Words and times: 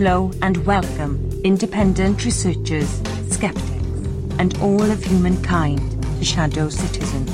Hello 0.00 0.30
and 0.42 0.64
welcome, 0.64 1.28
independent 1.42 2.24
researchers, 2.24 2.88
skeptics, 3.32 3.68
and 4.38 4.56
all 4.60 4.80
of 4.80 5.02
humankind 5.02 5.80
to 6.18 6.24
Shadow 6.24 6.68
Citizen. 6.68 7.26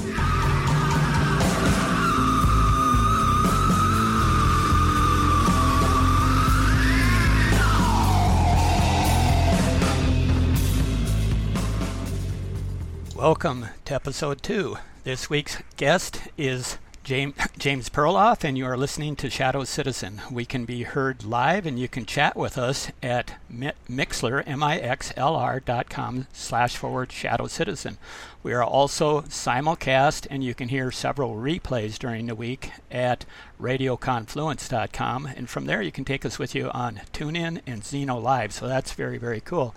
Welcome 13.15 13.67
to 13.85 13.95
episode 13.95 14.43
two. 14.43 14.79
This 15.03 15.29
week's 15.29 15.59
guest 15.77 16.23
is 16.39 16.79
James, 17.03 17.35
James 17.65 17.89
Perloff, 17.89 18.45
and 18.45 18.59
you 18.59 18.67
are 18.67 18.77
listening 18.77 19.17
to 19.17 19.31
Shadow 19.31 19.65
Citizen. 19.65 20.21
We 20.31 20.45
can 20.45 20.67
be 20.67 20.83
heard 20.83 21.25
live, 21.25 21.65
and 21.65 21.79
you 21.79 21.89
can 21.89 22.05
chat 22.05 22.37
with 22.37 22.59
us 22.59 22.91
at 23.03 23.41
Mixlr, 23.51 24.43
M-I-X-L-R 24.47 25.61
dot 25.61 25.89
com 25.89 26.27
slash 26.35 26.77
forward 26.77 27.11
Shadow 27.11 27.47
Citizen. 27.47 27.97
We 28.43 28.53
are 28.53 28.63
also 28.63 29.23
simulcast, 29.23 30.27
and 30.29 30.45
you 30.45 30.55
can 30.55 30.69
hear 30.69 30.91
several 30.91 31.37
replays 31.37 31.99
during 31.99 32.27
the 32.27 32.35
week 32.35 32.71
at 32.91 33.25
radioconfluence.com, 33.59 35.25
and 35.35 35.49
from 35.49 35.65
there 35.65 35.81
you 35.81 35.91
can 35.91 36.05
take 36.05 36.27
us 36.27 36.39
with 36.39 36.55
you 36.55 36.71
on 36.73 37.01
TuneIn 37.15 37.63
and 37.67 37.83
Zeno 37.83 38.19
Live, 38.19 38.53
so 38.53 38.69
that's 38.69 38.93
very, 38.93 39.17
very 39.17 39.41
cool. 39.41 39.75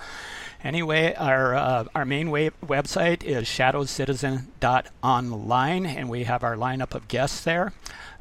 Anyway, 0.67 1.15
our 1.15 1.55
uh, 1.55 1.85
our 1.95 2.03
main 2.03 2.27
website 2.27 3.23
is 3.23 3.45
shadowcitizen.online, 3.45 5.85
and 5.85 6.09
we 6.09 6.25
have 6.25 6.43
our 6.43 6.57
lineup 6.57 6.93
of 6.93 7.07
guests 7.07 7.39
there. 7.39 7.71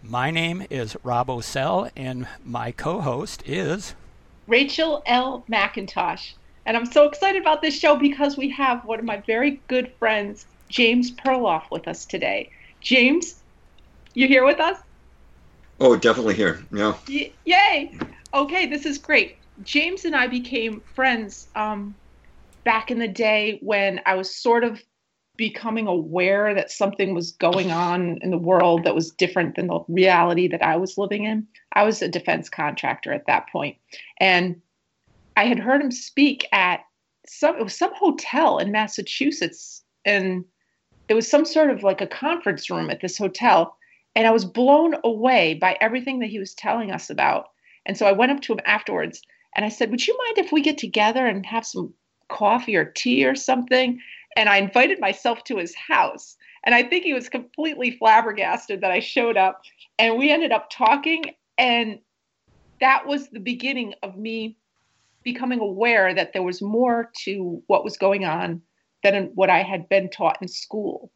My 0.01 0.31
name 0.31 0.65
is 0.71 0.97
Rob 1.03 1.27
Ocel, 1.27 1.91
and 1.97 2.29
my 2.45 2.71
co-host 2.71 3.43
is 3.47 3.97
Rachel 4.47 5.03
L. 5.07 5.45
McIntosh. 5.51 6.35
And 6.65 6.77
I'm 6.77 6.87
so 6.87 7.09
excited 7.09 7.43
about 7.43 7.63
this 7.63 7.77
show 7.77 7.97
because 7.97 8.37
we 8.37 8.49
have 8.51 8.85
one 8.85 9.01
of 9.01 9.05
my 9.05 9.17
very 9.27 9.61
good 9.67 9.93
friends, 9.99 10.47
James 10.69 11.11
Perloff, 11.11 11.65
with 11.73 11.89
us 11.89 12.05
today. 12.05 12.49
James, 12.81 13.41
you 14.15 14.29
here 14.29 14.47
with 14.47 14.61
us? 14.61 14.79
Oh, 15.81 15.97
definitely 15.97 16.35
here. 16.35 16.65
Yeah. 16.73 16.95
Y- 17.09 17.33
yay! 17.45 17.99
Okay, 18.33 18.67
this 18.67 18.87
is 18.87 18.99
great. 18.99 19.37
James 19.65 20.05
and 20.05 20.15
I 20.15 20.29
became 20.29 20.81
friends 20.95 21.49
um, 21.57 21.97
back 22.67 22.91
in 22.91 22.99
the 22.99 23.09
day 23.09 23.61
when 23.63 24.01
I 24.07 24.17
was 24.17 24.35
sort 24.35 24.65
of 24.65 24.83
becoming 25.37 25.87
aware 25.87 26.53
that 26.53 26.71
something 26.71 27.15
was 27.15 27.31
going 27.31 27.71
on 27.71 28.19
in 28.23 28.33
the 28.33 28.39
world 28.39 28.83
that 28.83 28.95
was 28.95 29.13
different 29.13 29.55
than 29.55 29.69
the 29.69 29.85
reality 29.89 30.49
that 30.49 30.65
I 30.65 30.77
was 30.77 30.99
living 30.99 31.25
in. 31.25 31.47
I 31.75 31.85
was 31.85 32.03
a 32.03 32.09
defense 32.09 32.49
contractor 32.49 33.13
at 33.13 33.27
that 33.29 33.49
point, 33.51 33.77
and 34.19 34.61
I 35.37 35.45
had 35.45 35.61
heard 35.61 35.81
him 35.81 35.93
speak 35.93 36.49
at 36.51 36.81
some 37.29 37.57
it 37.57 37.63
was 37.63 37.79
some 37.79 37.95
hotel 37.95 38.59
in 38.59 38.73
Massachusetts, 38.73 39.85
and 40.05 40.45
it 41.09 41.15
was 41.15 41.31
some 41.31 41.45
sort 41.45 41.71
of 41.71 41.85
like 41.85 42.01
a 42.01 42.07
conference 42.07 42.69
room 42.69 42.91
at 42.91 43.01
this 43.01 43.17
hotel, 43.17 43.77
and 44.17 44.27
I 44.27 44.33
was 44.33 44.45
blown 44.45 44.97
away 45.05 45.55
by 45.55 45.79
everything 45.81 46.19
that 46.19 46.31
he 46.31 46.41
was 46.41 46.53
telling 46.53 46.91
us 46.91 47.11
about. 47.11 47.51
And 47.85 47.97
so 47.97 48.07
I 48.07 48.13
went 48.13 48.33
up 48.33 48.41
to 48.41 48.55
him 48.55 48.61
afterwards 48.65 49.23
and 49.55 49.65
I 49.65 49.69
said, 49.69 49.93
"Would 49.93 50.05
you 50.05 50.19
mind 50.27 50.39
if 50.39 50.51
we 50.51 50.63
get 50.63 50.79
together 50.79 51.27
and 51.27 51.47
have 51.47 51.65
some 51.65 51.95
coffee 52.29 52.77
or 52.77 52.85
tea 52.85 53.25
or 53.25 53.35
something. 53.35 54.01
And 54.37 54.49
I 54.49 54.59
invited 54.59 55.01
myself 55.01 55.45
to 55.45 55.57
his 55.57 55.75
house. 55.75 56.37
And 56.65 56.75
I 56.75 56.83
think 56.83 57.05
he 57.05 57.15
was 57.15 57.29
completely 57.29 57.93
flabbergasted 57.93 58.81
that 58.81 58.91
I 58.91 59.01
showed 59.01 59.37
up. 59.37 59.63
And 59.99 60.19
we 60.19 60.31
ended 60.31 60.53
up 60.53 60.69
talking. 60.71 61.25
And 61.59 62.01
that 62.81 63.07
was 63.07 63.29
the 63.29 63.41
beginning 63.41 63.95
of 64.03 64.17
me 64.17 64.57
becoming 65.23 65.61
aware 65.61 66.15
that 66.15 66.33
there 66.33 66.43
was 66.43 66.63
more 66.63 67.11
to 67.25 67.63
what 67.67 67.85
was 67.85 67.97
going 67.97 68.25
on 68.25 68.63
than 69.03 69.31
what 69.35 69.51
I 69.51 69.63
had 69.63 69.89
been 69.89 70.09
taught 70.11 70.39
in 70.41 70.49
school. 70.49 71.11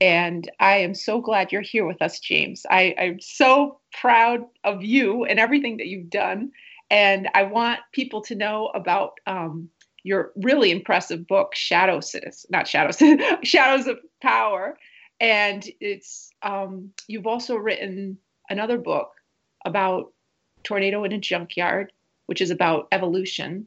And 0.00 0.50
I 0.60 0.78
am 0.78 0.94
so 0.94 1.20
glad 1.20 1.52
you're 1.52 1.60
here 1.60 1.86
with 1.86 2.02
us, 2.02 2.20
James. 2.20 2.66
I, 2.70 2.94
am 2.98 3.20
so 3.20 3.80
proud 3.92 4.44
of 4.64 4.82
you 4.82 5.24
and 5.24 5.38
everything 5.38 5.76
that 5.78 5.86
you've 5.86 6.10
done. 6.10 6.50
And 6.90 7.28
I 7.34 7.44
want 7.44 7.80
people 7.92 8.20
to 8.22 8.34
know 8.34 8.70
about 8.74 9.18
um, 9.26 9.68
your 10.04 10.32
really 10.36 10.70
impressive 10.70 11.26
book, 11.26 11.54
Shadow 11.56 11.98
Citizen, 11.98 12.48
not 12.52 12.68
Shadow 12.68 12.92
Shadows 13.42 13.88
of 13.88 13.98
Power. 14.22 14.78
And 15.18 15.66
it's 15.80 16.30
um, 16.42 16.92
you've 17.08 17.26
also 17.26 17.56
written 17.56 18.18
another 18.48 18.78
book 18.78 19.12
about 19.64 20.12
Tornado 20.62 21.04
in 21.04 21.12
a 21.12 21.18
Junkyard, 21.18 21.90
which 22.26 22.40
is 22.40 22.50
about 22.50 22.86
evolution. 22.92 23.66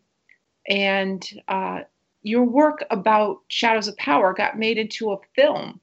And 0.70 1.28
uh, 1.48 1.81
your 2.22 2.44
work 2.44 2.86
about 2.92 3.40
Shadows 3.50 3.88
of 3.88 3.98
Power 3.98 4.34
got 4.34 4.59
made 4.59 4.78
into 4.78 5.12
a 5.12 5.18
film. 5.36 5.80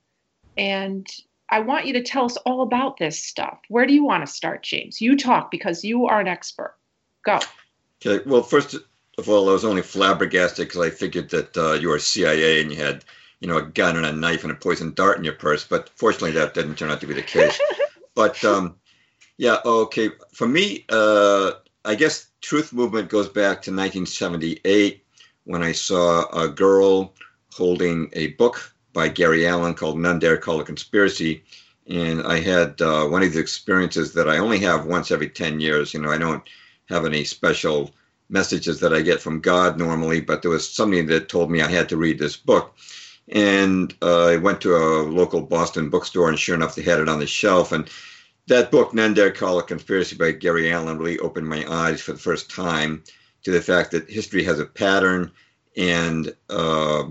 And 0.56 1.06
I 1.48 1.60
want 1.60 1.86
you 1.86 1.92
to 1.94 2.02
tell 2.02 2.24
us 2.24 2.36
all 2.38 2.62
about 2.62 2.98
this 2.98 3.22
stuff. 3.22 3.58
Where 3.68 3.86
do 3.86 3.92
you 3.92 4.04
want 4.04 4.24
to 4.24 4.32
start, 4.32 4.62
James? 4.62 5.00
You 5.00 5.16
talk 5.16 5.50
because 5.50 5.84
you 5.84 6.06
are 6.06 6.20
an 6.20 6.28
expert. 6.28 6.76
Go. 7.24 7.40
Okay. 8.04 8.22
Well, 8.28 8.42
first, 8.42 8.76
of 9.18 9.28
all, 9.28 9.48
I 9.48 9.52
was 9.52 9.64
only 9.64 9.82
flabbergasted 9.82 10.66
because 10.68 10.80
I 10.80 10.90
figured 10.90 11.30
that 11.30 11.56
uh, 11.56 11.72
you 11.74 11.88
were 11.88 11.98
CIA 11.98 12.60
and 12.60 12.70
you 12.70 12.76
had, 12.76 13.04
you 13.40 13.48
know, 13.48 13.58
a 13.58 13.62
gun 13.62 13.96
and 13.96 14.06
a 14.06 14.12
knife 14.12 14.42
and 14.42 14.52
a 14.52 14.56
poison 14.56 14.92
dart 14.94 15.18
in 15.18 15.24
your 15.24 15.34
purse. 15.34 15.64
But 15.64 15.90
fortunately, 15.90 16.32
that 16.32 16.54
didn't 16.54 16.76
turn 16.76 16.90
out 16.90 17.00
to 17.00 17.06
be 17.06 17.14
the 17.14 17.22
case. 17.22 17.58
but 18.14 18.42
um, 18.44 18.76
yeah, 19.36 19.58
okay. 19.64 20.10
For 20.32 20.48
me, 20.48 20.84
uh, 20.88 21.52
I 21.84 21.94
guess 21.94 22.28
Truth 22.40 22.72
Movement 22.72 23.08
goes 23.08 23.28
back 23.28 23.62
to 23.62 23.70
1978 23.70 25.04
when 25.44 25.62
I 25.62 25.72
saw 25.72 26.28
a 26.30 26.48
girl 26.48 27.14
holding 27.52 28.10
a 28.14 28.28
book 28.28 28.74
by 28.92 29.08
Gary 29.08 29.46
Allen 29.46 29.74
called 29.74 29.98
None 29.98 30.18
Dare 30.18 30.38
Call 30.38 30.60
a 30.60 30.64
Conspiracy. 30.64 31.44
And 31.86 32.22
I 32.22 32.40
had 32.40 32.80
uh, 32.80 33.06
one 33.06 33.22
of 33.22 33.32
the 33.32 33.40
experiences 33.40 34.14
that 34.14 34.28
I 34.28 34.38
only 34.38 34.58
have 34.60 34.86
once 34.86 35.10
every 35.10 35.28
10 35.28 35.60
years. 35.60 35.92
You 35.92 36.00
know, 36.00 36.10
I 36.10 36.18
don't 36.18 36.42
have 36.88 37.04
any 37.04 37.24
special 37.24 37.92
messages 38.34 38.80
that 38.80 38.92
I 38.92 39.00
get 39.00 39.20
from 39.22 39.40
God 39.40 39.78
normally, 39.78 40.20
but 40.20 40.42
there 40.42 40.50
was 40.50 40.68
somebody 40.68 41.02
that 41.02 41.30
told 41.30 41.50
me 41.50 41.62
I 41.62 41.70
had 41.70 41.88
to 41.88 41.96
read 41.96 42.18
this 42.18 42.36
book. 42.36 42.76
And 43.30 43.94
uh, 44.02 44.26
I 44.26 44.36
went 44.36 44.60
to 44.62 44.76
a 44.76 45.08
local 45.08 45.40
Boston 45.40 45.88
bookstore, 45.88 46.28
and 46.28 46.38
sure 46.38 46.56
enough, 46.56 46.74
they 46.74 46.82
had 46.82 47.00
it 47.00 47.08
on 47.08 47.20
the 47.20 47.26
shelf. 47.26 47.72
And 47.72 47.88
that 48.48 48.70
book, 48.70 48.92
None 48.92 49.14
Dare 49.14 49.30
Call 49.30 49.58
a 49.58 49.62
Conspiracy 49.62 50.16
by 50.16 50.32
Gary 50.32 50.70
Allen, 50.70 50.98
really 50.98 51.18
opened 51.20 51.48
my 51.48 51.64
eyes 51.70 52.02
for 52.02 52.12
the 52.12 52.18
first 52.18 52.50
time 52.50 53.02
to 53.44 53.50
the 53.50 53.62
fact 53.62 53.92
that 53.92 54.10
history 54.10 54.42
has 54.44 54.60
a 54.60 54.66
pattern 54.66 55.30
and 55.76 56.34
uh, 56.50 57.04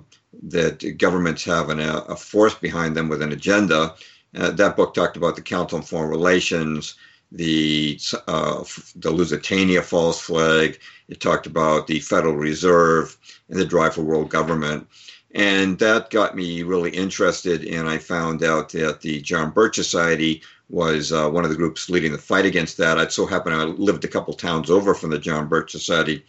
that 0.43 0.97
governments 0.97 1.43
have 1.45 1.69
an, 1.69 1.79
a 1.79 2.15
force 2.15 2.55
behind 2.55 2.95
them 2.95 3.09
with 3.09 3.21
an 3.21 3.31
agenda. 3.31 3.95
Uh, 4.35 4.51
that 4.51 4.75
book 4.75 4.93
talked 4.93 5.17
about 5.17 5.35
the 5.35 5.41
Council 5.41 5.77
on 5.77 5.83
Foreign 5.83 6.09
Relations, 6.09 6.95
the 7.33 7.99
uh, 8.27 8.63
the 8.95 9.11
Lusitania 9.11 9.81
false 9.81 10.21
flag. 10.21 10.79
It 11.09 11.19
talked 11.19 11.47
about 11.47 11.87
the 11.87 11.99
Federal 11.99 12.35
Reserve 12.35 13.17
and 13.49 13.59
the 13.59 13.65
drive 13.65 13.95
for 13.95 14.03
world 14.03 14.29
government. 14.29 14.87
And 15.35 15.79
that 15.79 16.11
got 16.11 16.35
me 16.35 16.61
really 16.61 16.91
interested. 16.91 17.65
And 17.65 17.89
I 17.89 17.97
found 17.97 18.43
out 18.43 18.69
that 18.69 19.01
the 19.01 19.19
John 19.21 19.49
Birch 19.49 19.75
Society 19.75 20.43
was 20.69 21.11
uh, 21.11 21.29
one 21.29 21.43
of 21.43 21.49
the 21.49 21.55
groups 21.57 21.89
leading 21.89 22.11
the 22.11 22.17
fight 22.17 22.45
against 22.45 22.77
that. 22.77 22.99
I'd 22.99 23.11
so 23.11 23.25
happened 23.25 23.55
I 23.55 23.63
lived 23.63 24.05
a 24.05 24.07
couple 24.07 24.33
towns 24.33 24.69
over 24.69 24.93
from 24.93 25.09
the 25.09 25.19
John 25.19 25.47
Birch 25.47 25.71
Society, 25.71 26.23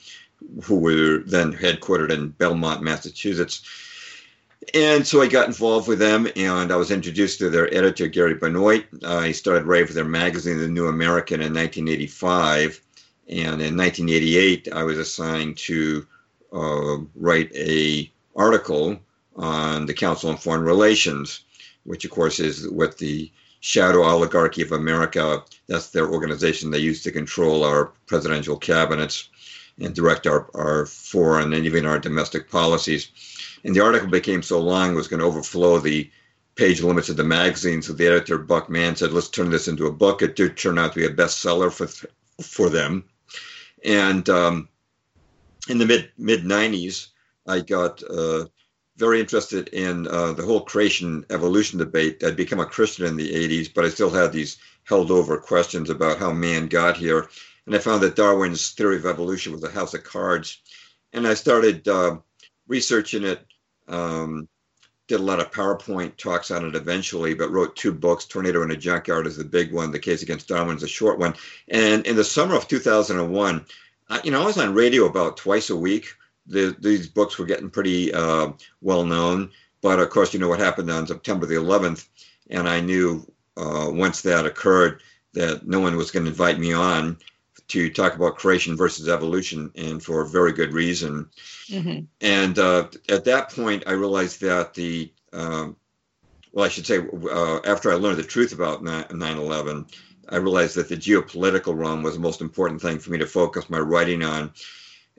who 0.65 0.77
were 0.77 1.19
then 1.27 1.53
headquartered 1.53 2.11
in 2.11 2.31
Belmont, 2.31 2.83
Massachusetts. 2.83 3.63
And 4.73 5.07
so 5.07 5.21
I 5.21 5.27
got 5.27 5.47
involved 5.47 5.89
with 5.89 5.99
them, 5.99 6.27
and 6.37 6.73
I 6.73 6.77
was 6.77 6.91
introduced 6.91 7.39
to 7.39 7.51
their 7.51 7.73
editor, 7.75 8.07
Gary 8.09 8.35
Benoit. 8.35 8.87
Uh, 9.03 9.23
he 9.23 9.33
started 9.33 9.67
writing 9.67 9.89
for 9.89 9.93
their 9.93 10.05
magazine, 10.05 10.59
The 10.59 10.69
New 10.69 10.89
American, 10.89 11.41
in 11.41 11.53
1985. 11.53 12.81
And 13.29 13.61
in 13.61 13.77
1988, 13.77 14.69
I 14.73 14.83
was 14.83 14.99
assigned 14.99 15.57
to 15.59 16.07
uh, 16.53 16.97
write 17.15 17.55
a 17.55 18.11
article 18.37 18.99
on 19.37 19.87
the 19.87 19.95
Council 19.95 20.31
on 20.31 20.37
Foreign 20.37 20.63
Relations, 20.63 21.45
which, 21.85 22.05
of 22.05 22.11
course, 22.11 22.41
is 22.41 22.69
what 22.69 22.97
the 22.99 23.31
shadow 23.61 24.03
oligarchy 24.03 24.61
of 24.63 24.73
America, 24.73 25.43
that's 25.69 25.89
their 25.89 26.11
organization 26.11 26.71
they 26.71 26.79
use 26.79 27.03
to 27.03 27.11
control 27.11 27.65
our 27.65 27.93
presidential 28.07 28.59
cabinets 28.59 29.31
and 29.81 29.95
direct 29.95 30.27
our, 30.27 30.51
our 30.55 30.85
foreign 30.85 31.53
and 31.55 31.65
even 31.65 31.87
our 31.87 31.99
domestic 31.99 32.51
policies. 32.51 33.11
And 33.65 33.75
the 33.75 33.83
article 33.83 34.09
became 34.09 34.43
so 34.43 34.61
long 34.61 34.93
it 34.93 34.97
was 34.97 35.09
going 35.09 35.21
to 35.21 35.27
overflow 35.27 35.79
the 35.79 36.11
page 36.55 36.83
limits 36.83 37.09
of 37.09 37.17
the 37.17 37.25
magazine. 37.25 37.83
So 37.83 37.93
the 37.93 38.07
editor, 38.07 38.39
Buck 38.39 38.69
Mann, 38.69 38.95
said, 38.95 39.13
let's 39.13 39.29
turn 39.29 39.51
this 39.51 39.69
into 39.69 39.87
a 39.87 39.93
book. 39.93 40.23
It 40.23 40.37
did 40.37 40.57
turn 40.57 40.79
out 40.79 40.93
to 40.93 41.01
be 41.01 41.07
a 41.07 41.11
bestseller 41.11 41.73
for, 41.73 41.89
for 42.43 42.69
them. 42.69 43.05
And 43.85 44.29
um, 44.29 44.69
in 45.69 45.79
the 45.79 45.87
mid 45.87 46.11
mid 46.17 46.45
90s, 46.45 47.09
I 47.47 47.61
got 47.61 48.03
uh, 48.05 48.47
very 48.97 49.21
interested 49.21 49.69
in 49.69 50.07
uh, 50.09 50.33
the 50.33 50.45
whole 50.45 50.61
creation 50.61 51.27
evolution 51.31 51.79
debate. 51.79 52.23
I'd 52.23 52.37
become 52.37 52.61
a 52.61 52.67
Christian 52.67 53.07
in 53.07 53.17
the 53.17 53.33
80s, 53.33 53.73
but 53.73 53.85
I 53.85 53.89
still 53.89 54.11
had 54.11 54.33
these 54.33 54.59
held 54.85 55.11
over 55.11 55.37
questions 55.39 55.91
about 55.91 56.19
how 56.19 56.33
man 56.33 56.69
got 56.69 56.97
here. 56.97 57.29
and 57.67 57.75
I 57.75 57.79
found 57.79 58.03
that 58.03 58.17
Darwin's 58.17 58.71
theory 58.71 58.97
of 58.97 59.07
evolution 59.07 59.53
was 59.53 59.65
a 59.65 59.71
house 59.71 59.95
of 59.95 60.05
cards. 60.05 60.59
And 61.13 61.27
I 61.27 61.35
started 61.35 61.87
uh, 61.89 62.19
researching 62.69 63.25
it. 63.25 63.45
Um, 63.89 64.49
did 65.07 65.21
a 65.21 65.23
lot 65.23 65.41
of 65.41 65.51
PowerPoint 65.51 66.17
talks 66.17 66.51
on 66.51 66.65
it 66.65 66.75
eventually, 66.75 67.35
but 67.35 67.51
wrote 67.51 67.77
two 67.77 67.93
books. 67.93 68.25
Tornado 68.25 68.63
in 68.63 68.71
a 68.71 68.77
Junkyard 68.77 69.27
is 69.27 69.37
the 69.37 69.45
big 69.45 69.73
one. 69.73 69.91
The 69.91 69.99
Case 69.99 70.23
Against 70.23 70.49
Darwin 70.49 70.77
is 70.77 70.83
a 70.83 70.89
short 70.89 71.19
one. 71.19 71.35
And 71.69 72.07
in 72.07 72.17
the 72.17 72.25
summer 72.25 72.55
of 72.55 72.67
2001, 72.69 73.67
I, 74.09 74.21
you 74.25 74.31
know, 74.31 74.43
I 74.43 74.47
was 74.47 74.59
on 74.59 74.75
radio 74.75 75.05
about 75.05 75.37
twice 75.37 75.69
a 75.69 75.77
week. 75.77 76.07
The, 76.47 76.75
these 76.79 77.07
books 77.07 77.39
were 77.39 77.47
getting 77.47 77.71
pretty 77.71 78.15
uh, 78.15 78.53
well 78.81 79.05
known. 79.05 79.51
But 79.83 79.99
of 79.99 80.09
course, 80.09 80.33
you 80.33 80.41
know 80.41 80.49
what 80.49 80.61
happened 80.61 80.91
on 80.91 81.07
September 81.07 81.45
the 81.45 81.57
11th. 81.57 82.07
And 82.49 82.67
I 82.67 82.81
knew 82.81 83.31
uh, 83.59 83.89
once 83.91 84.23
that 84.23 84.47
occurred 84.47 85.03
that 85.35 85.67
no 85.67 85.81
one 85.81 85.97
was 85.97 86.11
going 86.11 86.25
to 86.25 86.31
invite 86.31 86.59
me 86.59 86.73
on 86.73 87.19
to 87.69 87.91
talk 87.91 88.15
about 88.15 88.37
creation 88.37 88.77
versus 88.77 89.09
evolution, 89.09 89.71
and 89.77 90.03
for 90.03 90.23
a 90.23 90.29
very 90.29 90.53
good 90.53 90.73
reason. 90.73 91.29
Mm-hmm. 91.69 92.05
And 92.21 92.59
uh, 92.59 92.89
at 93.09 93.25
that 93.25 93.51
point, 93.51 93.85
I 93.87 93.93
realized 93.93 94.41
that 94.43 94.75
the 94.75 95.13
um, 95.33 95.77
well, 96.55 96.65
I 96.65 96.69
should 96.69 96.87
say, 96.87 96.99
uh, 96.99 97.61
after 97.65 97.91
I 97.91 97.97
learned 97.97 98.19
the 98.19 98.23
truth 98.23 98.53
about 98.53 98.85
9 98.85 99.07
11, 99.11 99.87
I 100.29 100.37
realized 100.37 100.77
that 100.77 100.89
the 100.89 100.97
geopolitical 100.97 101.77
realm 101.77 102.03
was 102.03 102.15
the 102.15 102.21
most 102.21 102.41
important 102.41 102.81
thing 102.81 103.01
for 103.01 103.11
me 103.11 103.19
to 103.19 103.27
focus 103.27 103.69
my 103.69 103.81
writing 103.81 104.23
on. 104.23 104.53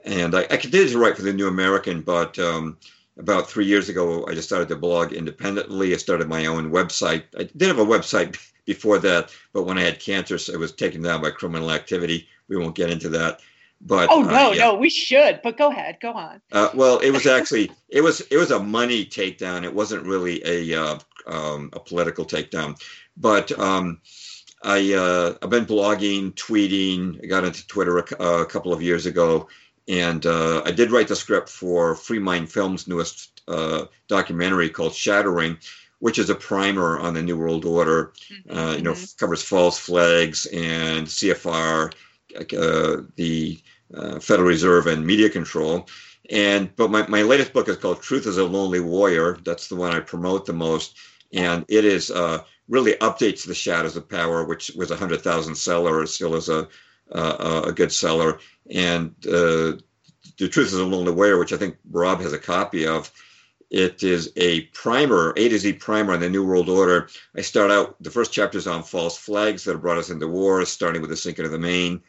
And 0.05 0.33
I, 0.33 0.43
I 0.43 0.57
continued 0.57 0.91
to 0.91 0.97
write 0.97 1.17
for 1.17 1.23
the 1.23 1.33
New 1.33 1.47
American, 1.47 2.01
but 2.01 2.39
um, 2.39 2.77
about 3.17 3.49
three 3.49 3.65
years 3.65 3.89
ago, 3.89 4.25
I 4.27 4.33
just 4.33 4.47
started 4.47 4.69
to 4.69 4.77
blog 4.77 5.11
independently. 5.11 5.93
I 5.93 5.97
started 5.97 6.29
my 6.29 6.45
own 6.45 6.71
website. 6.71 7.23
I 7.37 7.43
did 7.43 7.67
have 7.67 7.79
a 7.79 7.85
website 7.85 8.39
before 8.65 8.99
that, 8.99 9.29
but 9.51 9.63
when 9.63 9.77
I 9.77 9.83
had 9.83 9.99
cancer, 9.99 10.37
so 10.37 10.53
it 10.53 10.59
was 10.59 10.71
taken 10.71 11.01
down 11.01 11.21
by 11.21 11.31
criminal 11.31 11.71
activity. 11.71 12.29
We 12.47 12.57
won't 12.57 12.75
get 12.75 12.89
into 12.89 13.09
that. 13.09 13.39
But 13.81 14.09
oh 14.09 14.21
no, 14.21 14.49
uh, 14.49 14.51
yeah. 14.51 14.63
no, 14.63 14.75
we 14.75 14.89
should. 14.89 15.41
But 15.43 15.57
go 15.57 15.69
ahead, 15.69 15.97
go 16.01 16.13
on. 16.13 16.41
Uh, 16.51 16.69
well, 16.73 16.99
it 16.99 17.11
was 17.11 17.27
actually 17.27 17.71
it 17.89 18.01
was 18.01 18.21
it 18.21 18.37
was 18.37 18.51
a 18.51 18.59
money 18.59 19.05
takedown. 19.05 19.63
It 19.63 19.73
wasn't 19.73 20.05
really 20.05 20.41
a 20.45 20.81
uh, 20.81 20.99
um, 21.27 21.69
a 21.73 21.79
political 21.79 22.25
takedown, 22.25 22.81
but 23.17 23.51
um, 23.59 23.99
I 24.63 24.93
uh, 24.93 25.35
I've 25.41 25.49
been 25.49 25.65
blogging, 25.65 26.33
tweeting. 26.33 27.23
I 27.23 27.27
got 27.27 27.43
into 27.43 27.65
Twitter 27.67 27.99
a, 27.99 28.23
a 28.23 28.45
couple 28.45 28.73
of 28.73 28.81
years 28.81 29.05
ago, 29.05 29.47
and 29.87 30.25
uh, 30.25 30.63
I 30.65 30.71
did 30.71 30.91
write 30.91 31.07
the 31.07 31.15
script 31.15 31.49
for 31.49 31.95
Free 31.95 32.19
Mind 32.19 32.51
Films' 32.51 32.87
newest 32.87 33.43
uh, 33.47 33.85
documentary 34.07 34.69
called 34.69 34.95
Shattering, 34.95 35.57
which 35.99 36.17
is 36.17 36.29
a 36.29 36.35
primer 36.35 36.97
on 36.99 37.13
the 37.13 37.21
New 37.21 37.37
World 37.37 37.65
Order. 37.65 38.13
Mm-hmm. 38.31 38.57
Uh, 38.57 38.75
you 38.75 38.81
know, 38.81 38.93
mm-hmm. 38.93 39.17
covers 39.19 39.43
false 39.43 39.77
flags 39.77 40.47
and 40.47 41.05
CFR, 41.05 41.91
uh, 41.91 41.95
the 42.39 43.59
uh, 43.93 44.19
Federal 44.19 44.47
Reserve, 44.47 44.87
and 44.87 45.05
media 45.05 45.29
control. 45.29 45.87
And 46.31 46.75
but 46.75 46.89
my, 46.89 47.05
my 47.07 47.21
latest 47.21 47.53
book 47.53 47.69
is 47.69 47.77
called 47.77 48.01
Truth 48.01 48.25
is 48.25 48.37
a 48.37 48.43
Lonely 48.43 48.79
Warrior. 48.79 49.37
That's 49.43 49.67
the 49.67 49.75
one 49.75 49.91
I 49.91 49.99
promote 49.99 50.45
the 50.45 50.53
most, 50.53 50.97
and 51.33 51.63
it 51.67 51.85
is 51.85 52.09
uh, 52.09 52.43
really 52.67 52.93
updates 52.93 53.45
the 53.45 53.53
Shadows 53.53 53.95
of 53.95 54.09
Power, 54.09 54.43
which 54.43 54.71
was 54.75 54.91
a 54.91 54.95
hundred 54.95 55.21
thousand 55.21 55.55
seller, 55.55 56.05
still 56.07 56.35
is 56.35 56.49
a 56.49 56.67
a 57.11 57.71
good 57.71 57.91
seller. 57.91 58.39
And 58.71 59.13
uh, 59.27 59.77
the 60.37 60.49
Truth 60.49 60.67
is 60.67 60.73
a 60.73 60.83
Lonely 60.83 61.11
Warrior, 61.11 61.37
which 61.37 61.53
I 61.53 61.57
think 61.57 61.77
Rob 61.91 62.21
has 62.21 62.33
a 62.33 62.39
copy 62.39 62.87
of 62.87 63.11
it 63.71 64.03
is 64.03 64.31
a 64.37 64.61
primer, 64.67 65.33
A 65.37 65.49
to 65.49 65.57
Z 65.57 65.73
primer 65.73 66.13
on 66.13 66.19
the 66.19 66.29
New 66.29 66.45
World 66.45 66.69
Order. 66.69 67.09
I 67.35 67.41
start 67.41 67.71
out, 67.71 68.01
the 68.01 68.11
first 68.11 68.31
chapter 68.31 68.57
is 68.57 68.67
on 68.67 68.83
false 68.83 69.17
flags 69.17 69.63
that 69.63 69.73
have 69.73 69.81
brought 69.81 69.97
us 69.97 70.09
into 70.09 70.27
wars, 70.27 70.69
starting 70.69 71.01
with 71.01 71.09
the 71.09 71.17
sinking 71.17 71.45
of 71.45 71.51
the 71.51 71.59
Maine 71.59 72.01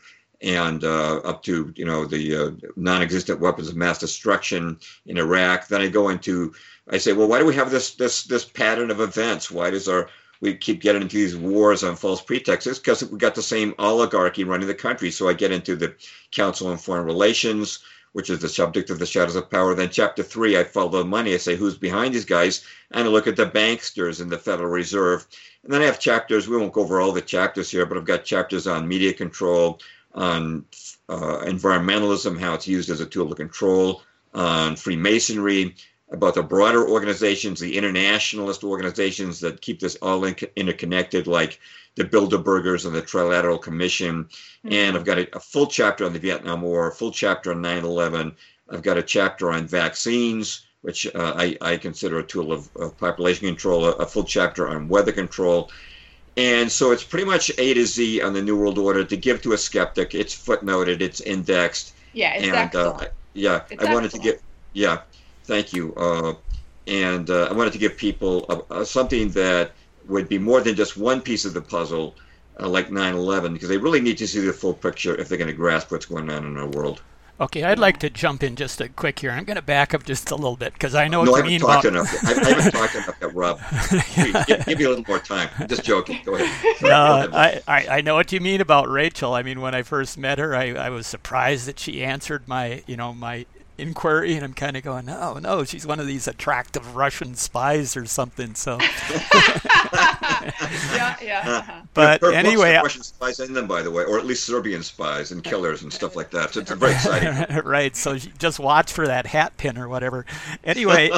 and 0.43 0.85
uh, 0.85 1.17
up 1.19 1.43
to, 1.45 1.73
you 1.77 1.85
know, 1.85 2.05
the 2.05 2.37
uh, 2.37 2.51
non-existent 2.77 3.41
weapons 3.41 3.69
of 3.69 3.77
mass 3.77 3.99
destruction 3.99 4.79
in 5.07 5.19
Iraq. 5.19 5.69
Then 5.69 5.81
I 5.81 5.89
go 5.89 6.11
into, 6.11 6.55
I 6.91 6.99
say, 6.99 7.13
well, 7.13 7.29
why 7.29 7.39
do 7.39 7.47
we 7.47 7.55
have 7.55 7.71
this, 7.71 7.95
this, 7.95 8.25
this 8.25 8.45
pattern 8.45 8.91
of 8.91 9.01
events? 9.01 9.51
Why 9.51 9.71
does 9.71 9.89
our, 9.89 10.09
we 10.43 10.55
keep 10.55 10.83
getting 10.83 11.03
into 11.03 11.17
these 11.17 11.37
wars 11.37 11.83
on 11.83 11.97
false 11.97 12.21
pretexts? 12.21 12.79
Because 12.79 13.03
we 13.05 13.19
got 13.19 13.35
the 13.35 13.43
same 13.43 13.75
oligarchy 13.79 14.45
running 14.45 14.69
the 14.69 14.75
country. 14.75 15.11
So 15.11 15.29
I 15.29 15.33
get 15.33 15.53
into 15.53 15.75
the 15.75 15.95
Council 16.33 16.69
on 16.69 16.77
Foreign 16.77 17.07
Relations, 17.07 17.79
which 18.13 18.31
is 18.31 18.39
the 18.39 18.49
subject 18.49 18.91
of 18.91 18.99
the 18.99 19.07
shadows 19.07 19.37
of 19.37 19.51
power. 19.51 19.75
Then 19.75 19.91
chapter 19.91 20.23
three, 20.23 20.59
I 20.59 20.65
follow 20.65 20.91
the 20.91 21.05
money. 21.05 21.35
I 21.35 21.39
say 21.39 21.57
who's 21.57 21.79
behind 21.79 22.15
these 22.15 22.25
guys, 22.25 22.65
and 22.91 23.05
I 23.05 23.11
look 23.11 23.27
at 23.27 23.37
the 23.37 23.47
banksters 23.47 24.21
in 24.21 24.29
the 24.29 24.39
Federal 24.39 24.71
Reserve. 24.71 25.27
And 25.65 25.73
then 25.73 25.83
I 25.83 25.87
have 25.87 25.99
chapters. 25.99 26.49
We 26.49 26.57
won't 26.57 26.73
go 26.73 26.83
over 26.83 27.01
all 27.01 27.13
the 27.13 27.21
chapters 27.21 27.71
here, 27.71 27.85
but 27.85 27.99
I've 27.99 28.05
got 28.05 28.25
chapters 28.25 28.67
on 28.67 28.87
media 28.87 29.13
control, 29.13 29.81
on 30.17 30.65
uh, 31.09 31.45
environmentalism, 31.45 32.39
how 32.39 32.55
it's 32.55 32.67
used 32.67 32.91
as 32.91 33.01
a 33.01 33.07
tool 33.07 33.29
to 33.29 33.35
control, 33.35 34.03
on 34.35 34.77
Freemasonry, 34.77 35.75
about 36.11 36.35
the 36.35 36.43
broader 36.43 36.89
organizations, 36.89 37.59
the 37.59 37.77
internationalist 37.77 38.63
organizations 38.63 39.41
that 39.41 39.61
keep 39.61 39.81
this 39.81 39.97
all 39.97 40.25
in- 40.25 40.37
interconnected, 40.55 41.27
like 41.27 41.59
the 41.97 42.05
Bilderbergers 42.05 42.87
and 42.87 42.95
the 42.95 43.03
Trilateral 43.03 43.61
Commission. 43.61 44.25
Mm-hmm. 44.25 44.73
And 44.73 44.97
I've 44.97 45.05
got 45.05 45.19
a, 45.19 45.37
a, 45.37 45.41
full 45.41 45.67
chapter 45.67 46.05
on 46.05 46.13
the 46.13 46.19
Vietnam 46.19 46.63
War, 46.63 46.89
a 46.89 46.93
full 46.93 47.11
chapter 47.11 47.51
on 47.51 47.61
9 47.61 47.85
11. 47.85 48.37
I've 48.71 48.83
got 48.83 48.99
a 48.99 49.03
chapter 49.03 49.51
on 49.51 49.67
vaccines, 49.67 50.67
which 50.83 51.07
uh, 51.15 51.35
I, 51.37 51.57
I, 51.61 51.77
consider 51.77 52.19
a 52.19 52.27
tool 52.27 52.53
of, 52.53 52.69
of 52.77 52.97
population 52.99 53.47
control, 53.47 53.87
a, 53.87 53.93
a, 53.93 54.07
full 54.07 54.25
chapter 54.25 54.69
on 54.69 54.89
weather 54.89 55.13
control. 55.13 55.71
And 56.37 56.71
so 56.71 56.93
it's 56.93 57.05
pretty 57.05 57.25
much 57.25 57.51
A 57.59 57.75
to 57.75 57.87
Z 57.87 58.21
on 58.21 58.35
the 58.35 58.43
New 58.43 58.59
World 58.59 58.79
Order 58.79 59.05
to 59.05 59.17
give 59.17 59.41
to 59.43 59.53
a 59.53 59.59
skeptic. 59.59 60.15
It's 60.15 60.35
footnoted, 60.35 61.01
it's 61.01 61.21
indexed. 61.21 61.95
Yeah, 62.13 62.35
it's 62.35 62.49
and. 62.49 62.75
Uh, 62.75 63.07
yeah, 63.37 63.63
it's 63.71 63.85
I 63.85 63.93
wanted 63.93 64.11
to 64.13 64.19
get, 64.19 64.41
yeah, 64.73 65.03
thank 65.45 65.73
you. 65.73 65.95
Uh, 65.95 66.35
and 66.87 67.29
uh, 67.29 67.49
I 67.51 67.53
wanted 67.53 67.73
to 67.75 67.79
give 67.79 67.97
people 67.97 68.67
something 68.85 69.29
that 69.31 69.73
would 70.09 70.29
be 70.29 70.39
more 70.39 70.61
than 70.61 70.75
just 70.75 70.97
one 70.97 71.21
piece 71.21 71.45
of 71.45 71.53
the 71.53 71.61
puzzle, 71.61 72.15
uh, 72.59 72.69
like 72.69 72.89
9/11, 72.89 73.53
because 73.53 73.69
they 73.69 73.77
really 73.77 74.01
need 74.01 74.19
to 74.19 74.27
see 74.27 74.41
the 74.41 74.53
full 74.53 74.73
picture 74.75 75.15
if 75.17 75.29
they're 75.29 75.39
going 75.39 75.51
to 75.51 75.57
grasp 75.57 75.91
what's 75.91 76.07
going 76.07 76.31
on 76.31 76.45
in 76.47 76.57
our 76.57 76.69
world. 76.69 77.03
Okay, 77.39 77.65
I'd 77.65 77.79
like 77.79 77.99
to 77.99 78.09
jump 78.09 78.43
in 78.43 78.57
just 78.57 78.81
a 78.81 78.89
quick 78.89 79.19
here. 79.19 79.31
I'm 79.31 79.45
going 79.45 79.57
to 79.57 79.63
back 79.63 79.93
up 79.93 80.05
just 80.05 80.31
a 80.31 80.35
little 80.35 80.57
bit 80.57 80.73
because 80.73 80.95
I 80.95 81.07
know 81.07 81.23
no, 81.23 81.33
what 81.33 81.43
I 81.43 81.45
you 81.45 81.51
mean 81.51 81.63
about. 81.63 81.85
Enough. 81.85 82.25
I, 82.25 82.31
I 82.31 82.49
haven't 82.49 82.73
talked 82.73 82.95
enough 82.95 83.17
yet, 83.21 83.35
Rob. 83.35 83.61
give, 84.47 84.65
give, 84.65 84.79
me 84.79 84.85
a 84.85 84.89
little 84.89 85.05
more 85.07 85.19
time. 85.19 85.51
I'm 85.59 85.69
just 85.69 85.85
joking. 85.85 86.21
Go 86.25 86.35
ahead. 86.35 86.77
No, 86.83 87.29
I, 87.33 87.61
I, 87.67 87.89
I 87.89 88.01
know 88.01 88.15
what 88.15 88.33
you 88.33 88.41
mean 88.41 88.61
about 88.61 88.89
Rachel. 88.89 89.35
I 89.35 89.43
mean, 89.43 89.61
when 89.61 89.75
I 89.75 89.83
first 89.83 90.17
met 90.17 90.39
her, 90.39 90.55
I, 90.55 90.73
I 90.73 90.89
was 90.89 91.07
surprised 91.07 91.67
that 91.67 91.79
she 91.79 92.03
answered 92.03 92.49
my, 92.49 92.83
you 92.87 92.97
know, 92.97 93.13
my 93.13 93.45
inquiry 93.79 94.35
and 94.35 94.45
I'm 94.45 94.55
kind 94.55 94.77
of 94.77 94.83
going, 94.83 95.09
oh 95.09 95.39
no, 95.39 95.65
she's 95.65 95.87
one 95.87 96.01
of 96.01 96.07
these 96.07 96.27
attractive 96.27 96.97
Russian 96.97 97.35
spies 97.35 97.97
or 97.97 98.07
something. 98.07 98.55
So, 98.55 98.79
yeah, 100.93 101.17
yeah. 101.23 101.43
Uh-huh. 101.45 101.83
But 101.95 102.21
her, 102.21 102.29
her 102.29 102.35
anyway, 102.35 102.75
Russian 102.75 103.03
spies 103.03 103.41
in 103.41 103.53
them, 103.53 103.67
by 103.67 103.83
the 103.83 103.91
way, 103.91 104.05
or 104.05 104.19
at 104.19 104.27
least 104.27 104.45
Serbian 104.45 104.83
spies 104.83 105.33
and 105.33 105.43
killers 105.43 105.83
and 105.83 105.93
stuff 105.93 106.17
like 106.17 106.31
that. 106.31 106.55
So 106.55 106.61
it's 106.61 106.73
very 106.73 106.93
exciting. 106.93 107.57
right. 107.65 107.95
So 107.95 108.17
just 108.17 108.59
watch 108.59 108.93
for 108.93 109.07
that 109.07 109.27
hat 109.27 109.57
pin 109.57 109.79
or 109.79 109.89
whatever. 109.89 110.27
Anyway, 110.65 111.11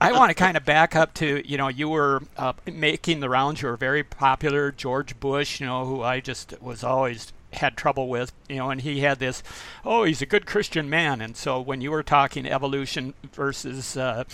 I 0.00 0.12
want 0.12 0.30
to 0.30 0.34
kind 0.34 0.56
of 0.56 0.64
back 0.64 0.96
up 0.96 1.14
to 1.14 1.48
you 1.48 1.56
know 1.56 1.68
you 1.68 1.88
were 1.88 2.22
uh, 2.36 2.52
making 2.66 3.20
the 3.20 3.28
rounds. 3.28 3.62
You 3.62 3.68
were 3.68 3.76
very 3.76 4.02
popular. 4.02 4.72
George 4.72 5.18
Bush, 5.20 5.60
you 5.60 5.66
know, 5.66 5.84
who 5.84 6.02
I 6.02 6.20
just 6.20 6.60
was 6.60 6.82
always 6.82 7.32
had 7.52 7.76
trouble 7.76 8.08
with, 8.08 8.32
you 8.48 8.56
know, 8.56 8.70
and 8.70 8.80
he 8.80 9.00
had 9.00 9.18
this, 9.18 9.42
oh, 9.84 10.04
he's 10.04 10.22
a 10.22 10.26
good 10.26 10.46
Christian 10.46 10.88
man. 10.88 11.20
And 11.20 11.36
so 11.36 11.60
when 11.60 11.80
you 11.80 11.90
were 11.90 12.02
talking 12.02 12.46
evolution 12.46 13.14
versus, 13.32 13.96
uh, 13.96 14.24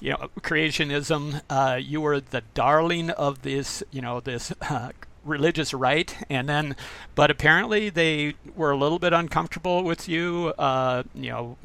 you 0.00 0.10
know, 0.10 0.30
creationism, 0.40 1.42
uh, 1.50 1.78
you 1.80 2.00
were 2.00 2.20
the 2.20 2.42
darling 2.54 3.10
of 3.10 3.42
this, 3.42 3.82
you 3.90 4.00
know, 4.00 4.20
this 4.20 4.52
uh, 4.62 4.90
religious 5.24 5.72
right. 5.74 6.16
And 6.28 6.48
then, 6.48 6.76
but 7.14 7.30
apparently 7.30 7.90
they 7.90 8.34
were 8.56 8.70
a 8.70 8.76
little 8.76 8.98
bit 8.98 9.12
uncomfortable 9.12 9.82
with 9.82 10.08
you, 10.08 10.54
uh, 10.58 11.04
you 11.14 11.30
know, 11.30 11.56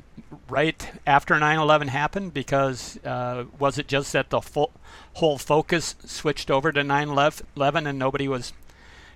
right 0.49 0.89
after 1.05 1.35
9/11 1.35 1.87
happened 1.87 2.33
because 2.33 2.99
uh, 3.05 3.45
was 3.59 3.77
it 3.77 3.87
just 3.87 4.13
that 4.13 4.29
the 4.29 4.41
full, 4.41 4.71
whole 5.13 5.37
focus 5.37 5.95
switched 6.05 6.51
over 6.51 6.71
to 6.71 6.81
9/11 6.81 7.87
and 7.87 7.99
nobody 7.99 8.27
was 8.27 8.53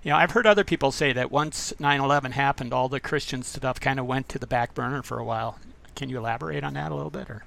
you 0.03 0.09
know, 0.09 0.17
I've 0.17 0.31
heard 0.31 0.47
other 0.47 0.63
people 0.63 0.91
say 0.91 1.13
that 1.13 1.31
once 1.31 1.73
9/11 1.79 2.31
happened, 2.31 2.73
all 2.73 2.89
the 2.89 2.99
Christian 2.99 3.43
stuff 3.43 3.79
kind 3.79 3.99
of 3.99 4.05
went 4.05 4.29
to 4.29 4.39
the 4.39 4.47
back 4.47 4.73
burner 4.73 5.03
for 5.03 5.19
a 5.19 5.23
while. 5.23 5.59
Can 5.95 6.09
you 6.09 6.17
elaborate 6.17 6.63
on 6.63 6.73
that 6.73 6.91
a 6.91 6.95
little 6.95 7.11
bit, 7.11 7.29
or? 7.29 7.43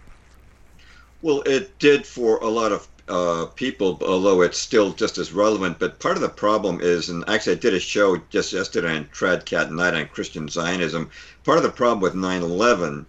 Well, 1.20 1.42
it 1.46 1.78
did 1.78 2.06
for 2.06 2.36
a 2.38 2.48
lot 2.48 2.70
of 2.70 2.86
uh, 3.08 3.46
people, 3.46 3.98
although 4.06 4.42
it's 4.42 4.58
still 4.58 4.92
just 4.92 5.18
as 5.18 5.32
relevant. 5.32 5.78
But 5.78 5.98
part 5.98 6.16
of 6.16 6.22
the 6.22 6.28
problem 6.28 6.80
is, 6.80 7.08
and 7.08 7.24
actually, 7.28 7.56
I 7.56 7.58
did 7.58 7.74
a 7.74 7.80
show 7.80 8.18
just 8.30 8.52
yesterday 8.52 8.96
on 8.96 9.06
TradCatKnight 9.06 9.98
on 9.98 10.08
Christian 10.08 10.48
Zionism. 10.48 11.10
Part 11.44 11.58
of 11.58 11.64
the 11.64 11.70
problem 11.70 12.00
with 12.00 12.14
9/11 12.14 13.04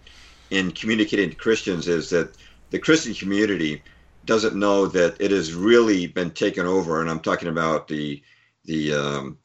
in 0.50 0.72
communicating 0.72 1.30
to 1.30 1.36
Christians 1.36 1.86
is 1.86 2.10
that 2.10 2.34
the 2.70 2.78
Christian 2.78 3.14
community 3.14 3.82
doesn't 4.24 4.56
know 4.56 4.86
that 4.86 5.16
it 5.20 5.30
has 5.30 5.54
really 5.54 6.08
been 6.08 6.32
taken 6.32 6.66
over, 6.66 7.00
and 7.00 7.08
I'm 7.08 7.20
talking 7.20 7.48
about 7.48 7.86
the 7.86 8.20
the 8.66 8.94
um, 8.94 9.38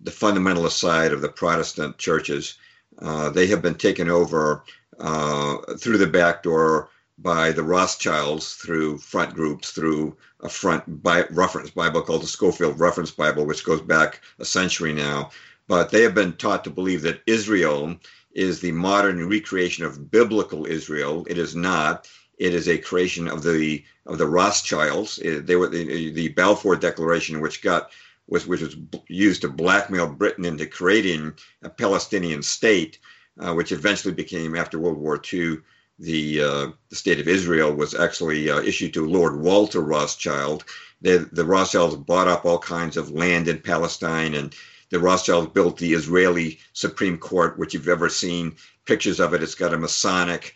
the 0.00 0.10
fundamentalist 0.10 0.78
side 0.78 1.12
of 1.12 1.20
the 1.20 1.28
Protestant 1.28 1.98
churches. 1.98 2.58
Uh, 3.00 3.30
they 3.30 3.46
have 3.46 3.62
been 3.62 3.74
taken 3.74 4.08
over 4.08 4.62
uh, 5.00 5.56
through 5.78 5.98
the 5.98 6.06
back 6.06 6.42
door 6.42 6.90
by 7.18 7.52
the 7.52 7.62
Rothschilds 7.62 8.54
through 8.54 8.98
front 8.98 9.34
groups, 9.34 9.70
through 9.70 10.16
a 10.40 10.48
front 10.48 11.02
bi- 11.02 11.26
reference 11.30 11.70
Bible 11.70 12.02
called 12.02 12.22
the 12.22 12.26
Scofield 12.26 12.78
Reference 12.78 13.10
Bible, 13.10 13.46
which 13.46 13.64
goes 13.64 13.80
back 13.80 14.20
a 14.38 14.44
century 14.44 14.92
now. 14.92 15.30
But 15.68 15.90
they 15.90 16.02
have 16.02 16.14
been 16.14 16.34
taught 16.34 16.64
to 16.64 16.70
believe 16.70 17.02
that 17.02 17.22
Israel 17.26 17.96
is 18.34 18.60
the 18.60 18.72
modern 18.72 19.28
recreation 19.28 19.84
of 19.84 20.10
biblical 20.10 20.66
Israel. 20.66 21.24
It 21.28 21.38
is 21.38 21.54
not. 21.54 22.08
It 22.38 22.52
is 22.52 22.68
a 22.68 22.78
creation 22.78 23.28
of 23.28 23.42
the 23.42 23.84
of 24.06 24.18
the 24.18 24.26
Rothschilds. 24.26 25.18
It, 25.20 25.46
they 25.46 25.56
were 25.56 25.68
the, 25.68 26.10
the 26.12 26.28
Balfour 26.28 26.76
Declaration, 26.76 27.40
which 27.40 27.62
got 27.62 27.90
was 28.28 28.46
which 28.46 28.60
was 28.60 28.76
used 29.08 29.42
to 29.42 29.48
blackmail 29.48 30.08
Britain 30.08 30.44
into 30.44 30.66
creating 30.66 31.34
a 31.62 31.68
Palestinian 31.68 32.42
state, 32.42 32.98
uh, 33.38 33.52
which 33.54 33.72
eventually 33.72 34.14
became 34.14 34.54
after 34.54 34.78
World 34.78 34.98
War 34.98 35.20
II 35.32 35.58
the 35.98 36.42
uh, 36.42 36.66
the 36.88 36.96
state 36.96 37.20
of 37.20 37.28
Israel 37.28 37.72
was 37.72 37.94
actually 37.94 38.50
uh, 38.50 38.60
issued 38.60 38.94
to 38.94 39.06
Lord 39.06 39.40
Walter 39.40 39.80
Rothschild. 39.80 40.64
They, 41.00 41.18
the 41.18 41.44
Rothschilds 41.44 41.96
bought 41.96 42.28
up 42.28 42.44
all 42.44 42.58
kinds 42.58 42.96
of 42.96 43.10
land 43.10 43.46
in 43.48 43.60
Palestine, 43.60 44.34
and 44.34 44.54
the 44.90 44.98
Rothschilds 44.98 45.52
built 45.52 45.78
the 45.78 45.92
Israeli 45.92 46.58
Supreme 46.72 47.18
Court, 47.18 47.58
which 47.58 47.74
you've 47.74 47.88
ever 47.88 48.08
seen 48.08 48.56
pictures 48.86 49.20
of 49.20 49.34
it. 49.34 49.42
It's 49.42 49.54
got 49.54 49.74
a 49.74 49.78
Masonic 49.78 50.54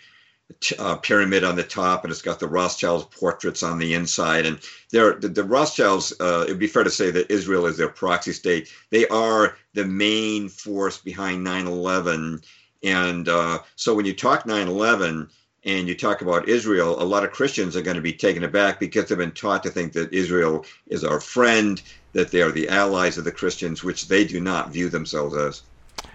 uh, 0.78 0.96
pyramid 0.96 1.44
on 1.44 1.56
the 1.56 1.62
top, 1.62 2.04
and 2.04 2.10
it's 2.10 2.22
got 2.22 2.40
the 2.40 2.48
Rothschilds 2.48 3.04
portraits 3.16 3.62
on 3.62 3.78
the 3.78 3.94
inside. 3.94 4.46
And 4.46 4.58
they're, 4.90 5.14
the, 5.14 5.28
the 5.28 5.44
Rothschilds, 5.44 6.12
uh, 6.20 6.52
be 6.54 6.66
fair 6.66 6.84
to 6.84 6.90
say 6.90 7.10
that 7.10 7.30
Israel 7.30 7.66
is 7.66 7.76
their 7.76 7.88
proxy 7.88 8.32
state. 8.32 8.72
They 8.90 9.06
are 9.08 9.56
the 9.74 9.84
main 9.84 10.48
force 10.48 10.98
behind 10.98 11.44
9 11.44 11.66
11 11.66 12.40
and 12.82 13.28
uh, 13.28 13.60
so 13.76 13.94
when 13.94 14.06
you 14.06 14.14
talk 14.14 14.46
9 14.46 14.68
11 14.68 15.28
and 15.64 15.88
you 15.88 15.94
talk 15.94 16.22
about 16.22 16.48
Israel, 16.48 17.00
a 17.02 17.04
lot 17.04 17.24
of 17.24 17.32
Christians 17.32 17.76
are 17.76 17.82
going 17.82 17.96
to 17.96 18.02
be 18.02 18.12
taken 18.12 18.44
aback 18.44 18.78
because 18.78 19.08
they've 19.08 19.18
been 19.18 19.32
taught 19.32 19.62
to 19.64 19.70
think 19.70 19.92
that 19.94 20.12
Israel 20.12 20.64
is 20.86 21.04
our 21.04 21.20
friend, 21.20 21.82
that 22.12 22.30
they 22.30 22.40
are 22.42 22.52
the 22.52 22.68
allies 22.68 23.18
of 23.18 23.24
the 23.24 23.32
Christians, 23.32 23.82
which 23.82 24.06
they 24.08 24.24
do 24.24 24.40
not 24.40 24.72
view 24.72 24.88
themselves 24.88 25.36
as 25.36 25.62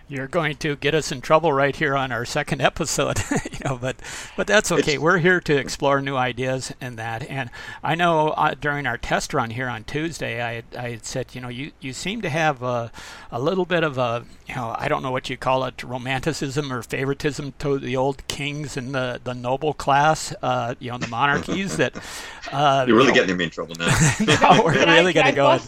you're 0.07 0.27
going 0.27 0.55
to 0.57 0.75
get 0.75 0.93
us 0.93 1.12
in 1.12 1.22
trouble 1.22 1.51
right 1.53 1.75
here 1.75 1.95
on 1.95 2.12
our 2.12 2.25
second 2.25 2.62
episode 2.72 3.19
you 3.51 3.60
know 3.65 3.77
but 3.77 3.95
but 4.36 4.48
that's 4.48 4.72
okay. 4.72 4.98
We're 4.98 5.19
here 5.19 5.39
to 5.41 5.55
explore 5.55 6.01
new 6.01 6.15
ideas 6.15 6.74
and 6.81 6.98
that. 6.98 7.29
And 7.29 7.50
i 7.83 7.95
know 7.95 8.29
uh, 8.29 8.55
during 8.60 8.86
our 8.86 8.98
test 8.98 9.33
run 9.33 9.51
here 9.51 9.67
on 9.67 9.83
tuesday 9.83 10.41
i 10.41 10.63
i 10.77 10.89
had 10.91 11.05
said 11.05 11.33
you 11.33 11.41
know 11.41 11.50
you 11.50 11.72
you 11.79 11.93
seem 11.93 12.22
to 12.22 12.29
have 12.29 12.62
a, 12.62 12.91
a 13.31 13.39
little 13.39 13.65
bit 13.65 13.83
of 13.83 13.98
a 13.98 14.25
you 14.48 14.55
know 14.55 14.75
i 14.77 14.88
don't 14.88 15.03
know 15.03 15.12
what 15.12 15.29
you 15.29 15.38
call 15.38 15.63
it 15.65 15.83
romanticism 15.83 16.72
or 16.72 16.81
favoritism 16.81 17.53
to 17.60 17.79
the 17.79 17.95
old 17.95 18.25
kings 18.27 18.77
and 18.77 18.93
the 18.93 19.19
the 19.24 19.33
noble 19.33 19.74
class 19.74 20.33
uh, 20.41 20.75
you 20.79 20.91
know 20.91 20.98
the 20.98 21.07
monarchies 21.07 21.77
that 21.77 21.95
uh, 22.51 22.86
you're 22.88 22.95
really 22.95 23.07
you 23.07 23.13
know, 23.13 23.22
getting 23.22 23.38
me 23.38 23.43
in 23.45 23.50
trouble 23.50 23.75
now. 23.77 23.88
No, 24.19 24.63
we're 24.63 24.74
really 24.86 25.13
going 25.13 25.27
to 25.27 25.31
go 25.31 25.60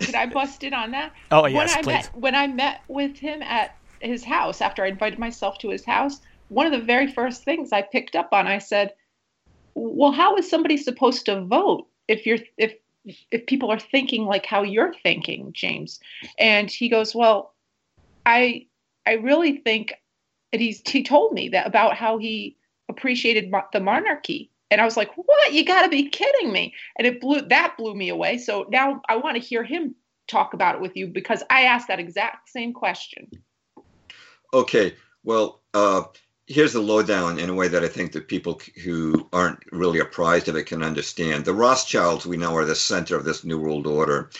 could 0.00 0.14
I 0.14 0.26
bust 0.26 0.64
in 0.64 0.74
on 0.74 0.90
that? 0.92 1.12
Oh 1.30 1.46
yes, 1.46 1.54
when 1.56 1.78
I 1.78 1.82
please. 1.82 1.86
Met, 1.86 2.16
when 2.16 2.34
I 2.34 2.46
met 2.46 2.80
with 2.88 3.18
him 3.18 3.42
at 3.42 3.76
his 4.00 4.24
house 4.24 4.60
after 4.60 4.84
I 4.84 4.88
invited 4.88 5.18
myself 5.18 5.58
to 5.58 5.70
his 5.70 5.84
house, 5.84 6.20
one 6.48 6.66
of 6.66 6.72
the 6.72 6.84
very 6.84 7.06
first 7.06 7.44
things 7.44 7.72
I 7.72 7.82
picked 7.82 8.16
up 8.16 8.28
on, 8.32 8.46
I 8.46 8.58
said, 8.58 8.94
"Well, 9.74 10.12
how 10.12 10.36
is 10.36 10.48
somebody 10.48 10.76
supposed 10.76 11.26
to 11.26 11.42
vote 11.42 11.86
if 12.06 12.26
you're 12.26 12.38
if 12.56 12.74
if 13.30 13.46
people 13.46 13.70
are 13.70 13.78
thinking 13.78 14.24
like 14.24 14.46
how 14.46 14.62
you're 14.62 14.94
thinking, 15.02 15.52
James?" 15.52 16.00
And 16.38 16.70
he 16.70 16.88
goes, 16.88 17.14
"Well, 17.14 17.54
I 18.26 18.66
I 19.06 19.14
really 19.14 19.58
think." 19.58 19.94
And 20.52 20.62
he's 20.62 20.80
he 20.88 21.02
told 21.02 21.34
me 21.34 21.50
that 21.50 21.66
about 21.66 21.94
how 21.94 22.16
he 22.16 22.56
appreciated 22.88 23.52
the 23.72 23.80
monarchy 23.80 24.50
and 24.70 24.80
I 24.80 24.84
was 24.84 24.96
like, 24.96 25.14
"What? 25.16 25.52
You 25.52 25.64
got 25.64 25.82
to 25.82 25.88
be 25.88 26.08
kidding 26.08 26.52
me!" 26.52 26.74
And 26.96 27.06
it 27.06 27.20
blew 27.20 27.42
that 27.42 27.76
blew 27.76 27.94
me 27.94 28.08
away. 28.08 28.38
So 28.38 28.66
now 28.70 29.02
I 29.08 29.16
want 29.16 29.36
to 29.36 29.42
hear 29.42 29.62
him 29.62 29.94
talk 30.26 30.54
about 30.54 30.74
it 30.74 30.80
with 30.80 30.96
you 30.96 31.06
because 31.06 31.42
I 31.50 31.62
asked 31.62 31.88
that 31.88 32.00
exact 32.00 32.50
same 32.50 32.72
question. 32.72 33.30
Okay, 34.52 34.94
well, 35.24 35.60
uh, 35.74 36.02
here's 36.46 36.72
the 36.72 36.80
lowdown 36.80 37.38
in 37.38 37.50
a 37.50 37.54
way 37.54 37.68
that 37.68 37.84
I 37.84 37.88
think 37.88 38.12
that 38.12 38.28
people 38.28 38.60
who 38.82 39.28
aren't 39.32 39.60
really 39.72 39.98
apprised 39.98 40.48
of 40.48 40.56
it 40.56 40.64
can 40.64 40.82
understand. 40.82 41.44
The 41.44 41.52
Rothschilds 41.52 42.26
we 42.26 42.36
know 42.36 42.56
are 42.56 42.64
the 42.64 42.74
center 42.74 43.16
of 43.16 43.24
this 43.24 43.44
New 43.44 43.58
World 43.58 43.86
Order. 43.86 44.30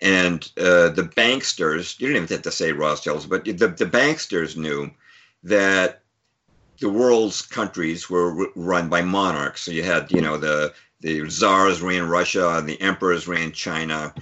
And 0.00 0.48
uh, 0.56 0.90
the 0.90 1.10
banksters, 1.16 1.98
you 2.00 2.06
don't 2.06 2.16
even 2.16 2.28
have 2.28 2.42
to 2.42 2.52
say 2.52 2.70
Rothschilds, 2.70 3.26
but 3.26 3.44
the, 3.44 3.52
the 3.52 3.86
banksters 3.86 4.56
knew 4.56 4.92
that 5.42 6.02
the 6.80 6.88
world's 6.88 7.42
countries 7.42 8.08
were 8.08 8.50
run 8.54 8.88
by 8.88 9.02
monarchs. 9.02 9.62
So 9.62 9.70
you 9.72 9.82
had, 9.82 10.10
you 10.12 10.20
know, 10.20 10.36
the 10.36 10.72
the 11.00 11.28
czars 11.28 11.80
ran 11.80 12.08
Russia 12.08 12.56
and 12.56 12.68
the 12.68 12.80
emperors 12.80 13.28
ran 13.28 13.52
China, 13.52 14.14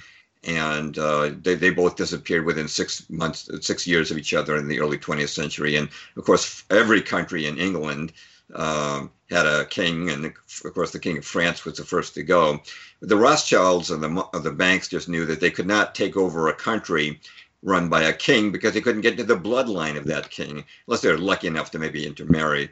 and 0.45 0.99
uh, 0.99 1.31
they 1.43 1.55
they 1.55 1.71
both 1.71 1.97
disappeared 1.97 2.45
within 2.45 2.69
six 2.69 3.09
months, 3.11 3.49
six 3.61 3.87
years 3.87 4.11
of 4.11 4.19
each 4.19 4.35
other 4.35 4.57
in 4.57 4.69
the 4.69 4.81
early 4.81 4.99
20th 4.99 5.31
century. 5.31 5.77
And 5.77 5.89
of 6.17 6.25
course, 6.25 6.65
every 6.71 7.03
country 7.03 7.47
in 7.47 7.59
England 7.59 8.13
um, 8.55 9.11
had 9.31 9.47
a 9.47 9.65
king, 9.67 10.11
and 10.11 10.27
of 10.27 10.75
course, 10.75 10.93
the 10.93 10.99
king 10.99 11.19
of 11.19 11.25
France 11.25 11.65
was 11.65 11.77
the 11.77 11.85
first 11.85 12.15
to 12.15 12.23
go. 12.23 12.61
The 13.01 13.17
Rothschilds 13.17 13.91
and 13.91 14.03
the 14.03 14.41
the 14.41 14.53
banks 14.53 14.89
just 14.89 15.09
knew 15.09 15.27
that 15.27 15.41
they 15.41 15.51
could 15.51 15.67
not 15.67 15.95
take 15.95 16.17
over 16.17 16.49
a 16.49 16.55
country 16.55 17.21
run 17.67 17.89
by 17.89 18.03
a 18.03 18.13
king 18.13 18.53
because 18.53 18.73
they 18.73 18.81
couldn't 18.81 19.01
get 19.03 19.17
to 19.17 19.25
the 19.25 19.37
bloodline 19.37 19.99
of 19.99 20.07
that 20.07 20.31
king 20.31 20.65
unless 20.87 21.01
they 21.03 21.11
were 21.11 21.19
lucky 21.19 21.49
enough 21.49 21.71
to 21.73 21.79
maybe 21.79 22.07
intermarry. 22.07 22.71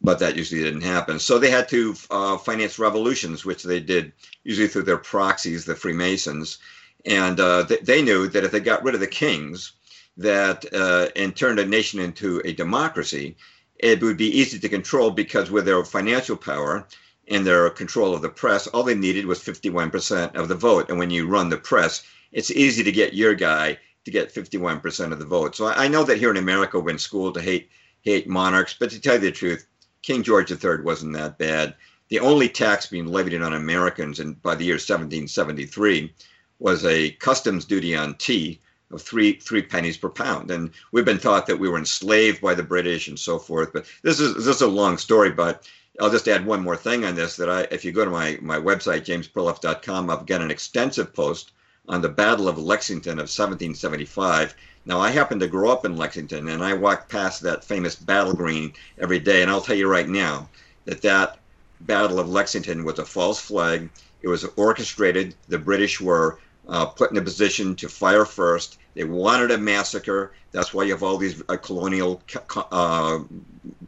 But 0.00 0.20
that 0.20 0.36
usually 0.36 0.62
didn't 0.62 0.82
happen. 0.82 1.18
So 1.18 1.38
they 1.38 1.50
had 1.50 1.68
to 1.70 1.94
uh, 2.10 2.38
finance 2.38 2.78
revolutions, 2.78 3.44
which 3.44 3.64
they 3.64 3.80
did 3.80 4.12
usually 4.44 4.68
through 4.68 4.84
their 4.84 4.98
proxies, 4.98 5.64
the 5.64 5.74
Freemasons. 5.74 6.58
And 7.04 7.40
uh, 7.40 7.64
th- 7.66 7.80
they 7.80 8.00
knew 8.00 8.28
that 8.28 8.44
if 8.44 8.52
they 8.52 8.60
got 8.60 8.84
rid 8.84 8.94
of 8.94 9.00
the 9.00 9.06
kings, 9.06 9.72
that 10.16 10.64
uh, 10.72 11.08
and 11.16 11.34
turned 11.34 11.58
a 11.58 11.66
nation 11.66 12.00
into 12.00 12.42
a 12.44 12.52
democracy, 12.52 13.36
it 13.76 14.00
would 14.02 14.16
be 14.16 14.38
easy 14.38 14.58
to 14.58 14.68
control 14.68 15.10
because 15.10 15.50
with 15.50 15.64
their 15.64 15.84
financial 15.84 16.36
power 16.36 16.86
and 17.28 17.46
their 17.46 17.70
control 17.70 18.14
of 18.14 18.22
the 18.22 18.28
press, 18.28 18.66
all 18.68 18.82
they 18.82 18.94
needed 18.94 19.26
was 19.26 19.40
51% 19.40 20.34
of 20.34 20.48
the 20.48 20.54
vote. 20.54 20.90
And 20.90 20.98
when 20.98 21.10
you 21.10 21.26
run 21.28 21.48
the 21.48 21.56
press, 21.56 22.02
it's 22.32 22.50
easy 22.50 22.82
to 22.84 22.92
get 22.92 23.14
your 23.14 23.34
guy 23.34 23.78
to 24.08 24.12
get 24.12 24.32
51% 24.32 25.12
of 25.12 25.18
the 25.18 25.24
vote. 25.26 25.54
So 25.54 25.66
I, 25.66 25.86
know 25.86 26.02
that 26.04 26.16
here 26.16 26.30
in 26.30 26.38
America, 26.38 26.80
we're 26.80 26.90
in 26.90 26.98
school 26.98 27.30
to 27.32 27.42
hate 27.42 27.68
hate 28.00 28.26
monarchs, 28.26 28.74
but 28.78 28.90
to 28.90 29.00
tell 29.00 29.14
you 29.14 29.20
the 29.20 29.32
truth, 29.32 29.66
King 30.02 30.22
George 30.22 30.50
III 30.50 30.82
wasn't 30.82 31.12
that 31.14 31.36
bad. 31.36 31.74
The 32.08 32.20
only 32.20 32.48
tax 32.48 32.86
being 32.86 33.06
levied 33.06 33.42
on 33.42 33.52
Americans 33.52 34.18
in, 34.20 34.32
by 34.34 34.54
the 34.54 34.64
year 34.64 34.76
1773 34.76 36.14
was 36.58 36.86
a 36.86 37.10
customs 37.10 37.66
duty 37.66 37.94
on 37.94 38.14
tea 38.14 38.60
of 38.90 39.02
three 39.02 39.34
three 39.34 39.60
pennies 39.60 39.98
per 39.98 40.08
pound. 40.08 40.50
And 40.50 40.70
we've 40.90 41.04
been 41.04 41.18
taught 41.18 41.46
that 41.46 41.58
we 41.58 41.68
were 41.68 41.76
enslaved 41.76 42.40
by 42.40 42.54
the 42.54 42.62
British 42.62 43.08
and 43.08 43.18
so 43.18 43.38
forth. 43.38 43.74
But 43.74 43.84
this 44.02 44.20
is 44.20 44.36
this 44.36 44.56
is 44.56 44.62
a 44.62 44.68
long 44.68 44.96
story. 44.96 45.30
But 45.30 45.68
I'll 46.00 46.10
just 46.10 46.28
add 46.28 46.46
one 46.46 46.62
more 46.62 46.76
thing 46.76 47.04
on 47.04 47.14
this. 47.14 47.36
That 47.36 47.50
I, 47.50 47.66
if 47.70 47.84
you 47.84 47.92
go 47.92 48.06
to 48.06 48.10
my 48.10 48.38
my 48.40 48.56
website 48.56 49.04
jamesperloff.com, 49.04 50.08
I've 50.08 50.24
got 50.24 50.40
an 50.40 50.50
extensive 50.50 51.12
post 51.12 51.52
on 51.88 52.02
the 52.02 52.08
Battle 52.08 52.48
of 52.48 52.58
Lexington 52.58 53.12
of 53.12 53.28
1775. 53.28 54.54
Now, 54.84 55.00
I 55.00 55.10
happen 55.10 55.38
to 55.40 55.48
grow 55.48 55.70
up 55.70 55.84
in 55.84 55.96
Lexington, 55.96 56.48
and 56.48 56.62
I 56.62 56.74
walk 56.74 57.08
past 57.08 57.42
that 57.42 57.64
famous 57.64 57.94
battle 57.94 58.34
green 58.34 58.72
every 58.98 59.18
day, 59.18 59.42
and 59.42 59.50
I'll 59.50 59.60
tell 59.60 59.76
you 59.76 59.88
right 59.88 60.08
now 60.08 60.48
that 60.84 61.02
that 61.02 61.38
Battle 61.82 62.18
of 62.18 62.28
Lexington 62.28 62.84
was 62.84 62.98
a 62.98 63.04
false 63.04 63.40
flag. 63.40 63.88
It 64.22 64.28
was 64.28 64.44
orchestrated. 64.56 65.34
The 65.48 65.58
British 65.58 66.00
were 66.00 66.38
uh, 66.68 66.86
put 66.86 67.10
in 67.10 67.16
a 67.16 67.22
position 67.22 67.74
to 67.76 67.88
fire 67.88 68.24
first. 68.24 68.78
They 68.94 69.04
wanted 69.04 69.50
a 69.50 69.58
massacre. 69.58 70.32
That's 70.52 70.74
why 70.74 70.84
you 70.84 70.92
have 70.92 71.02
all 71.02 71.18
these 71.18 71.42
uh, 71.48 71.56
colonial 71.56 72.22
ca- 72.26 72.66
uh, 72.72 73.20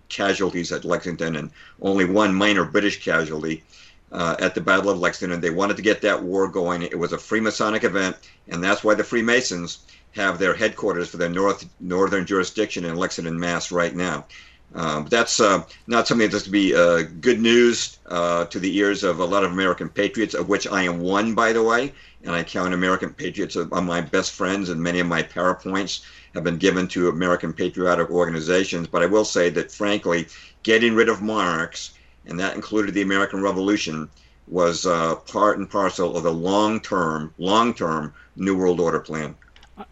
casualties 0.09 0.73
at 0.73 0.85
Lexington 0.85 1.37
and 1.37 1.51
only 1.83 2.05
one 2.05 2.35
minor 2.35 2.65
British 2.65 3.03
casualty 3.03 3.65
uh, 4.13 4.37
at 4.39 4.55
the 4.55 4.61
Battle 4.61 4.91
of 4.91 4.99
Lexington. 4.99 5.41
They 5.41 5.51
wanted 5.51 5.77
to 5.77 5.83
get 5.83 6.03
that 6.03 6.23
war 6.23 6.49
going. 6.49 6.83
It 6.83 6.99
was 6.99 7.13
a 7.13 7.17
Freemasonic 7.19 7.85
event, 7.85 8.17
and 8.49 8.63
that's 8.63 8.85
why 8.85 8.95
the 8.95 9.05
Freemasons 9.05 9.81
have 10.13 10.39
their 10.39 10.55
headquarters 10.55 11.09
for 11.09 11.17
their 11.17 11.29
north 11.29 11.69
northern 11.81 12.27
jurisdiction 12.27 12.85
in 12.85 12.97
Lexington, 12.97 13.39
Mass. 13.39 13.71
Right 13.71 13.95
now. 13.95 14.27
Um, 14.75 15.07
that's 15.07 15.41
uh, 15.41 15.65
not 15.89 16.07
something 16.07 16.31
that's 16.31 16.45
to 16.45 16.51
be 16.51 16.75
uh, 16.75 17.03
good 17.21 17.41
news 17.41 17.99
uh, 18.07 18.45
to 18.47 18.61
the 18.61 18.77
ears 18.77 19.03
of 19.03 19.19
a 19.19 19.25
lot 19.25 19.43
of 19.43 19.51
American 19.51 19.89
patriots, 19.89 20.35
of 20.35 20.49
which 20.49 20.67
I 20.69 20.85
am 20.85 21.01
one, 21.01 21.35
by 21.35 21.53
the 21.53 21.63
way. 21.63 21.93
And 22.23 22.35
I 22.35 22.45
count 22.45 22.75
American 22.75 23.13
patriots 23.13 23.57
among 23.57 23.87
my 23.87 24.01
best 24.01 24.33
friends, 24.33 24.69
and 24.69 24.81
many 24.81 25.01
of 25.01 25.07
my 25.07 25.23
PowerPoints 25.23 26.05
have 26.35 26.45
been 26.45 26.59
given 26.59 26.87
to 26.89 27.09
American 27.09 27.53
patriotic 27.53 28.11
organizations. 28.11 28.87
But 28.87 29.03
I 29.03 29.07
will 29.07 29.25
say 29.25 29.51
that, 29.51 29.73
frankly, 29.73 30.29
getting 30.63 30.95
rid 30.95 31.09
of 31.09 31.23
monarchs 31.23 31.95
and 32.31 32.41
that 32.41 32.55
included 32.55 32.95
the 32.95 33.03
American 33.03 33.43
Revolution, 33.43 34.09
was 34.49 34.87
uh, 34.87 35.15
part 35.15 35.59
and 35.59 35.69
parcel 35.69 36.17
of 36.17 36.23
the 36.23 36.33
long-term, 36.33 37.35
long-term 37.39 38.15
New 38.37 38.57
World 38.57 38.81
Order 38.81 39.01
plan. 39.01 39.37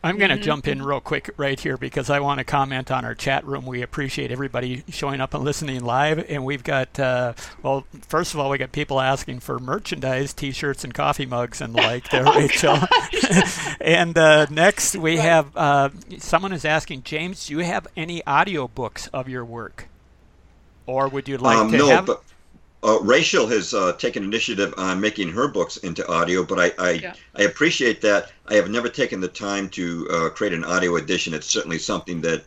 I'm 0.03 0.19
going 0.19 0.31
to 0.31 0.37
mm-hmm. 0.37 0.45
jump 0.45 0.69
in 0.69 0.83
real 0.83 1.01
quick 1.01 1.31
right 1.37 1.59
here 1.59 1.77
because 1.77 2.11
I 2.11 2.21
want 2.21 2.39
to 2.39 2.45
comment 2.45 2.91
on 2.91 3.05
our 3.05 3.15
chat 3.15 3.45
room. 3.47 3.65
We 3.67 3.83
appreciate 3.83 4.31
everybody 4.31 4.85
showing 4.89 5.21
up 5.21 5.35
and 5.35 5.45
listening 5.45 5.83
live. 5.83 6.25
And 6.29 6.45
we've 6.45 6.63
got, 6.63 6.99
uh, 6.99 7.35
well, 7.63 7.87
first 8.07 8.35
of 8.35 8.41
all, 8.41 8.51
we 8.51 8.59
got 8.59 8.73
people 8.73 9.01
asking 9.01 9.41
for 9.41 9.59
merchandise, 9.59 10.33
t 10.33 10.53
shirts, 10.53 10.85
and 10.85 10.93
coffee 10.93 11.27
mugs 11.27 11.61
and 11.61 11.75
the 11.75 11.81
like 11.81 12.11
there, 12.11 12.25
oh, 12.27 12.39
Rachel. 12.39 12.79
and 13.81 14.17
uh, 14.19 14.47
next, 14.51 14.97
we 14.97 15.17
right. 15.17 15.25
have 15.25 15.57
uh, 15.57 15.91
someone 16.19 16.53
is 16.53 16.65
asking, 16.65 17.03
James, 17.05 17.47
do 17.47 17.55
you 17.55 17.61
have 17.61 17.87
any 17.97 18.25
audio 18.27 18.69
books 18.69 19.07
of 19.09 19.29
your 19.29 19.45
work? 19.45 19.89
Or 20.87 21.09
would 21.09 21.29
you 21.29 21.39
like 21.39 21.59
um, 21.59 21.73
to 21.73 21.79
no, 21.79 21.89
have? 21.89 22.07
But- 22.07 22.23
uh, 22.85 22.99
Rachel 23.03 23.47
has 23.49 23.75
uh, 23.75 23.93
taken 23.95 24.23
initiative 24.23 24.73
on 24.77 25.01
making 25.01 25.31
her 25.31 25.49
books 25.49 25.79
into 25.79 26.07
audio, 26.09 26.45
but 26.45 26.59
I 26.59 26.73
I, 26.79 26.91
yeah. 26.93 27.15
I 27.37 27.43
appreciate 27.43 28.01
that. 28.03 28.33
I 28.47 28.55
have 28.55 28.71
never 28.71 28.89
taken 28.89 29.21
the 29.21 29.29
time 29.29 29.69
to 29.71 30.09
uh, 30.11 30.29
create 30.31 30.53
an 30.53 30.65
audio 30.65 30.97
edition. 30.97 31.35
It's 31.35 31.47
certainly 31.47 31.79
something 31.79 32.21
that 32.23 32.45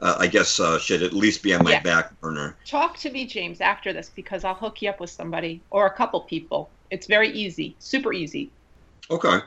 uh, 0.00 0.16
I 0.18 0.26
guess 0.26 0.60
uh, 0.60 0.78
should 0.78 1.02
at 1.02 1.12
least 1.12 1.42
be 1.42 1.54
on 1.54 1.64
my 1.64 1.72
yeah. 1.72 1.82
back 1.82 2.20
burner. 2.20 2.56
Talk 2.64 2.96
to 2.98 3.10
me, 3.10 3.26
James, 3.26 3.60
after 3.60 3.92
this 3.92 4.10
because 4.14 4.44
I'll 4.44 4.54
hook 4.54 4.82
you 4.82 4.90
up 4.90 5.00
with 5.00 5.10
somebody 5.10 5.60
or 5.70 5.86
a 5.86 5.90
couple 5.90 6.20
people. 6.20 6.70
It's 6.90 7.06
very 7.06 7.30
easy, 7.30 7.74
super 7.78 8.12
easy. 8.12 8.50
Okay. 9.10 9.38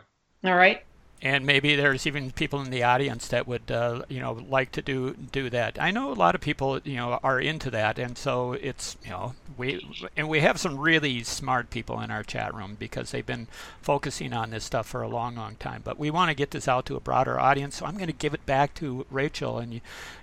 All 0.44 0.56
right 0.56 0.82
and 1.26 1.44
maybe 1.44 1.76
there's 1.76 2.06
even 2.06 2.30
people 2.30 2.62
in 2.62 2.70
the 2.70 2.84
audience 2.84 3.30
that 3.30 3.48
would 3.48 3.72
uh, 3.72 4.04
you 4.08 4.20
know 4.20 4.34
like 4.48 4.72
to 4.72 4.82
do 4.84 5.16
do 5.32 5.50
that. 5.50 5.82
I 5.82 5.90
know 5.90 6.12
a 6.12 6.14
lot 6.14 6.36
of 6.36 6.42
people 6.42 6.80
you 6.84 6.98
know 6.98 7.20
are 7.24 7.40
into 7.40 7.72
that, 7.72 7.98
and 7.98 8.16
so 8.16 8.54
it's 8.54 8.96
you 9.04 9.10
know 9.10 9.34
we 9.58 9.84
and 10.16 10.30
we 10.30 10.42
have 10.42 10.60
some 10.60 10.78
really 10.78 11.24
smart 11.24 11.72
people 11.72 12.00
in 12.00 12.12
our 12.12 12.22
chat 12.22 12.54
room 12.54 12.78
because 12.80 13.10
they've 13.10 13.26
been 13.26 13.48
focusing 13.82 14.34
on 14.34 14.52
this 14.52 14.64
stuff 14.66 14.86
for 14.86 15.02
a 15.02 15.08
long, 15.08 15.36
long 15.36 15.56
time. 15.56 15.82
But 15.84 15.98
we 15.98 16.12
want 16.12 16.30
to 16.30 16.36
get 16.36 16.52
this 16.52 16.68
out 16.68 16.86
to 16.86 16.96
a 16.96 17.00
broader 17.00 17.40
audience, 17.40 17.78
so 17.78 17.88
I'm 17.88 17.96
going 17.96 18.06
to 18.06 18.14
give 18.14 18.36
it 18.36 18.46
back 18.46 18.76
to 18.76 19.08
Rachel, 19.10 19.58
and 19.58 19.74
you, 19.74 19.82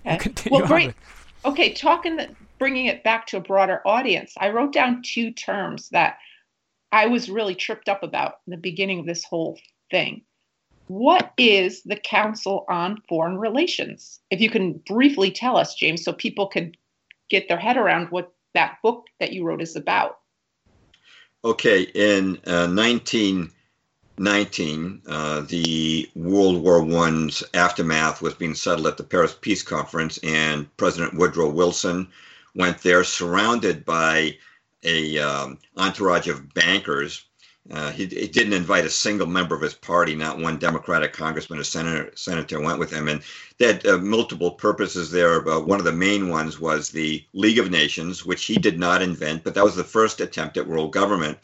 you 0.08 0.18
continue. 0.18 0.60
Well, 0.60 0.68
great. 0.68 0.94
Okay, 1.44 1.72
talking 1.72 2.14
the, 2.14 2.28
bringing 2.60 2.86
it 2.86 3.02
back 3.02 3.26
to 3.26 3.38
a 3.38 3.40
broader 3.40 3.82
audience. 3.84 4.34
I 4.38 4.50
wrote 4.50 4.72
down 4.72 5.02
two 5.02 5.32
terms 5.32 5.88
that 5.88 6.18
I 6.92 7.06
was 7.06 7.28
really 7.28 7.56
tripped 7.56 7.88
up 7.88 8.04
about 8.04 8.34
in 8.46 8.52
the 8.52 8.56
beginning 8.56 9.00
of 9.00 9.06
this 9.06 9.24
whole 9.24 9.58
thing 9.90 10.22
what 10.88 11.32
is 11.38 11.82
the 11.82 11.96
Council 11.96 12.64
on 12.68 13.02
Foreign 13.08 13.38
Relations? 13.38 14.20
If 14.30 14.40
you 14.40 14.50
can 14.50 14.74
briefly 14.86 15.30
tell 15.30 15.56
us, 15.56 15.74
James, 15.74 16.04
so 16.04 16.12
people 16.12 16.46
can 16.46 16.74
get 17.30 17.48
their 17.48 17.58
head 17.58 17.76
around 17.76 18.08
what 18.10 18.32
that 18.54 18.78
book 18.82 19.06
that 19.18 19.32
you 19.32 19.44
wrote 19.44 19.62
is 19.62 19.76
about. 19.76 20.18
Okay, 21.44 21.82
in 21.94 22.36
uh, 22.46 22.68
1919, 22.68 25.02
uh, 25.08 25.40
the 25.40 26.08
World 26.14 26.62
War 26.62 26.82
I's 26.82 27.42
aftermath 27.54 28.22
was 28.22 28.34
being 28.34 28.54
settled 28.54 28.86
at 28.86 28.96
the 28.96 29.02
Paris 29.02 29.36
Peace 29.40 29.62
Conference, 29.62 30.20
and 30.22 30.76
President 30.76 31.14
Woodrow 31.14 31.50
Wilson 31.50 32.06
went 32.54 32.78
there 32.78 33.02
surrounded 33.02 33.84
by 33.84 34.36
a 34.84 35.18
um, 35.18 35.58
entourage 35.76 36.28
of 36.28 36.54
bankers 36.54 37.24
uh, 37.70 37.92
he, 37.92 38.06
he, 38.06 38.26
didn't 38.26 38.54
invite 38.54 38.84
a 38.84 38.90
single 38.90 39.26
member 39.26 39.54
of 39.54 39.62
his 39.62 39.74
party, 39.74 40.16
not 40.16 40.38
one 40.38 40.58
Democratic 40.58 41.12
congressman 41.12 41.60
or 41.60 41.64
senator, 41.64 42.10
senator 42.16 42.60
went 42.60 42.80
with 42.80 42.90
him. 42.90 43.06
And 43.06 43.22
they 43.58 43.66
had 43.68 43.86
uh, 43.86 43.98
multiple 43.98 44.50
purposes 44.50 45.12
there. 45.12 45.40
But 45.40 45.66
one 45.68 45.78
of 45.78 45.84
the 45.84 45.92
main 45.92 46.28
ones 46.28 46.58
was 46.58 46.90
the 46.90 47.24
League 47.32 47.58
of 47.58 47.70
Nations, 47.70 48.26
which 48.26 48.44
he 48.46 48.56
did 48.56 48.80
not 48.80 49.00
invent, 49.00 49.44
but 49.44 49.54
that 49.54 49.64
was 49.64 49.76
the 49.76 49.84
first 49.84 50.20
attempt 50.20 50.56
at 50.56 50.66
world 50.66 50.92
government. 50.92 51.38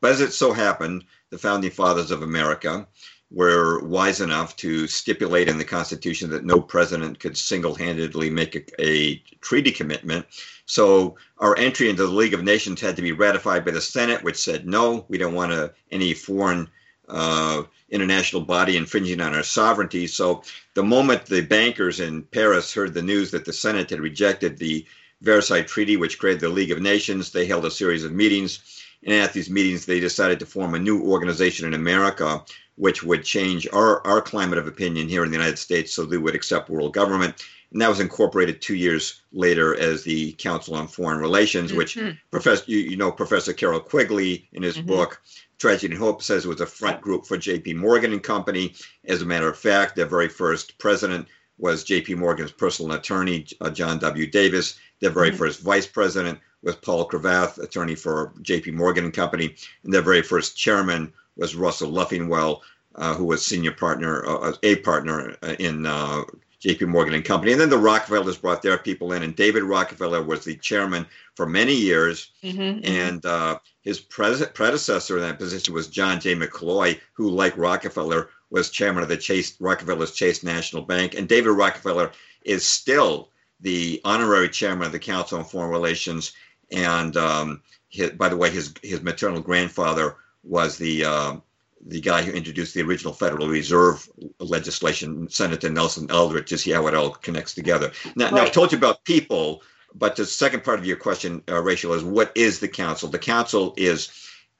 But 0.00 0.12
as 0.12 0.20
it 0.20 0.32
so 0.32 0.52
happened, 0.52 1.04
the 1.30 1.38
founding 1.38 1.72
fathers 1.72 2.12
of 2.12 2.22
America 2.22 2.86
were 3.34 3.84
wise 3.84 4.20
enough 4.20 4.54
to 4.56 4.86
stipulate 4.86 5.48
in 5.48 5.58
the 5.58 5.64
Constitution 5.64 6.30
that 6.30 6.44
no 6.44 6.60
president 6.60 7.18
could 7.18 7.36
single 7.36 7.74
handedly 7.74 8.30
make 8.30 8.54
a, 8.54 8.82
a 8.82 9.16
treaty 9.40 9.72
commitment. 9.72 10.24
So 10.66 11.16
our 11.38 11.56
entry 11.58 11.90
into 11.90 12.06
the 12.06 12.12
League 12.12 12.34
of 12.34 12.44
Nations 12.44 12.80
had 12.80 12.96
to 12.96 13.02
be 13.02 13.12
ratified 13.12 13.64
by 13.64 13.72
the 13.72 13.80
Senate, 13.80 14.22
which 14.22 14.36
said 14.36 14.66
no, 14.66 15.04
we 15.08 15.18
don't 15.18 15.34
want 15.34 15.52
a, 15.52 15.74
any 15.90 16.14
foreign 16.14 16.70
uh, 17.08 17.64
international 17.90 18.42
body 18.42 18.76
infringing 18.76 19.20
on 19.20 19.34
our 19.34 19.42
sovereignty. 19.42 20.06
So 20.06 20.42
the 20.74 20.82
moment 20.82 21.26
the 21.26 21.42
bankers 21.42 22.00
in 22.00 22.22
Paris 22.22 22.72
heard 22.72 22.94
the 22.94 23.02
news 23.02 23.30
that 23.32 23.44
the 23.44 23.52
Senate 23.52 23.90
had 23.90 24.00
rejected 24.00 24.56
the 24.56 24.86
Versailles 25.20 25.62
Treaty, 25.62 25.96
which 25.96 26.18
created 26.18 26.40
the 26.40 26.48
League 26.48 26.70
of 26.70 26.80
Nations, 26.80 27.30
they 27.30 27.46
held 27.46 27.64
a 27.64 27.70
series 27.70 28.04
of 28.04 28.12
meetings. 28.12 28.83
And 29.04 29.14
at 29.14 29.32
these 29.32 29.50
meetings, 29.50 29.86
they 29.86 30.00
decided 30.00 30.38
to 30.40 30.46
form 30.46 30.74
a 30.74 30.78
new 30.78 31.02
organization 31.02 31.66
in 31.66 31.74
America, 31.74 32.42
which 32.76 33.02
would 33.02 33.24
change 33.24 33.68
our, 33.72 34.04
our 34.06 34.20
climate 34.20 34.58
of 34.58 34.66
opinion 34.66 35.08
here 35.08 35.24
in 35.24 35.30
the 35.30 35.36
United 35.36 35.58
States 35.58 35.92
so 35.92 36.04
they 36.04 36.18
would 36.18 36.34
accept 36.34 36.70
world 36.70 36.94
government 36.94 37.42
and 37.74 37.82
that 37.82 37.88
was 37.88 37.98
incorporated 37.98 38.62
two 38.62 38.76
years 38.76 39.22
later 39.32 39.76
as 39.78 40.04
the 40.04 40.32
Council 40.34 40.76
on 40.76 40.86
Foreign 40.86 41.18
Relations, 41.18 41.70
mm-hmm. 41.70 41.78
which 41.78 41.98
Professor 42.30 42.64
you, 42.68 42.78
you, 42.78 42.96
know 42.96 43.10
Professor 43.10 43.52
Carroll 43.52 43.80
Quigley 43.80 44.48
in 44.52 44.62
his 44.62 44.76
mm-hmm. 44.76 44.86
book 44.86 45.20
Tragedy 45.58 45.94
and 45.94 46.02
Hope 46.02 46.22
says 46.22 46.44
it 46.44 46.48
was 46.48 46.60
a 46.60 46.66
front 46.66 47.00
group 47.00 47.26
for 47.26 47.36
J.P. 47.36 47.74
Morgan 47.74 48.12
and 48.12 48.22
Company. 48.22 48.74
As 49.06 49.22
a 49.22 49.26
matter 49.26 49.48
of 49.48 49.58
fact, 49.58 49.96
their 49.96 50.06
very 50.06 50.28
first 50.28 50.78
president 50.78 51.26
was 51.58 51.82
J.P. 51.82 52.14
Morgan's 52.14 52.52
personal 52.52 52.92
attorney, 52.92 53.44
uh, 53.60 53.70
John 53.70 53.98
W. 53.98 54.28
Davis. 54.28 54.78
Their 55.00 55.10
very 55.10 55.30
mm-hmm. 55.30 55.38
first 55.38 55.60
vice 55.60 55.86
president 55.86 56.38
was 56.64 56.76
Paul 56.76 57.08
Cravath, 57.08 57.58
attorney 57.58 57.94
for 57.94 58.32
J.P. 58.42 58.72
Morgan 58.72 59.04
and 59.04 59.12
Company, 59.12 59.54
and 59.84 59.92
their 59.92 60.02
very 60.02 60.22
first 60.22 60.56
chairman 60.56 61.12
was 61.36 61.54
Russell 61.54 61.90
Leffingwell, 61.90 62.60
uh, 62.94 63.14
who 63.14 63.24
was 63.24 63.44
senior 63.44 63.72
partner, 63.72 64.24
uh, 64.26 64.52
a 64.62 64.76
partner 64.76 65.36
in 65.58 65.84
uh, 65.86 66.22
JP 66.64 66.88
Morgan 66.88 67.14
and 67.14 67.24
Company. 67.24 67.52
And 67.52 67.60
then 67.60 67.68
the 67.68 67.78
Rockefellers 67.78 68.38
brought 68.38 68.62
their 68.62 68.78
people 68.78 69.12
in, 69.12 69.22
and 69.22 69.36
David 69.36 69.64
Rockefeller 69.64 70.22
was 70.22 70.44
the 70.44 70.56
chairman 70.56 71.06
for 71.34 71.46
many 71.46 71.74
years. 71.74 72.30
Mm-hmm, 72.42 72.60
mm-hmm. 72.60 72.84
and 72.84 73.26
uh, 73.26 73.58
his 73.82 74.00
pres- 74.00 74.46
predecessor 74.54 75.16
in 75.16 75.22
that 75.22 75.38
position 75.38 75.74
was 75.74 75.88
John 75.88 76.20
J. 76.20 76.34
McCloy, 76.34 76.98
who, 77.12 77.28
like 77.28 77.56
Rockefeller, 77.58 78.30
was 78.50 78.70
chairman 78.70 79.02
of 79.02 79.08
the 79.08 79.16
Chase 79.16 79.56
Rockefeller's 79.60 80.12
Chase 80.12 80.42
National 80.42 80.82
Bank. 80.82 81.14
And 81.14 81.28
David 81.28 81.50
Rockefeller 81.50 82.12
is 82.44 82.64
still 82.64 83.28
the 83.60 84.00
honorary 84.04 84.48
chairman 84.48 84.86
of 84.86 84.92
the 84.92 84.98
Council 84.98 85.38
on 85.38 85.44
Foreign 85.44 85.70
Relations. 85.70 86.32
And 86.74 87.16
um, 87.16 87.62
his, 87.88 88.10
by 88.10 88.28
the 88.28 88.36
way, 88.36 88.50
his 88.50 88.74
his 88.82 89.02
maternal 89.02 89.40
grandfather 89.40 90.16
was 90.42 90.76
the 90.76 91.04
uh, 91.04 91.36
the 91.86 92.00
guy 92.00 92.22
who 92.22 92.32
introduced 92.32 92.74
the 92.74 92.82
original 92.82 93.12
Federal 93.12 93.48
Reserve 93.48 94.08
legislation, 94.38 95.28
Senator 95.28 95.68
Nelson 95.68 96.10
Aldrich, 96.10 96.48
to 96.48 96.58
see 96.58 96.70
how 96.70 96.86
it 96.86 96.94
all 96.94 97.10
connects 97.10 97.54
together. 97.54 97.92
Now, 98.16 98.26
right. 98.26 98.34
now 98.34 98.42
I've 98.42 98.52
told 98.52 98.72
you 98.72 98.78
about 98.78 99.04
people, 99.04 99.62
but 99.94 100.16
the 100.16 100.24
second 100.24 100.64
part 100.64 100.78
of 100.78 100.86
your 100.86 100.96
question, 100.96 101.42
uh, 101.48 101.60
Rachel, 101.62 101.92
is 101.92 102.02
what 102.02 102.32
is 102.34 102.60
the 102.60 102.68
council? 102.68 103.08
The 103.08 103.18
council 103.18 103.74
is 103.76 104.08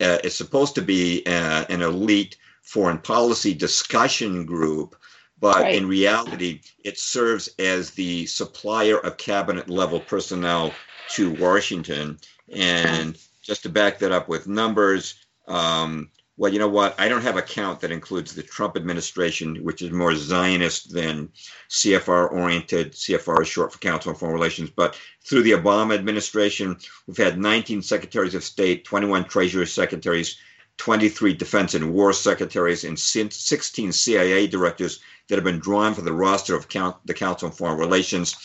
uh, 0.00 0.18
is 0.24 0.34
supposed 0.34 0.74
to 0.74 0.82
be 0.82 1.22
uh, 1.26 1.64
an 1.68 1.82
elite 1.82 2.36
foreign 2.62 2.98
policy 2.98 3.54
discussion 3.54 4.44
group, 4.44 4.96
but 5.40 5.56
right. 5.56 5.74
in 5.74 5.86
reality, 5.86 6.60
it 6.84 6.98
serves 6.98 7.48
as 7.58 7.90
the 7.90 8.26
supplier 8.26 8.98
of 8.98 9.16
cabinet 9.16 9.68
level 9.68 10.00
personnel 10.00 10.72
to 11.12 11.32
Washington. 11.32 12.18
And 12.54 13.18
just 13.42 13.62
to 13.62 13.68
back 13.68 13.98
that 13.98 14.12
up 14.12 14.28
with 14.28 14.46
numbers, 14.46 15.14
um, 15.46 16.10
well, 16.36 16.52
you 16.52 16.58
know 16.58 16.68
what? 16.68 16.98
I 16.98 17.08
don't 17.08 17.22
have 17.22 17.36
a 17.36 17.42
count 17.42 17.80
that 17.80 17.92
includes 17.92 18.34
the 18.34 18.42
Trump 18.42 18.76
administration, 18.76 19.62
which 19.62 19.82
is 19.82 19.92
more 19.92 20.16
Zionist 20.16 20.92
than 20.92 21.30
CFR 21.70 22.32
oriented. 22.32 22.92
CFR 22.92 23.42
is 23.42 23.48
short 23.48 23.72
for 23.72 23.78
Council 23.78 24.10
on 24.10 24.16
Foreign 24.16 24.34
Relations. 24.34 24.70
But 24.70 24.98
through 25.24 25.42
the 25.42 25.52
Obama 25.52 25.94
administration, 25.94 26.76
we've 27.06 27.16
had 27.16 27.38
19 27.38 27.82
secretaries 27.82 28.34
of 28.34 28.42
state, 28.42 28.84
21 28.84 29.26
treasury 29.26 29.66
secretaries, 29.66 30.36
23 30.78 31.34
defense 31.34 31.74
and 31.74 31.92
war 31.92 32.12
secretaries, 32.12 32.82
and 32.82 32.98
16 32.98 33.92
CIA 33.92 34.48
directors 34.48 35.00
that 35.28 35.36
have 35.36 35.44
been 35.44 35.60
drawn 35.60 35.94
for 35.94 36.02
the 36.02 36.12
roster 36.12 36.56
of 36.56 36.68
count, 36.68 36.96
the 37.04 37.14
Council 37.14 37.46
on 37.46 37.54
Foreign 37.54 37.78
Relations. 37.78 38.36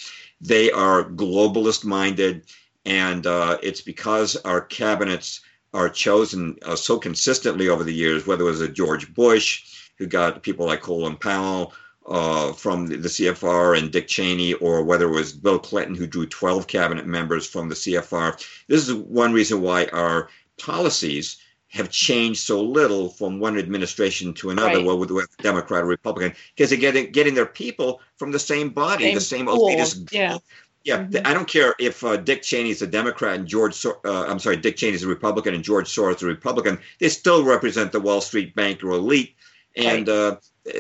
They 0.42 0.72
are 0.72 1.04
globalist 1.04 1.84
minded, 1.84 2.46
and 2.86 3.28
uh, 3.28 3.58
it's 3.62 3.82
because 3.82 4.36
our 4.38 4.62
cabinets 4.62 5.42
are 5.74 5.90
chosen 5.90 6.58
uh, 6.64 6.76
so 6.76 6.98
consistently 6.98 7.70
over 7.70 7.84
the 7.84 7.94
years, 7.94 8.26
whether 8.26 8.44
it 8.44 8.52
was 8.52 8.62
a 8.62 8.68
George 8.68 9.14
Bush 9.14 9.92
who 9.98 10.08
got 10.08 10.42
people 10.42 10.66
like 10.66 10.82
Colin 10.82 11.18
Powell 11.18 11.74
uh, 12.08 12.54
from 12.54 12.88
the, 12.88 12.98
the, 12.98 13.10
CFR 13.10 13.78
and 13.78 13.92
Dick 13.92 14.08
Cheney, 14.08 14.54
or 14.54 14.84
whether 14.84 15.08
it 15.08 15.16
was 15.16 15.34
Bill 15.34 15.60
Clinton 15.60 15.94
who 15.94 16.08
drew 16.08 16.26
12 16.26 16.66
cabinet 16.66 17.06
members 17.06 17.46
from 17.46 17.70
the 17.70 17.76
CFR. 17.76 18.44
This 18.68 18.88
is 18.88 18.94
one 18.94 19.34
reason 19.34 19.62
why 19.62 19.86
our 19.88 20.30
policies 20.58 21.38
have 21.70 21.90
changed 21.90 22.42
so 22.42 22.62
little 22.62 23.10
from 23.10 23.40
one 23.40 23.58
administration 23.58 24.34
to 24.34 24.50
another, 24.50 24.78
right. 24.78 24.86
whether 24.86 25.14
with 25.14 25.38
Democrat 25.38 25.84
or 25.84 25.88
Republican, 25.88 26.34
because 26.56 26.70
they're 26.70 26.80
getting 26.80 27.12
getting 27.12 27.36
their 27.36 27.46
people 27.46 28.02
from 28.18 28.32
the 28.32 28.40
same 28.40 28.70
body, 28.70 29.06
same 29.06 29.16
the 29.16 29.22
same 29.22 29.46
elitist 29.46 30.12
yeah. 30.12 30.38
Yeah, 30.86 31.00
mm-hmm. 31.00 31.28
I 31.28 31.34
don't 31.34 31.48
care 31.48 31.76
if 31.78 32.04
uh, 32.06 32.16
Dick 32.16 32.42
Cheney 32.42 32.70
is 32.70 32.82
a 32.82 32.88
Democrat 32.88 33.36
and 33.36 33.46
George, 33.46 33.86
uh, 33.86 33.92
I'm 34.06 34.40
sorry, 34.40 34.56
Dick 34.56 34.78
Cheney 34.78 34.94
is 34.94 35.04
a 35.04 35.08
Republican 35.08 35.54
and 35.54 35.64
George 35.64 35.90
Soros 35.90 36.16
is 36.16 36.24
a 36.24 36.28
Republican. 36.28 36.80
They 37.00 37.10
still 37.10 37.44
represent 37.44 37.92
the 37.92 38.00
Wall 38.00 38.22
Street 38.22 38.56
banker 38.56 38.90
elite, 38.90 39.36
and 39.76 40.08
right. 40.08 40.16
uh, 40.16 40.36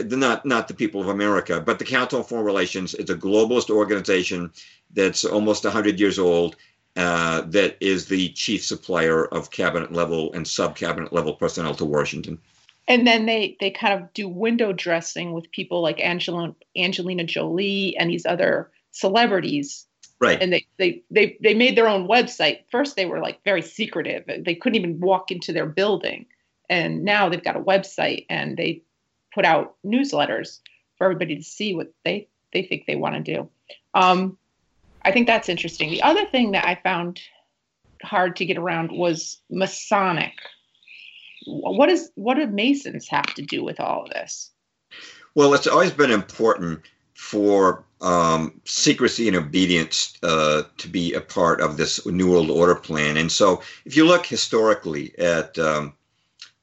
not 0.06 0.46
not 0.46 0.68
the 0.68 0.74
people 0.74 1.02
of 1.02 1.10
America, 1.10 1.60
but 1.60 1.80
the 1.80 1.86
Council 1.86 2.20
on 2.20 2.26
Foreign 2.26 2.46
Relations 2.46 2.94
is 2.94 3.10
a 3.10 3.16
globalist 3.16 3.70
organization 3.70 4.52
that's 4.94 5.26
almost 5.26 5.66
100 5.66 6.00
years 6.00 6.18
old. 6.18 6.56
Uh, 7.00 7.42
that 7.48 7.78
is 7.80 8.08
the 8.08 8.28
chief 8.34 8.62
supplier 8.62 9.24
of 9.26 9.52
cabinet 9.52 9.94
level 9.94 10.34
and 10.34 10.46
sub 10.46 10.76
cabinet 10.76 11.14
level 11.14 11.34
personnel 11.34 11.74
to 11.74 11.86
Washington. 11.86 12.38
And 12.90 13.08
then 13.08 13.26
they 13.26 13.56
they 13.62 13.72
kind 13.72 13.94
of 13.94 14.12
do 14.14 14.28
window 14.28 14.74
dressing 14.74 15.32
with 15.32 15.50
people 15.52 15.82
like 15.82 16.02
Angela, 16.02 16.54
Angelina 16.76 17.24
Jolie 17.24 17.96
and 17.98 18.10
these 18.10 18.26
other 18.26 18.70
celebrities. 18.92 19.86
Right. 20.20 20.42
And 20.42 20.52
they, 20.52 20.66
they 20.78 21.02
they 21.10 21.38
they 21.42 21.54
made 21.54 21.78
their 21.78 21.88
own 21.88 22.06
website. 22.06 22.64
First 22.70 22.98
they 22.98 23.06
were 23.06 23.22
like 23.22 23.42
very 23.46 23.62
secretive. 23.62 24.26
They 24.44 24.56
couldn't 24.56 24.76
even 24.76 25.00
walk 25.00 25.32
into 25.32 25.54
their 25.54 25.68
building. 25.68 26.26
And 26.70 27.06
now 27.06 27.30
they've 27.30 27.42
got 27.42 27.56
a 27.56 27.62
website 27.62 28.26
and 28.30 28.58
they 28.58 28.82
put 29.34 29.46
out 29.46 29.76
newsletters 29.86 30.60
for 30.98 31.06
everybody 31.06 31.38
to 31.38 31.44
see 31.44 31.74
what 31.74 31.94
they 32.04 32.28
they 32.52 32.64
think 32.64 32.88
they 32.88 32.98
want 32.98 33.24
to 33.24 33.36
do. 33.36 33.50
Um, 33.94 34.38
I 35.10 35.12
think 35.12 35.26
that's 35.26 35.50
interesting. 35.50 35.90
The 35.90 36.04
other 36.04 36.24
thing 36.28 36.52
that 36.52 36.68
I 36.68 36.76
found 36.84 37.20
hard 38.04 38.36
to 38.36 38.46
get 38.46 38.60
around 38.60 38.92
was 38.92 39.42
Masonic. 39.50 40.34
What 41.48 41.90
is 41.90 42.12
what 42.14 42.36
do 42.36 42.46
Masons 42.46 43.08
have 43.08 43.34
to 43.34 43.42
do 43.42 43.64
with 43.64 43.80
all 43.80 44.04
of 44.04 44.12
this? 44.12 44.52
Well, 45.34 45.56
it's 45.56 45.66
always 45.66 45.92
been 45.92 46.12
important 46.12 46.82
for 47.16 47.84
um, 48.02 48.62
secrecy 48.66 49.28
and 49.28 49.36
obedience 49.36 50.16
uh, 50.22 50.64
to 50.78 50.88
be 50.88 51.14
a 51.14 51.22
part 51.22 51.60
of 51.60 51.78
this 51.78 52.06
New 52.06 52.30
World 52.30 52.52
Order 52.52 52.76
plan. 52.76 53.18
And 53.18 53.32
so, 53.32 53.64
if 53.86 53.98
you 53.98 54.06
look 54.06 54.28
historically 54.28 55.18
at 55.18 55.58
um, 55.58 55.94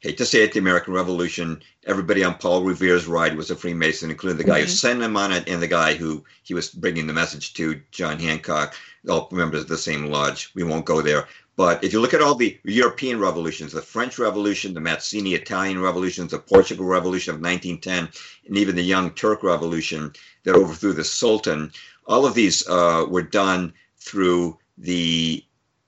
hate 0.00 0.18
to 0.18 0.26
say 0.26 0.44
it, 0.44 0.52
the 0.52 0.58
American 0.58 0.92
Revolution, 0.92 1.62
everybody 1.86 2.22
on 2.22 2.34
Paul 2.34 2.62
Revere's 2.62 3.06
ride 3.06 3.36
was 3.36 3.50
a 3.50 3.56
Freemason, 3.56 4.10
including 4.10 4.38
the 4.38 4.44
guy 4.44 4.60
mm-hmm. 4.60 4.68
who 4.68 4.76
sent 4.76 5.02
him 5.02 5.16
on 5.16 5.32
it 5.32 5.48
and 5.48 5.62
the 5.62 5.66
guy 5.66 5.94
who 5.94 6.24
he 6.42 6.54
was 6.54 6.70
bringing 6.70 7.06
the 7.06 7.12
message 7.12 7.54
to, 7.54 7.80
John 7.90 8.18
Hancock, 8.18 8.74
all 9.08 9.28
members 9.32 9.62
of 9.62 9.68
the 9.68 9.78
same 9.78 10.06
lodge. 10.06 10.50
We 10.54 10.62
won't 10.62 10.84
go 10.84 11.00
there. 11.00 11.26
But 11.56 11.82
if 11.82 11.92
you 11.94 12.00
look 12.00 12.12
at 12.12 12.20
all 12.20 12.34
the 12.34 12.58
European 12.64 13.18
revolutions, 13.18 13.72
the 13.72 13.80
French 13.80 14.18
Revolution, 14.18 14.74
the 14.74 14.80
Mazzini 14.80 15.34
Italian 15.34 15.80
revolutions, 15.80 16.32
the 16.32 16.38
Portugal 16.38 16.84
Revolution 16.84 17.34
of 17.34 17.40
1910, 17.40 18.10
and 18.46 18.58
even 18.58 18.76
the 18.76 18.82
Young 18.82 19.10
Turk 19.12 19.42
Revolution 19.42 20.12
that 20.44 20.54
overthrew 20.54 20.92
the 20.92 21.04
Sultan, 21.04 21.72
all 22.06 22.26
of 22.26 22.34
these 22.34 22.66
uh, 22.68 23.06
were 23.08 23.22
done 23.22 23.72
through 23.98 24.58
the 24.76 25.42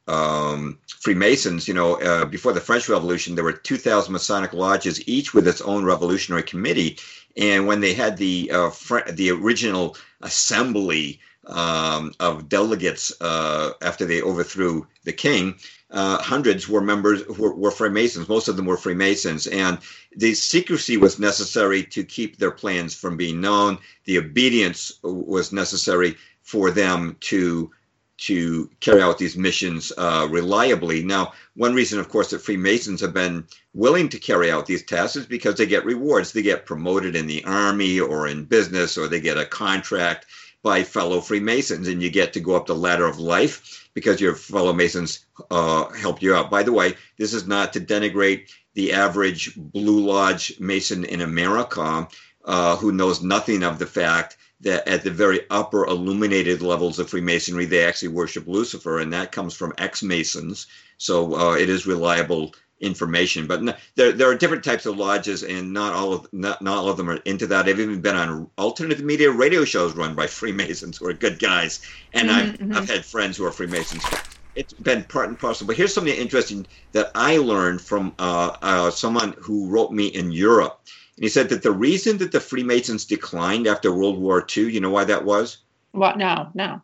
um, 0.09 0.79
Freemasons, 0.87 1.69
you 1.69 1.75
know, 1.75 2.01
uh, 2.01 2.25
before 2.25 2.53
the 2.53 2.61
French 2.61 2.89
Revolution, 2.89 3.35
there 3.35 3.45
were 3.45 3.53
2,000 3.53 4.13
Masonic 4.13 4.53
lodges, 4.53 5.07
each 5.07 5.35
with 5.35 5.47
its 5.47 5.61
own 5.61 5.85
revolutionary 5.85 6.43
committee. 6.43 6.99
And 7.37 7.67
when 7.67 7.81
they 7.81 7.95
had 7.95 8.17
the 8.17 8.51
uh, 8.51 8.71
fr- 8.71 9.11
the 9.11 9.31
original 9.31 9.97
assembly 10.23 11.21
um, 11.47 12.13
of 12.19 12.49
delegates 12.49 13.13
uh, 13.21 13.73
after 13.81 14.05
they 14.05 14.23
overthrew 14.23 14.87
the 15.05 15.13
king, 15.13 15.55
uh, 15.91 16.19
hundreds 16.19 16.69
were 16.69 16.81
members 16.81 17.27
were, 17.27 17.55
were, 17.55 17.71
Freemasons. 17.71 18.29
Most 18.29 18.49
of 18.49 18.57
them 18.57 18.67
were 18.67 18.77
Freemasons, 18.77 19.47
and 19.47 19.79
the 20.17 20.35
secrecy 20.35 20.97
was 20.97 21.19
necessary 21.19 21.83
to 21.85 22.03
keep 22.03 22.37
their 22.37 22.51
plans 22.51 22.95
from 22.95 23.17
being 23.17 23.41
known. 23.41 23.79
The 24.05 24.19
obedience 24.19 24.99
was 25.03 25.53
necessary 25.53 26.17
for 26.43 26.71
them 26.71 27.17
to 27.21 27.71
to 28.19 28.69
carry 28.81 29.01
out 29.01 29.19
these 29.19 29.37
missions 29.37 29.93
uh, 29.97 30.27
reliably. 30.31 31.03
Now, 31.03 31.33
one 31.55 31.75
reason, 31.75 32.01
of 32.01 32.09
course, 32.09 32.31
that 32.31 32.41
Freemasons 32.41 33.01
have 33.01 33.15
been 33.15 33.45
willing 33.75 34.09
to 34.11 34.19
carry 34.19 34.51
out 34.51 34.67
these 34.67 34.85
tasks 34.85 35.17
is 35.17 35.27
because 35.27 35.55
they 35.55 35.67
get 35.67 35.85
rewards. 35.85 36.33
They 36.33 36.43
get 36.43 36.67
promoted 36.67 37.15
in 37.15 37.27
the 37.27 37.45
army 37.45 38.01
or 38.01 38.27
in 38.27 38.45
business, 38.45 38.99
or 38.99 39.09
they 39.09 39.21
get 39.21 39.39
a 39.39 39.47
contract 39.47 40.27
by 40.63 40.83
fellow 40.83 41.21
Freemasons, 41.21 41.87
and 41.87 42.03
you 42.03 42.11
get 42.11 42.33
to 42.33 42.41
go 42.41 42.57
up 42.57 42.67
the 42.67 42.75
ladder 42.75 43.07
of 43.07 43.21
life 43.21 43.89
because 43.95 44.21
your 44.21 44.35
fellow 44.35 44.73
Masons 44.73 45.25
uh, 45.51 45.89
helped 45.91 46.23
you 46.23 46.35
out. 46.35 46.51
By 46.51 46.65
the 46.65 46.73
way, 46.73 46.95
this 47.17 47.33
is 47.33 47.47
not 47.47 47.73
to 47.73 47.81
denigrate 47.81 48.51
the 48.75 48.93
average 48.93 49.55
Blue 49.57 50.01
Lodge 50.07 50.59
Mason 50.59 51.05
in 51.05 51.21
America 51.21 52.09
uh, 52.45 52.77
who 52.77 52.93
knows 52.93 53.23
nothing 53.23 53.63
of 53.63 53.79
the 53.79 53.87
fact 53.87 54.37
that 54.61 54.89
at 54.89 55.05
the 55.05 55.11
very 55.11 55.41
upper 55.51 55.87
illuminated 55.87 56.63
levels 56.63 56.99
of 56.99 57.11
Freemasonry, 57.11 57.65
they 57.65 57.85
actually 57.85 58.09
worship 58.09 58.47
Lucifer, 58.47 58.99
and 58.99 59.13
that 59.13 59.33
comes 59.33 59.55
from 59.55 59.73
ex 59.79 60.03
Masons. 60.03 60.67
So 60.97 61.37
uh, 61.37 61.55
it 61.55 61.69
is 61.69 61.87
reliable 61.87 62.55
information. 62.81 63.47
But 63.47 63.63
no, 63.63 63.75
there, 63.95 64.13
there 64.13 64.29
are 64.29 64.35
different 64.35 64.65
types 64.65 64.87
of 64.87 64.97
lodges, 64.97 65.43
and 65.43 65.73
not 65.73 65.93
all 65.95 66.13
of 66.13 66.33
not, 66.33 66.63
not 66.63 66.79
all 66.79 66.89
of 66.89 66.97
them 66.97 67.11
are 67.11 67.17
into 67.25 67.47
that. 67.49 67.69
I've 67.69 67.81
even 67.81 68.01
been 68.01 68.17
on 68.17 68.51
alternative 68.59 69.05
media 69.05 69.31
radio 69.31 69.65
shows 69.65 69.95
run 69.95 70.15
by 70.15 70.27
Freemasons 70.39 70.99
who 70.99 71.07
are 71.07 71.13
good 71.13 71.39
guys, 71.39 71.81
and 72.13 72.29
mm-hmm, 72.29 72.39
I've 72.39 72.59
mm-hmm. 72.59 72.77
I've 72.77 72.89
had 72.89 73.05
friends 73.05 73.37
who 73.37 73.45
are 73.45 73.53
Freemasons. 73.53 74.05
It's 74.55 74.73
been 74.73 75.05
part 75.05 75.29
and 75.29 75.39
parcel. 75.39 75.69
But 75.69 75.77
here's 75.77 75.95
something 75.95 76.15
interesting 76.15 76.67
that 76.91 77.13
I 77.15 77.37
learned 77.37 77.81
from 77.81 78.13
uh, 78.19 78.57
uh, 78.61 78.91
someone 78.91 79.37
who 79.39 79.69
wrote 79.69 79.93
me 79.93 80.09
in 80.09 80.33
Europe 80.33 80.81
and 81.19 81.25
he 81.25 81.29
said 81.29 81.49
that 81.49 81.65
the 81.65 81.73
reason 81.73 82.17
that 82.19 82.31
the 82.31 82.39
Freemasons 82.39 83.05
declined 83.05 83.67
after 83.67 83.93
World 83.93 84.21
War 84.21 84.47
II, 84.57 84.73
you 84.73 84.79
know 84.79 84.91
why 84.91 85.03
that 85.03 85.25
was? 85.25 85.59
What? 85.91 86.17
No, 86.17 86.49
no. 86.55 86.81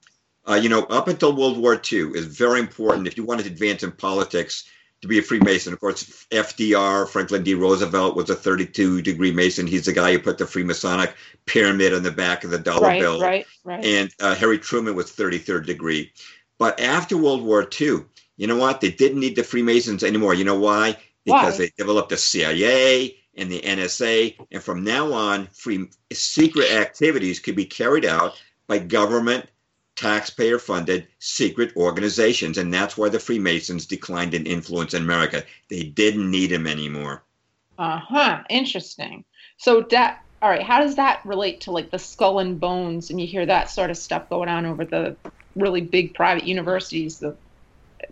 Uh, 0.48 0.54
you 0.54 0.68
know, 0.68 0.82
up 0.86 1.06
until 1.06 1.36
World 1.36 1.56
War 1.56 1.80
II 1.80 2.10
is 2.16 2.26
very 2.26 2.58
important 2.58 3.06
if 3.06 3.16
you 3.16 3.22
wanted 3.22 3.44
to 3.44 3.52
advance 3.52 3.84
in 3.84 3.92
politics 3.92 4.64
to 5.02 5.06
be 5.06 5.20
a 5.20 5.22
Freemason. 5.22 5.72
Of 5.72 5.78
course, 5.78 6.26
FDR, 6.32 7.08
Franklin 7.08 7.44
D. 7.44 7.54
Roosevelt, 7.54 8.16
was 8.16 8.28
a 8.28 8.34
32 8.34 9.02
degree 9.02 9.30
Mason. 9.30 9.68
He's 9.68 9.84
the 9.84 9.92
guy 9.92 10.10
who 10.10 10.18
put 10.18 10.38
the 10.38 10.46
Freemasonic 10.46 11.12
pyramid 11.46 11.94
on 11.94 12.02
the 12.02 12.10
back 12.10 12.42
of 12.42 12.50
the 12.50 12.58
dollar 12.58 12.88
right, 12.88 13.00
bill. 13.00 13.20
Right, 13.20 13.46
right. 13.62 13.84
And 13.84 14.10
uh, 14.18 14.34
Harry 14.34 14.58
Truman 14.58 14.96
was 14.96 15.12
33rd 15.12 15.64
degree. 15.64 16.12
But 16.58 16.80
after 16.80 17.16
World 17.16 17.44
War 17.44 17.68
II, 17.80 18.00
you 18.36 18.48
know 18.48 18.56
what? 18.56 18.80
They 18.80 18.90
didn't 18.90 19.20
need 19.20 19.36
the 19.36 19.44
Freemasons 19.44 20.02
anymore. 20.02 20.34
You 20.34 20.44
know 20.44 20.58
why? 20.58 20.96
Because 21.24 21.52
why? 21.52 21.66
they 21.66 21.72
developed 21.78 22.08
the 22.08 22.16
CIA 22.16 23.16
and 23.36 23.50
the 23.50 23.60
NSA. 23.60 24.36
And 24.52 24.62
from 24.62 24.84
now 24.84 25.12
on, 25.12 25.46
free 25.48 25.88
secret 26.12 26.70
activities 26.70 27.40
could 27.40 27.56
be 27.56 27.64
carried 27.64 28.04
out 28.04 28.40
by 28.66 28.78
government, 28.78 29.46
taxpayer 29.96 30.58
funded 30.58 31.06
secret 31.18 31.72
organizations. 31.76 32.58
And 32.58 32.72
that's 32.72 32.96
why 32.96 33.08
the 33.08 33.18
Freemasons 33.18 33.86
declined 33.86 34.34
in 34.34 34.46
influence 34.46 34.94
in 34.94 35.02
America. 35.02 35.42
They 35.68 35.84
didn't 35.84 36.30
need 36.30 36.50
them 36.50 36.66
anymore. 36.66 37.22
Uh 37.78 37.98
huh. 37.98 38.42
Interesting. 38.48 39.24
So 39.56 39.82
that. 39.90 40.20
All 40.42 40.50
right, 40.50 40.62
how 40.62 40.80
does 40.80 40.96
that 40.96 41.22
relate 41.24 41.62
to 41.62 41.70
like 41.70 41.90
the 41.90 41.98
skull 41.98 42.40
and 42.40 42.60
bones 42.60 43.08
and 43.08 43.18
you 43.18 43.26
hear 43.26 43.46
that 43.46 43.70
sort 43.70 43.88
of 43.88 43.96
stuff 43.96 44.28
going 44.28 44.50
on 44.50 44.66
over 44.66 44.84
the 44.84 45.16
really 45.56 45.80
big 45.80 46.12
private 46.12 46.44
universities? 46.44 47.18
The, 47.18 47.34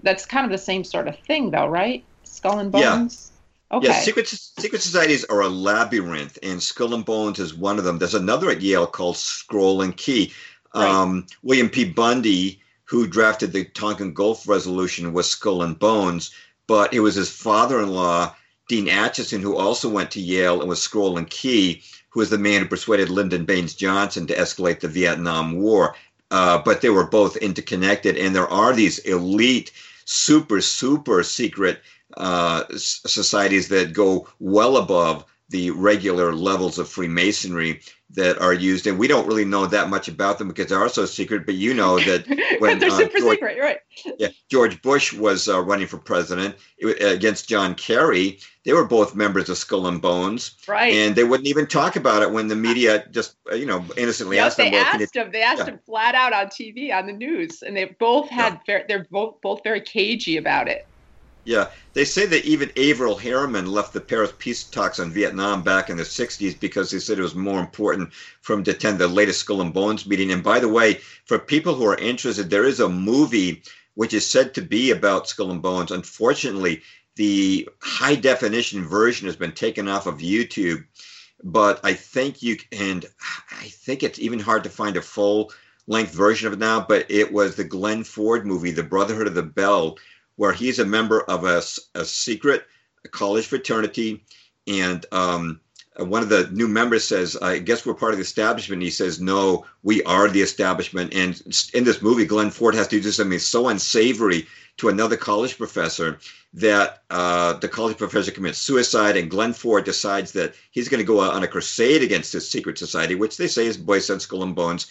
that's 0.03 0.25
kind 0.25 0.47
of 0.47 0.51
the 0.51 0.57
same 0.57 0.83
sort 0.83 1.09
of 1.09 1.19
thing 1.19 1.51
though, 1.51 1.67
right? 1.67 2.03
Skull 2.25 2.59
and 2.59 2.73
bones? 2.73 3.31
Yeah. 3.31 3.32
Okay. 3.73 3.87
Yeah, 3.87 4.01
secret 4.01 4.29
secret 4.29 4.83
societies 4.83 5.25
are 5.25 5.41
a 5.41 5.49
labyrinth, 5.49 6.39
and 6.43 6.63
Skull 6.63 6.95
and 6.95 7.05
Bones 7.05 7.39
is 7.39 7.55
one 7.55 7.79
of 7.79 7.85
them. 7.85 7.99
There's 7.99 8.15
another 8.15 8.51
at 8.51 8.61
Yale 8.61 8.87
called 8.87 9.17
Scroll 9.17 9.81
and 9.81 9.97
Key. 9.97 10.33
Right. 10.75 10.89
Um, 10.89 11.27
William 11.43 11.71
P. 11.71 11.85
Bundy, 11.85 12.61
who 12.85 13.07
drafted 13.07 13.53
the 13.53 13.65
Tonkin 13.65 14.13
Gulf 14.13 14.47
Resolution, 14.47 15.15
was 15.15 15.31
Skull 15.31 15.63
and 15.63 15.79
Bones, 15.79 16.33
but 16.67 16.93
it 16.93 17.01
was 17.01 17.15
his 17.15 17.31
father-in-law, 17.31 18.35
Dean 18.69 18.87
Acheson, 18.87 19.41
who 19.41 19.57
also 19.57 19.89
went 19.89 20.11
to 20.11 20.21
Yale 20.21 20.61
and 20.61 20.69
was 20.69 20.83
Scroll 20.83 21.17
and 21.17 21.29
Key, 21.31 21.83
who 22.11 22.21
was 22.21 22.31
the 22.31 22.39
man 22.39 22.61
who 22.61 22.69
persuaded 22.69 23.09
Lyndon 23.09 23.47
Baines 23.47 23.75
Johnson 23.75 24.27
to 24.27 24.37
escalate 24.37 24.81
the 24.81 24.89
Vietnam 24.89 25.61
War. 25.61 25.95
Uh, 26.31 26.59
but 26.63 26.81
they 26.81 26.91
were 26.91 27.07
both 27.07 27.37
interconnected, 27.39 28.17
and 28.17 28.35
there 28.35 28.49
are 28.49 28.73
these 28.75 28.99
elite, 29.01 29.73
super, 30.05 30.61
super 30.61 31.23
secret 31.23 31.81
uh, 32.17 32.65
societies 32.77 33.69
that 33.69 33.93
go 33.93 34.29
well 34.39 34.77
above 34.77 35.25
the 35.53 35.71
regular 35.71 36.35
levels 36.35 36.79
of 36.79 36.89
Freemasonry 36.89 37.81
that 38.15 38.39
are 38.41 38.53
used, 38.53 38.87
and 38.87 38.99
we 38.99 39.07
don't 39.07 39.27
really 39.27 39.45
know 39.45 39.67
that 39.67 39.89
much 39.89 40.09
about 40.09 40.39
them 40.39 40.49
because 40.49 40.69
they 40.69 40.75
are 40.75 40.89
so 40.89 41.07
secret. 41.07 41.47
But 41.47 41.55
you 41.55 41.73
know 41.73 41.99
that 42.01 42.27
when 42.59 42.79
they're 42.79 42.91
uh, 42.91 42.97
super 42.97 43.19
George, 43.19 43.39
secret, 43.39 43.59
right? 43.61 43.79
Yeah, 44.19 44.29
George 44.51 44.83
Bush 44.83 45.13
was 45.13 45.49
uh, 45.49 45.63
running 45.63 45.87
for 45.87 45.99
president 45.99 46.57
against 47.01 47.49
John 47.49 47.75
Kerry. 47.75 48.39
They 48.65 48.73
were 48.73 48.85
both 48.85 49.15
members 49.15 49.49
of 49.49 49.59
Skull 49.59 49.87
and 49.87 50.01
Bones, 50.01 50.57
right? 50.67 50.93
And 50.93 51.15
they 51.15 51.25
wouldn't 51.25 51.49
even 51.49 51.67
talk 51.67 51.97
about 51.97 52.23
it 52.23 52.31
when 52.31 52.49
the 52.49 52.57
media 52.57 53.07
just, 53.11 53.37
uh, 53.51 53.55
you 53.55 53.67
know, 53.67 53.85
innocently 53.97 54.37
yes, 54.37 54.47
asked 54.47 54.57
them. 54.59 54.71
They 54.71 54.79
well, 54.79 54.87
asked 54.87 55.17
him. 55.17 55.31
They 55.33 55.43
asked 55.43 55.59
yeah. 55.61 55.67
him 55.67 55.81
flat 55.85 56.15
out 56.15 56.33
on 56.33 56.47
TV 56.47 56.95
on 56.95 57.07
the 57.07 57.13
news, 57.13 57.63
and 57.63 57.77
they 57.77 57.87
both 57.99 58.29
had. 58.29 58.55
Yeah. 58.55 58.59
Very, 58.67 58.85
they're 58.89 59.07
both 59.11 59.41
both 59.41 59.63
very 59.65 59.81
cagey 59.81 60.37
about 60.37 60.69
it. 60.69 60.87
Yeah, 61.45 61.71
they 61.95 62.05
say 62.05 62.27
that 62.27 62.45
even 62.45 62.71
Averell 62.77 63.19
Harriman 63.21 63.67
left 63.67 63.93
the 63.93 64.01
Paris 64.01 64.33
peace 64.39 64.63
talks 64.63 65.01
on 65.01 65.11
Vietnam 65.11 65.63
back 65.65 65.91
in 65.91 65.97
the 65.97 66.05
60s 66.05 66.59
because 66.61 66.91
they 66.91 67.01
said 67.01 67.19
it 67.19 67.23
was 67.23 67.35
more 67.35 67.59
important 67.59 68.13
for 68.41 68.53
him 68.55 68.63
to 68.65 68.71
attend 68.71 68.99
the 68.99 69.09
latest 69.09 69.41
Skull 69.41 69.61
and 69.61 69.75
Bones 69.75 70.07
meeting. 70.07 70.31
And 70.31 70.43
by 70.45 70.61
the 70.61 70.69
way, 70.69 71.01
for 71.25 71.39
people 71.41 71.75
who 71.75 71.85
are 71.87 71.97
interested, 71.97 72.49
there 72.49 72.65
is 72.65 72.79
a 72.79 72.89
movie 72.89 73.63
which 73.95 74.15
is 74.15 74.29
said 74.31 74.55
to 74.55 74.63
be 74.63 74.93
about 74.93 75.29
Skull 75.29 75.51
and 75.51 75.61
Bones. 75.61 75.91
Unfortunately, 75.91 76.81
the 77.17 77.69
high 77.81 78.15
definition 78.15 78.87
version 78.87 79.27
has 79.27 79.37
been 79.37 79.53
taken 79.53 79.89
off 79.89 80.07
of 80.07 80.19
YouTube. 80.19 80.85
but 81.43 81.81
I 81.83 81.95
think 81.95 82.43
you 82.43 82.57
and 82.71 83.05
I 83.51 83.69
think 83.69 84.03
it's 84.03 84.19
even 84.19 84.39
hard 84.39 84.65
to 84.65 84.71
find 84.71 84.97
a 84.97 85.03
full 85.03 85.53
length 85.87 86.15
version 86.15 86.47
of 86.47 86.53
it 86.53 86.59
now. 86.59 86.81
But 86.81 87.11
it 87.11 87.33
was 87.33 87.57
the 87.57 87.65
Glenn 87.65 88.05
Ford 88.05 88.47
movie, 88.47 88.71
The 88.71 88.83
Brotherhood 88.83 89.27
of 89.27 89.35
the 89.35 89.43
Bell, 89.43 89.99
where 90.43 90.53
he's 90.53 90.81
a 90.81 90.85
member 90.85 91.23
of 91.31 91.45
a, 91.45 91.63
a 91.95 92.05
secret 92.05 92.67
college 93.13 93.47
fraternity, 93.47 94.25
and 94.67 95.07
um, 95.13 95.61
one 95.99 96.21
of 96.21 96.31
the 96.31 96.51
new 96.51 96.67
members 96.67 97.05
says, 97.05 97.37
"I 97.37 97.61
guess 97.61 97.87
we're 97.87 97.95
part 97.95 98.11
of 98.11 98.19
the 98.19 98.25
establishment." 98.25 98.83
He 98.83 98.91
says, 98.91 99.21
"No, 99.21 99.65
we 99.85 100.03
are 100.03 100.27
the 100.29 100.43
establishment." 100.43 101.15
And 101.15 101.41
in 101.75 101.85
this 101.85 102.03
movie, 102.03 102.25
Glenn 102.25 102.51
Ford 102.51 102.75
has 102.75 102.89
to 102.89 103.01
do 103.01 103.13
something 103.13 103.39
so 103.39 103.69
unsavory 103.69 104.49
to 104.79 104.89
another 104.89 105.17
college 105.17 105.57
professor 105.57 106.19
that 106.55 107.05
uh, 107.09 107.53
the 107.53 107.69
college 107.69 107.97
professor 107.97 108.33
commits 108.33 108.59
suicide, 108.59 109.17
and 109.17 109.31
Glenn 109.31 109.53
Ford 109.53 109.85
decides 109.85 110.33
that 110.33 110.55
he's 110.73 110.89
going 110.89 110.99
to 110.99 111.13
go 111.13 111.21
on 111.21 111.45
a 111.45 111.47
crusade 111.47 112.03
against 112.03 112.33
this 112.33 112.51
secret 112.51 112.79
society, 112.79 113.15
which 113.15 113.37
they 113.37 113.47
say 113.47 113.67
is 113.67 113.77
Boy 113.77 114.01
Sense 114.01 114.25
Skull 114.25 114.43
and 114.43 114.57
Bones. 114.57 114.89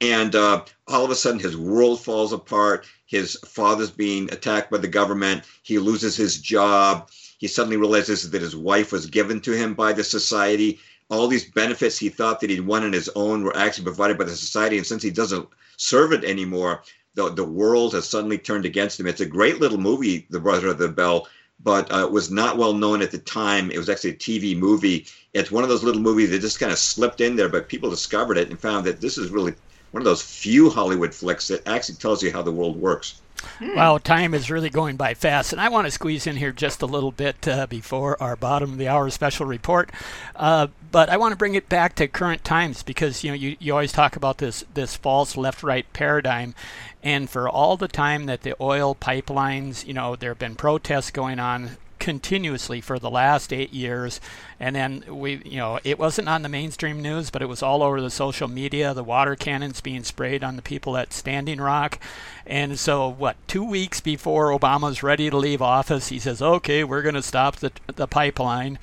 And 0.00 0.34
uh, 0.34 0.64
all 0.88 1.04
of 1.04 1.10
a 1.10 1.14
sudden, 1.14 1.40
his 1.40 1.58
world 1.58 2.00
falls 2.00 2.32
apart. 2.32 2.86
His 3.06 3.36
father's 3.46 3.90
being 3.90 4.32
attacked 4.32 4.70
by 4.70 4.78
the 4.78 4.88
government. 4.88 5.44
He 5.62 5.78
loses 5.78 6.16
his 6.16 6.38
job. 6.38 7.10
He 7.38 7.48
suddenly 7.48 7.76
realizes 7.76 8.30
that 8.30 8.42
his 8.42 8.56
wife 8.56 8.92
was 8.92 9.06
given 9.06 9.40
to 9.42 9.52
him 9.52 9.74
by 9.74 9.92
the 9.92 10.04
society. 10.04 10.80
All 11.10 11.28
these 11.28 11.50
benefits 11.50 11.98
he 11.98 12.08
thought 12.08 12.40
that 12.40 12.50
he'd 12.50 12.60
won 12.60 12.82
on 12.82 12.92
his 12.92 13.10
own 13.14 13.44
were 13.44 13.56
actually 13.56 13.84
provided 13.84 14.16
by 14.16 14.24
the 14.24 14.36
society. 14.36 14.78
And 14.78 14.86
since 14.86 15.02
he 15.02 15.10
doesn't 15.10 15.48
serve 15.76 16.12
it 16.12 16.24
anymore, 16.24 16.82
the, 17.14 17.30
the 17.30 17.44
world 17.44 17.92
has 17.92 18.08
suddenly 18.08 18.38
turned 18.38 18.64
against 18.64 18.98
him. 18.98 19.06
It's 19.06 19.20
a 19.20 19.26
great 19.26 19.60
little 19.60 19.78
movie, 19.78 20.26
The 20.30 20.40
Brother 20.40 20.68
of 20.68 20.78
the 20.78 20.88
Bell, 20.88 21.28
but 21.62 21.92
uh, 21.92 22.06
it 22.06 22.10
was 22.10 22.30
not 22.30 22.56
well 22.56 22.72
known 22.72 23.02
at 23.02 23.10
the 23.10 23.18
time. 23.18 23.70
It 23.70 23.78
was 23.78 23.88
actually 23.88 24.10
a 24.10 24.16
TV 24.16 24.56
movie. 24.56 25.06
It's 25.32 25.52
one 25.52 25.62
of 25.62 25.68
those 25.68 25.84
little 25.84 26.02
movies 26.02 26.30
that 26.30 26.40
just 26.40 26.58
kind 26.58 26.72
of 26.72 26.78
slipped 26.78 27.20
in 27.20 27.36
there, 27.36 27.48
but 27.48 27.68
people 27.68 27.90
discovered 27.90 28.38
it 28.38 28.50
and 28.50 28.58
found 28.58 28.84
that 28.86 29.00
this 29.00 29.18
is 29.18 29.30
really 29.30 29.54
one 29.94 30.00
of 30.00 30.06
those 30.06 30.22
few 30.22 30.70
Hollywood 30.70 31.14
flicks 31.14 31.46
that 31.46 31.68
actually 31.68 31.94
tells 31.94 32.20
you 32.20 32.32
how 32.32 32.42
the 32.42 32.50
world 32.50 32.76
works. 32.76 33.22
Hmm. 33.60 33.76
Wow, 33.76 33.98
time 33.98 34.34
is 34.34 34.50
really 34.50 34.68
going 34.68 34.96
by 34.96 35.14
fast, 35.14 35.52
and 35.52 35.60
I 35.60 35.68
want 35.68 35.86
to 35.86 35.90
squeeze 35.92 36.26
in 36.26 36.34
here 36.34 36.50
just 36.50 36.82
a 36.82 36.86
little 36.86 37.12
bit 37.12 37.46
uh, 37.46 37.68
before 37.68 38.20
our 38.20 38.34
bottom 38.34 38.72
of 38.72 38.78
the 38.78 38.88
hour 38.88 39.08
special 39.10 39.46
report. 39.46 39.92
Uh, 40.34 40.66
but 40.90 41.08
I 41.10 41.16
want 41.16 41.30
to 41.30 41.36
bring 41.36 41.54
it 41.54 41.68
back 41.68 41.94
to 41.96 42.08
current 42.08 42.42
times 42.42 42.82
because 42.82 43.22
you 43.22 43.30
know 43.30 43.36
you, 43.36 43.56
you 43.60 43.72
always 43.72 43.92
talk 43.92 44.16
about 44.16 44.38
this 44.38 44.64
this 44.74 44.96
false 44.96 45.36
left-right 45.36 45.92
paradigm, 45.92 46.56
and 47.04 47.30
for 47.30 47.48
all 47.48 47.76
the 47.76 47.86
time 47.86 48.26
that 48.26 48.42
the 48.42 48.56
oil 48.60 48.96
pipelines, 48.96 49.86
you 49.86 49.94
know, 49.94 50.16
there 50.16 50.32
have 50.32 50.40
been 50.40 50.56
protests 50.56 51.12
going 51.12 51.38
on 51.38 51.76
continuously 52.04 52.82
for 52.82 52.98
the 52.98 53.08
last 53.08 53.50
eight 53.50 53.72
years. 53.72 54.20
And 54.60 54.76
then 54.76 55.04
we, 55.08 55.40
you 55.42 55.56
know, 55.56 55.80
it 55.84 55.98
wasn't 55.98 56.28
on 56.28 56.42
the 56.42 56.50
mainstream 56.50 57.00
news, 57.00 57.30
but 57.30 57.40
it 57.40 57.48
was 57.48 57.62
all 57.62 57.82
over 57.82 57.98
the 57.98 58.10
social 58.10 58.46
media. 58.46 58.92
The 58.92 59.02
water 59.02 59.34
cannons 59.34 59.80
being 59.80 60.04
sprayed 60.04 60.44
on 60.44 60.56
the 60.56 60.62
people 60.62 60.98
at 60.98 61.14
Standing 61.14 61.62
Rock. 61.62 61.98
And 62.46 62.78
so, 62.78 63.08
what, 63.08 63.36
two 63.48 63.64
weeks 63.64 64.02
before 64.02 64.50
Obama's 64.50 65.02
ready 65.02 65.30
to 65.30 65.38
leave 65.38 65.62
office, 65.62 66.08
he 66.08 66.18
says, 66.18 66.42
okay, 66.42 66.84
we're 66.84 67.00
going 67.00 67.14
to 67.14 67.22
stop 67.22 67.56
the, 67.56 67.72
the 67.86 68.06
pipeline. 68.06 68.78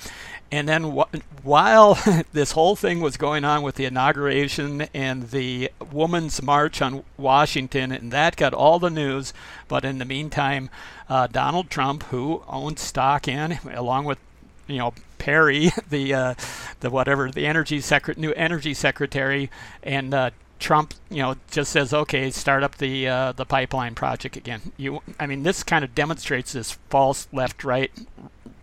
And 0.51 0.67
then 0.67 0.97
wh- 0.97 1.45
while 1.45 1.97
this 2.33 2.51
whole 2.51 2.75
thing 2.75 2.99
was 2.99 3.17
going 3.17 3.45
on 3.45 3.61
with 3.61 3.75
the 3.75 3.85
inauguration 3.85 4.81
and 4.93 5.29
the 5.29 5.71
Women's 5.91 6.41
March 6.41 6.81
on 6.81 7.03
Washington, 7.17 7.91
and 7.91 8.11
that 8.11 8.35
got 8.35 8.53
all 8.53 8.77
the 8.77 8.89
news, 8.89 9.33
but 9.67 9.85
in 9.85 9.97
the 9.97 10.05
meantime, 10.05 10.69
uh, 11.09 11.27
Donald 11.27 11.69
Trump, 11.69 12.03
who 12.03 12.43
owns 12.47 12.81
stock 12.81 13.27
in, 13.27 13.59
along 13.73 14.05
with 14.05 14.19
you 14.67 14.77
know 14.77 14.93
Perry, 15.17 15.71
the 15.89 16.13
uh, 16.13 16.33
the 16.81 16.89
whatever 16.89 17.31
the 17.31 17.45
energy 17.45 17.79
secret 17.79 18.17
new 18.17 18.33
energy 18.33 18.73
secretary, 18.73 19.49
and 19.83 20.13
uh, 20.13 20.31
Trump, 20.59 20.93
you 21.09 21.17
know, 21.17 21.35
just 21.49 21.71
says, 21.71 21.93
"Okay, 21.93 22.29
start 22.29 22.63
up 22.63 22.77
the 22.77 23.07
uh, 23.07 23.31
the 23.31 23.45
pipeline 23.45 23.95
project 23.95 24.35
again." 24.35 24.73
You, 24.77 25.01
I 25.19 25.27
mean, 25.27 25.43
this 25.43 25.63
kind 25.63 25.83
of 25.83 25.95
demonstrates 25.95 26.53
this 26.53 26.77
false 26.89 27.27
left-right, 27.31 27.91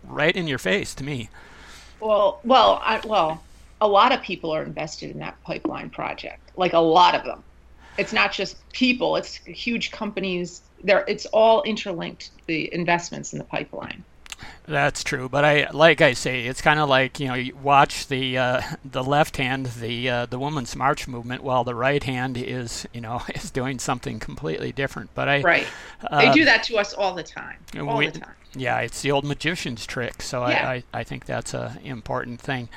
right 0.03 0.35
in 0.35 0.47
your 0.47 0.59
face 0.59 0.95
to 0.95 1.03
me. 1.03 1.29
Well, 1.99 2.39
well, 2.43 2.81
I, 2.83 3.01
well, 3.05 3.41
a 3.81 3.87
lot 3.87 4.11
of 4.11 4.21
people 4.21 4.51
are 4.51 4.63
invested 4.63 5.11
in 5.11 5.19
that 5.19 5.41
pipeline 5.43 5.89
project. 5.89 6.41
Like 6.55 6.73
a 6.73 6.79
lot 6.79 7.15
of 7.15 7.23
them. 7.23 7.43
It's 7.97 8.13
not 8.13 8.31
just 8.31 8.57
people; 8.71 9.15
it's 9.15 9.35
huge 9.35 9.91
companies. 9.91 10.61
There, 10.83 11.03
it's 11.07 11.25
all 11.27 11.63
interlinked. 11.63 12.31
The 12.47 12.73
investments 12.73 13.33
in 13.33 13.39
the 13.39 13.45
pipeline. 13.45 14.03
That's 14.65 15.03
true, 15.03 15.27
but 15.27 15.43
I 15.43 15.69
like 15.71 15.99
I 15.99 16.13
say, 16.13 16.45
it's 16.45 16.61
kind 16.61 16.79
of 16.79 16.87
like 16.87 17.19
you 17.19 17.27
know, 17.27 17.33
you 17.33 17.55
watch 17.55 18.07
the 18.07 18.37
uh, 18.37 18.61
the 18.85 19.03
left 19.03 19.37
hand, 19.37 19.65
the 19.65 20.09
uh, 20.09 20.25
the 20.27 20.39
women's 20.39 20.75
march 20.75 21.07
movement, 21.07 21.43
while 21.43 21.63
the 21.63 21.75
right 21.75 22.03
hand 22.03 22.37
is 22.37 22.87
you 22.93 23.01
know 23.01 23.21
is 23.35 23.51
doing 23.51 23.79
something 23.79 24.19
completely 24.19 24.71
different. 24.71 25.09
But 25.15 25.27
I 25.27 25.41
right, 25.41 25.67
uh, 26.09 26.19
they 26.19 26.31
do 26.31 26.45
that 26.45 26.63
to 26.65 26.77
us 26.77 26.93
all 26.93 27.15
the 27.15 27.23
time, 27.23 27.57
all 27.79 27.97
we, 27.97 28.07
the 28.07 28.19
time. 28.19 28.35
Yeah, 28.55 28.79
it's 28.79 29.01
the 29.01 29.11
old 29.11 29.25
magician's 29.25 29.85
trick. 29.85 30.21
So 30.21 30.47
yeah. 30.47 30.69
I, 30.69 30.73
I, 30.73 30.83
I 30.99 31.03
think 31.03 31.25
that's 31.25 31.53
a 31.53 31.77
important 31.83 32.41
thing. 32.41 32.69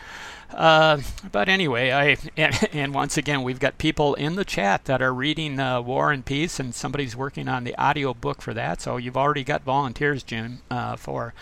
Uh, 0.55 1.01
but 1.31 1.49
anyway, 1.49 1.91
I 1.91 2.17
and, 2.37 2.69
and, 2.73 2.95
once 2.95 3.17
again 3.17 3.43
we've 3.43 3.61
got 3.61 3.79
people 3.79 4.15
in 4.15 4.37
the 4.37 4.45
chat 4.45 4.85
that 4.85 5.01
are 5.01 5.13
reading 5.13 5.59
uh, 5.59 5.81
War 5.81 6.13
and 6.13 6.25
Peace, 6.25 6.61
and 6.61 6.75
somebody's 6.75 7.17
working 7.17 7.49
on 7.49 7.65
the 7.65 7.75
audio 7.77 8.15
book 8.15 8.43
for 8.43 8.53
that. 8.55 8.81
So 8.81 8.97
you've 8.97 9.17
already 9.17 9.45
got 9.45 9.63
volunteers, 9.63 10.23
Jim, 10.23 10.61
uh, 10.71 10.97
for 10.97 11.33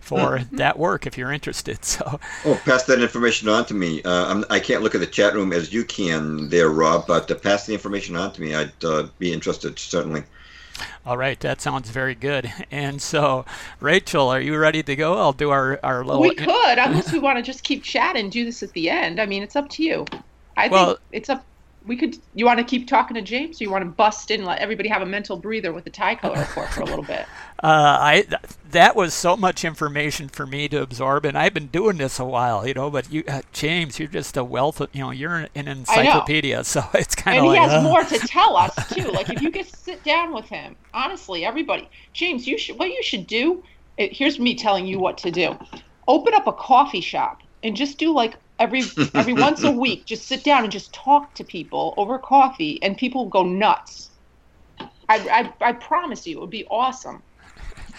for 0.00 0.38
mm-hmm. 0.38 0.56
that 0.56 0.78
work 0.78 1.06
if 1.06 1.16
you're 1.18 1.32
interested. 1.32 1.78
So 1.88 2.20
oh, 2.44 2.60
pass 2.64 2.84
that 2.84 3.00
information 3.00 3.48
on 3.48 3.64
to 3.66 3.74
me. 3.74 4.02
Uh, 4.02 4.42
I 4.50 4.60
can't 4.60 4.82
look 4.82 4.94
at 4.94 5.00
the 5.00 5.06
chat 5.06 5.34
room 5.34 5.52
as 5.52 5.72
you 5.72 5.84
can 5.84 6.50
there, 6.50 6.68
Rob, 6.68 7.06
but 7.06 7.42
pass 7.42 7.66
the 7.66 7.72
information 7.72 8.14
on 8.14 8.32
to 8.32 8.40
me. 8.42 8.54
I'd 8.54 8.84
uh, 8.84 9.08
be 9.18 9.32
interested 9.32 9.78
certainly. 9.78 10.24
All 11.06 11.16
right, 11.16 11.38
that 11.40 11.60
sounds 11.60 11.90
very 11.90 12.14
good. 12.14 12.52
And 12.70 13.00
so, 13.00 13.44
Rachel, 13.80 14.28
are 14.28 14.40
you 14.40 14.56
ready 14.56 14.82
to 14.82 14.94
go? 14.94 15.16
I'll 15.18 15.32
do 15.32 15.50
our, 15.50 15.80
our 15.82 16.04
little. 16.04 16.22
We 16.22 16.34
could, 16.34 16.78
unless 16.78 17.12
we 17.12 17.18
want 17.28 17.38
to 17.38 17.42
just 17.42 17.64
keep 17.64 17.82
chatting, 17.82 18.24
and 18.24 18.32
do 18.32 18.44
this 18.44 18.62
at 18.62 18.72
the 18.72 18.90
end. 18.90 19.20
I 19.20 19.26
mean, 19.26 19.42
it's 19.42 19.56
up 19.56 19.68
to 19.70 19.82
you. 19.82 20.04
I 20.56 20.68
well, 20.68 20.86
think 20.86 20.98
it's 21.12 21.28
up 21.30 21.44
we 21.86 21.96
could 21.96 22.18
you 22.34 22.44
want 22.44 22.58
to 22.58 22.64
keep 22.64 22.86
talking 22.86 23.14
to 23.14 23.22
james 23.22 23.60
or 23.60 23.64
you 23.64 23.70
want 23.70 23.82
to 23.82 23.90
bust 23.90 24.30
in 24.30 24.40
and 24.40 24.46
let 24.46 24.58
everybody 24.58 24.88
have 24.88 25.02
a 25.02 25.06
mental 25.06 25.36
breather 25.36 25.72
with 25.72 25.84
the 25.84 25.90
tie 25.90 26.14
color 26.14 26.38
report 26.38 26.68
for 26.70 26.82
a 26.82 26.84
little 26.84 27.04
bit? 27.04 27.26
Uh, 27.60 27.98
i 28.00 28.26
that 28.70 28.94
was 28.94 29.12
so 29.12 29.36
much 29.36 29.64
information 29.64 30.28
for 30.28 30.46
me 30.46 30.68
to 30.68 30.80
absorb 30.80 31.24
and 31.24 31.36
i've 31.36 31.52
been 31.52 31.66
doing 31.66 31.98
this 31.98 32.20
a 32.20 32.24
while 32.24 32.64
you 32.64 32.72
know 32.72 32.88
but 32.88 33.10
you 33.10 33.24
uh, 33.26 33.42
james 33.52 33.98
you're 33.98 34.06
just 34.06 34.36
a 34.36 34.44
wealth 34.44 34.80
of 34.80 34.88
you 34.92 35.00
know 35.00 35.10
you're 35.10 35.48
an 35.56 35.66
encyclopedia 35.66 36.62
so 36.64 36.84
it's 36.94 37.16
kind 37.16 37.40
of 37.40 37.46
like 37.46 37.60
he 37.60 37.66
has 37.66 37.72
uh, 37.72 37.82
more 37.82 38.04
to 38.04 38.16
tell 38.28 38.56
us 38.56 38.72
too. 38.94 39.10
Like 39.10 39.28
if 39.28 39.42
you 39.42 39.50
get 39.50 39.66
sit 39.66 40.04
down 40.04 40.32
with 40.32 40.44
him 40.44 40.76
honestly 40.94 41.44
everybody 41.44 41.88
james 42.12 42.46
you 42.46 42.56
should 42.56 42.78
what 42.78 42.90
you 42.90 43.02
should 43.02 43.26
do 43.26 43.60
it, 43.98 44.12
here's 44.12 44.38
me 44.38 44.54
telling 44.54 44.86
you 44.86 44.98
what 44.98 45.18
to 45.18 45.30
do. 45.30 45.58
Open 46.06 46.32
up 46.32 46.46
a 46.46 46.52
coffee 46.52 47.00
shop 47.00 47.42
and 47.62 47.76
just 47.76 47.98
do 47.98 48.14
like 48.14 48.36
every 48.58 48.82
every 49.14 49.32
once 49.34 49.62
a 49.64 49.70
week 49.70 50.06
just 50.06 50.26
sit 50.26 50.44
down 50.44 50.62
and 50.62 50.72
just 50.72 50.92
talk 50.92 51.34
to 51.34 51.44
people 51.44 51.94
over 51.96 52.18
coffee 52.18 52.82
and 52.82 52.96
people 52.96 53.28
go 53.28 53.42
nuts 53.42 54.10
I, 55.08 55.52
I, 55.60 55.68
I 55.68 55.72
promise 55.72 56.26
you 56.26 56.38
it 56.38 56.40
would 56.40 56.50
be 56.50 56.66
awesome 56.66 57.22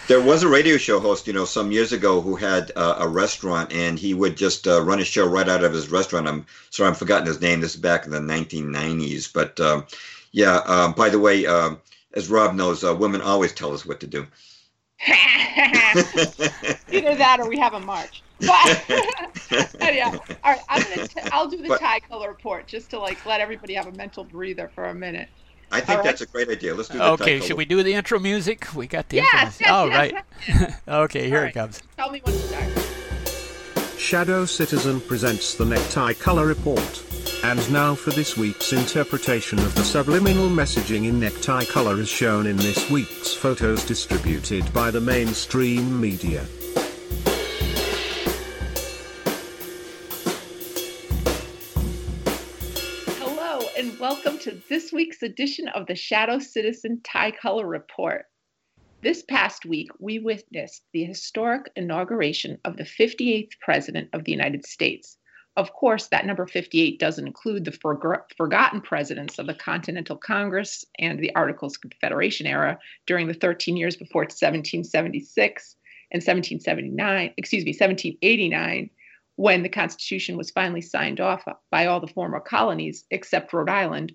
there 0.06 0.20
was 0.20 0.42
a 0.42 0.48
radio 0.48 0.76
show 0.76 0.98
host, 0.98 1.26
you 1.28 1.32
know, 1.32 1.44
some 1.44 1.70
years 1.70 1.92
ago 1.92 2.20
who 2.20 2.34
had 2.34 2.72
uh, 2.74 2.96
a 2.98 3.08
restaurant, 3.08 3.72
and 3.72 3.98
he 3.98 4.12
would 4.14 4.36
just 4.36 4.66
uh, 4.66 4.82
run 4.82 4.98
his 4.98 5.06
show 5.06 5.26
right 5.26 5.48
out 5.48 5.62
of 5.62 5.72
his 5.72 5.90
restaurant. 5.90 6.26
I'm 6.26 6.46
sorry, 6.70 6.88
I'm 6.88 6.94
forgotten 6.96 7.26
his 7.26 7.40
name. 7.40 7.60
This 7.60 7.74
is 7.74 7.80
back 7.80 8.06
in 8.06 8.10
the 8.10 8.18
1990s, 8.18 9.32
but 9.32 9.58
um, 9.60 9.86
yeah. 10.32 10.62
Uh, 10.66 10.92
by 10.92 11.10
the 11.10 11.18
way, 11.18 11.46
um, 11.46 11.80
as 12.14 12.28
Rob 12.28 12.54
knows, 12.54 12.82
uh, 12.82 12.94
women 12.94 13.20
always 13.20 13.52
tell 13.52 13.72
us 13.72 13.86
what 13.86 14.00
to 14.00 14.06
do. 14.08 14.26
Either 16.90 17.14
that, 17.14 17.38
or 17.40 17.48
we 17.48 17.58
have 17.58 17.74
a 17.74 17.80
march. 17.80 18.24
But 19.50 19.94
yeah, 19.94 20.16
all 20.44 20.52
right. 20.52 20.60
I'm 20.68 20.82
gonna. 20.82 21.08
T- 21.08 21.20
I'll 21.32 21.48
do 21.48 21.56
the 21.56 21.68
but, 21.68 21.80
tie 21.80 21.98
color 22.00 22.28
report 22.28 22.68
just 22.68 22.90
to 22.90 23.00
like 23.00 23.26
let 23.26 23.40
everybody 23.40 23.74
have 23.74 23.88
a 23.88 23.92
mental 23.92 24.22
breather 24.22 24.70
for 24.72 24.84
a 24.84 24.94
minute. 24.94 25.28
I 25.72 25.80
think 25.80 26.02
that's 26.02 26.20
a 26.20 26.26
great 26.26 26.48
idea. 26.48 26.74
Let's 26.74 26.88
do 26.88 26.98
the 26.98 27.10
Okay, 27.12 27.40
should 27.40 27.56
we 27.56 27.64
do 27.64 27.82
the 27.82 27.94
intro 27.94 28.18
music? 28.18 28.72
We 28.74 28.86
got 28.86 29.08
the 29.08 29.16
yes, 29.16 29.60
intro. 29.60 29.66
Yes, 29.66 29.70
All 29.70 29.88
yes, 29.88 29.96
right. 29.96 30.24
Yes. 30.48 30.80
okay, 30.88 31.28
here 31.28 31.42
right. 31.42 31.50
it 31.50 31.54
comes. 31.54 31.82
Tell 31.96 32.10
me 32.10 32.20
when 32.24 32.34
to 32.34 32.40
start. 32.42 33.98
Shadow 33.98 34.44
Citizen 34.44 35.00
presents 35.00 35.54
the 35.54 35.64
Necktie 35.64 36.14
Color 36.14 36.46
Report. 36.46 37.04
And 37.44 37.72
now 37.72 37.94
for 37.94 38.10
this 38.10 38.36
week's 38.36 38.72
interpretation 38.72 39.58
of 39.58 39.74
the 39.74 39.84
subliminal 39.84 40.48
messaging 40.48 41.06
in 41.06 41.20
necktie 41.20 41.64
color 41.64 41.98
as 42.00 42.08
shown 42.08 42.46
in 42.46 42.56
this 42.56 42.90
week's 42.90 43.32
photos 43.32 43.84
distributed 43.84 44.72
by 44.72 44.90
the 44.90 45.00
mainstream 45.00 46.00
media. 46.00 46.46
Welcome 54.00 54.38
to 54.38 54.58
this 54.70 54.94
week's 54.94 55.22
edition 55.22 55.68
of 55.68 55.86
the 55.86 55.94
Shadow 55.94 56.38
Citizen 56.38 57.02
Tie 57.04 57.32
Color 57.32 57.66
Report. 57.66 58.24
This 59.02 59.22
past 59.22 59.66
week, 59.66 59.90
we 59.98 60.18
witnessed 60.18 60.84
the 60.94 61.04
historic 61.04 61.70
inauguration 61.76 62.56
of 62.64 62.78
the 62.78 62.84
58th 62.84 63.50
President 63.60 64.08
of 64.14 64.24
the 64.24 64.32
United 64.32 64.64
States, 64.64 65.18
Of 65.56 65.74
course, 65.74 66.06
that 66.08 66.24
number 66.24 66.46
58 66.46 66.98
doesn't 66.98 67.26
include 67.26 67.66
the 67.66 68.26
forgotten 68.38 68.80
presidents 68.80 69.38
of 69.38 69.46
the 69.46 69.54
Continental 69.54 70.16
Congress 70.16 70.82
and 70.98 71.18
the 71.18 71.34
Articles 71.34 71.76
of 71.76 71.82
Confederation 71.82 72.46
era 72.46 72.78
during 73.06 73.28
the 73.28 73.34
13 73.34 73.76
years 73.76 73.96
before 73.96 74.22
1776 74.22 75.76
and 76.12 76.22
1779, 76.22 77.34
excuse 77.36 77.66
me, 77.66 77.72
1789, 77.72 78.88
when 79.40 79.62
the 79.62 79.70
Constitution 79.70 80.36
was 80.36 80.50
finally 80.50 80.82
signed 80.82 81.18
off 81.18 81.42
by 81.70 81.86
all 81.86 81.98
the 81.98 82.06
former 82.06 82.40
colonies 82.40 83.06
except 83.10 83.54
Rhode 83.54 83.70
Island, 83.70 84.12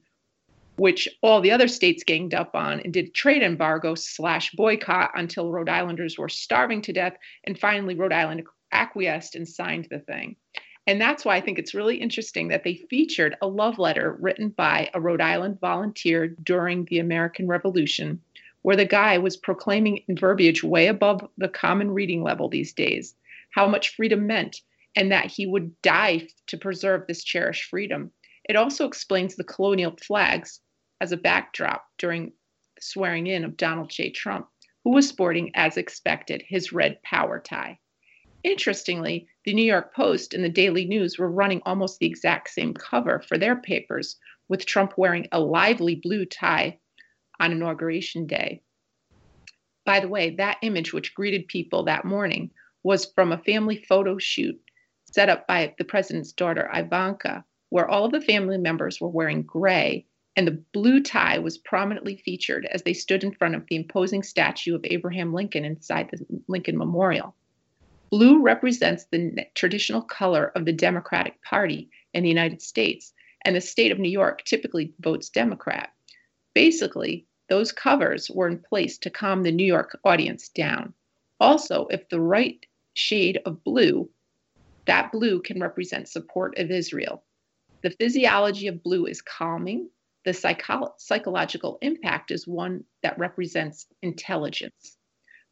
which 0.76 1.10
all 1.24 1.42
the 1.42 1.50
other 1.50 1.68
states 1.68 2.04
ganged 2.04 2.36
up 2.36 2.54
on 2.54 2.80
and 2.82 2.94
did 2.94 3.12
trade 3.16 3.42
embargo 3.42 3.96
slash 3.96 4.52
boycott 4.52 5.10
until 5.16 5.52
Rhode 5.52 5.68
Islanders 5.68 6.16
were 6.16 6.30
starving 6.30 6.84
to 6.84 6.94
death, 6.94 7.18
and 7.44 7.58
finally 7.58 7.96
Rhode 7.96 8.14
Island 8.14 8.44
acquiesced 8.72 9.34
and 9.34 9.50
signed 9.50 9.88
the 9.90 9.98
thing. 9.98 10.36
And 10.86 11.02
that's 11.02 11.26
why 11.26 11.38
I 11.38 11.42
think 11.42 11.58
it's 11.58 11.74
really 11.74 11.98
interesting 11.98 12.50
that 12.50 12.64
they 12.64 12.86
featured 12.88 13.36
a 13.42 13.48
love 13.48 13.80
letter 13.80 14.16
written 14.20 14.50
by 14.50 14.92
a 14.94 15.02
Rhode 15.02 15.22
Island 15.22 15.60
volunteer 15.60 16.28
during 16.28 16.86
the 16.86 17.00
American 17.00 17.48
Revolution, 17.48 18.22
where 18.62 18.76
the 18.76 18.86
guy 18.86 19.18
was 19.18 19.38
proclaiming 19.38 20.04
in 20.08 20.18
verbiage 20.18 20.64
way 20.64 20.86
above 20.86 21.28
the 21.40 21.50
common 21.50 21.90
reading 21.90 22.22
level 22.22 22.48
these 22.48 22.74
days 22.74 23.16
how 23.50 23.68
much 23.68 23.96
freedom 23.96 24.28
meant 24.28 24.62
and 24.96 25.12
that 25.12 25.28
he 25.28 25.46
would 25.46 25.80
die 25.82 26.28
to 26.48 26.58
preserve 26.58 27.06
this 27.08 27.24
cherished 27.24 27.70
freedom. 27.70 28.12
It 28.48 28.56
also 28.56 28.88
explains 28.88 29.36
the 29.36 29.44
colonial 29.44 29.96
flags 30.06 30.62
as 31.02 31.12
a 31.12 31.18
backdrop 31.18 31.86
during 31.98 32.32
swearing 32.80 33.28
in 33.28 33.44
of 33.44 33.58
Donald 33.58 33.90
J. 33.90 34.10
Trump, 34.10 34.48
who 34.84 34.92
was 34.92 35.08
sporting, 35.08 35.52
as 35.56 35.78
expected, 35.78 36.44
his 36.48 36.72
red 36.72 37.02
power 37.04 37.40
tie. 37.40 37.80
Interestingly, 38.44 39.28
the 39.44 39.54
New 39.54 39.66
York 39.66 39.94
Post 39.94 40.34
and 40.34 40.44
the 40.44 40.50
Daily 40.50 40.86
News 40.86 41.18
were 41.18 41.32
running 41.32 41.62
almost 41.66 42.00
the 42.00 42.06
exact 42.06 42.50
same 42.50 42.74
cover 42.74 43.20
for 43.28 43.38
their 43.38 43.56
papers, 43.56 44.18
with 44.48 44.66
Trump 44.66 44.94
wearing 44.98 45.28
a 45.32 45.40
lively 45.40 45.96
blue 45.96 46.26
tie 46.26 46.78
on 47.40 47.52
Inauguration 47.52 48.28
Day. 48.28 48.62
By 49.86 50.00
the 50.00 50.08
way, 50.08 50.30
that 50.36 50.60
image 50.62 50.94
which 50.94 51.16
greeted 51.16 51.48
people 51.48 51.84
that 51.86 52.06
morning 52.06 52.52
was 52.84 53.12
from 53.16 53.32
a 53.32 53.44
family 53.44 53.84
photo 53.90 54.20
shoot 54.20 54.60
set 55.16 55.30
up 55.30 55.48
by 55.48 55.74
the 55.78 55.86
president's 55.86 56.34
daughter, 56.34 56.70
Ivanka, 56.74 57.46
where 57.70 57.88
all 57.88 58.04
of 58.04 58.12
the 58.12 58.20
family 58.20 58.58
members 58.58 59.00
were 59.00 59.08
wearing 59.08 59.44
gray 59.44 60.06
and 60.36 60.46
the 60.46 60.62
blue 60.74 61.02
tie 61.02 61.40
was 61.40 61.58
prominently 61.58 62.18
featured 62.18 62.66
as 62.66 62.84
they 62.84 62.92
stood 62.92 63.24
in 63.24 63.32
front 63.32 63.56
of 63.56 63.66
the 63.70 63.78
imposing 63.78 64.22
statue 64.22 64.76
of 64.76 64.84
Abraham 64.84 65.34
Lincoln 65.34 65.64
inside 65.64 66.10
the 66.12 66.26
Lincoln 66.50 66.78
Memorial. 66.78 67.34
Blue 68.10 68.42
represents 68.42 69.06
the 69.06 69.46
traditional 69.54 70.02
color 70.02 70.52
of 70.54 70.66
the 70.66 70.74
Democratic 70.74 71.42
Party 71.42 71.90
in 72.14 72.24
the 72.24 72.30
United 72.30 72.62
States, 72.62 73.14
and 73.46 73.56
the 73.56 73.62
state 73.62 73.94
of 73.94 74.00
New 74.00 74.10
York 74.10 74.44
typically 74.44 74.94
votes 75.00 75.30
Democrat. 75.30 75.94
Basically, 76.54 77.26
those 77.48 77.72
covers 77.72 78.30
were 78.30 78.50
in 78.50 78.60
place 78.60 78.98
to 78.98 79.10
calm 79.10 79.44
the 79.44 79.52
New 79.54 79.66
York 79.66 79.98
audience 80.04 80.50
down. 80.50 80.94
Also, 81.40 81.88
if 81.88 82.10
the 82.10 82.20
right 82.20 82.66
shade 82.96 83.40
of 83.46 83.64
blue, 83.64 84.10
that 84.86 85.12
blue 85.12 85.42
can 85.42 85.60
represent 85.60 86.08
support 86.08 86.58
of 86.58 86.72
Israel. 86.72 87.24
The 87.84 87.92
physiology 87.92 88.68
of 88.68 88.84
blue 88.84 89.06
is 89.06 89.22
calming, 89.22 89.90
the 90.26 90.34
psycho- 90.34 90.94
psychological 90.98 91.78
impact 91.82 92.32
is 92.32 92.48
one 92.48 92.84
that 93.04 93.18
represents 93.20 93.86
intelligence. 94.02 94.98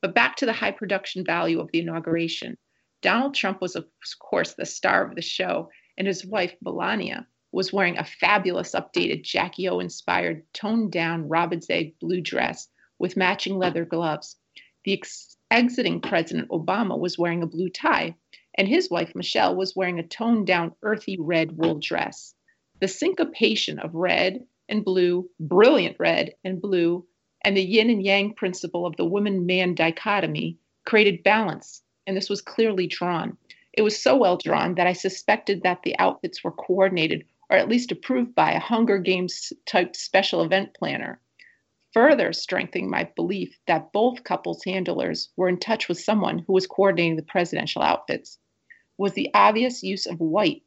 But 0.01 0.15
back 0.15 0.35
to 0.37 0.45
the 0.45 0.53
high 0.53 0.71
production 0.71 1.23
value 1.23 1.59
of 1.59 1.71
the 1.71 1.79
inauguration. 1.79 2.57
Donald 3.01 3.35
Trump 3.35 3.61
was, 3.61 3.75
of 3.75 3.85
course, 4.19 4.55
the 4.55 4.65
star 4.65 5.05
of 5.05 5.15
the 5.15 5.21
show, 5.21 5.69
and 5.97 6.07
his 6.07 6.25
wife, 6.25 6.55
Melania, 6.61 7.27
was 7.51 7.71
wearing 7.71 7.97
a 7.97 8.03
fabulous 8.03 8.71
updated 8.71 9.23
Jackie 9.23 9.69
O 9.69 9.79
inspired 9.79 10.43
toned 10.53 10.91
down 10.91 11.29
robin's 11.29 11.69
egg 11.69 11.93
blue 11.99 12.19
dress 12.19 12.67
with 12.97 13.15
matching 13.15 13.59
leather 13.59 13.85
gloves. 13.85 14.37
The 14.85 14.93
ex- 14.93 15.37
exiting 15.51 16.01
President 16.01 16.49
Obama 16.49 16.97
was 16.97 17.19
wearing 17.19 17.43
a 17.43 17.47
blue 17.47 17.69
tie, 17.69 18.15
and 18.55 18.67
his 18.67 18.89
wife, 18.89 19.13
Michelle, 19.15 19.55
was 19.55 19.75
wearing 19.75 19.99
a 19.99 20.03
toned 20.03 20.47
down 20.47 20.75
earthy 20.81 21.17
red 21.19 21.57
wool 21.57 21.79
dress. 21.79 22.35
The 22.79 22.87
syncopation 22.87 23.79
of 23.79 23.95
red, 23.95 24.45
and 24.69 24.85
blue, 24.85 25.29
brilliant 25.39 25.97
red 25.99 26.35
and 26.43 26.61
blue, 26.61 27.05
and 27.41 27.57
the 27.57 27.63
yin 27.63 27.89
and 27.89 28.03
yang 28.03 28.33
principle 28.33 28.85
of 28.85 28.95
the 28.95 29.05
woman 29.05 29.45
man 29.45 29.75
dichotomy 29.75 30.57
created 30.85 31.23
balance, 31.23 31.83
and 32.07 32.15
this 32.15 32.29
was 32.29 32.41
clearly 32.41 32.87
drawn. 32.87 33.37
It 33.73 33.81
was 33.81 34.01
so 34.01 34.15
well 34.17 34.37
drawn 34.37 34.75
that 34.75 34.87
I 34.87 34.93
suspected 34.93 35.63
that 35.63 35.83
the 35.83 35.97
outfits 35.99 36.43
were 36.43 36.51
coordinated 36.51 37.25
or 37.49 37.57
at 37.57 37.69
least 37.69 37.91
approved 37.91 38.33
by 38.33 38.51
a 38.51 38.59
Hunger 38.59 38.97
Games 38.97 39.53
type 39.65 39.95
special 39.95 40.41
event 40.41 40.73
planner, 40.73 41.19
further 41.91 42.33
strengthening 42.33 42.89
my 42.89 43.03
belief 43.15 43.57
that 43.67 43.91
both 43.91 44.23
couples' 44.23 44.63
handlers 44.63 45.29
were 45.35 45.49
in 45.49 45.59
touch 45.59 45.87
with 45.87 45.99
someone 45.99 46.39
who 46.39 46.53
was 46.53 46.65
coordinating 46.65 47.15
the 47.15 47.23
presidential 47.23 47.81
outfits. 47.81 48.39
Was 48.97 49.13
the 49.13 49.29
obvious 49.33 49.83
use 49.83 50.05
of 50.05 50.19
white 50.19 50.63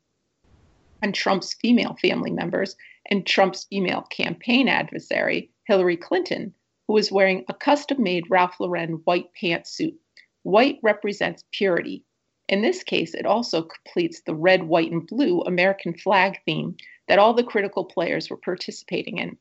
on 1.03 1.13
Trump's 1.13 1.55
female 1.55 1.97
family 2.01 2.31
members 2.31 2.77
and 3.09 3.27
Trump's 3.27 3.65
female 3.65 4.03
campaign 4.03 4.69
adversary, 4.69 5.51
Hillary 5.65 5.97
Clinton, 5.97 6.55
who 6.87 6.95
was 6.95 7.13
wearing 7.13 7.45
a 7.49 7.55
custom 7.55 8.03
made 8.03 8.31
Ralph 8.31 8.59
Lauren 8.59 8.95
white 9.05 9.31
pantsuit. 9.41 9.95
White 10.43 10.79
represents 10.83 11.45
purity. 11.53 12.05
In 12.49 12.63
this 12.63 12.83
case, 12.83 13.15
it 13.15 13.27
also 13.27 13.63
completes 13.63 14.21
the 14.21 14.35
red, 14.35 14.63
white, 14.63 14.93
and 14.93 15.07
blue 15.07 15.41
American 15.41 15.95
flag 15.95 16.39
theme 16.45 16.77
that 17.09 17.19
all 17.19 17.35
the 17.35 17.45
critical 17.45 17.85
players 17.85 18.31
were 18.31 18.37
participating 18.37 19.19
in. 19.19 19.37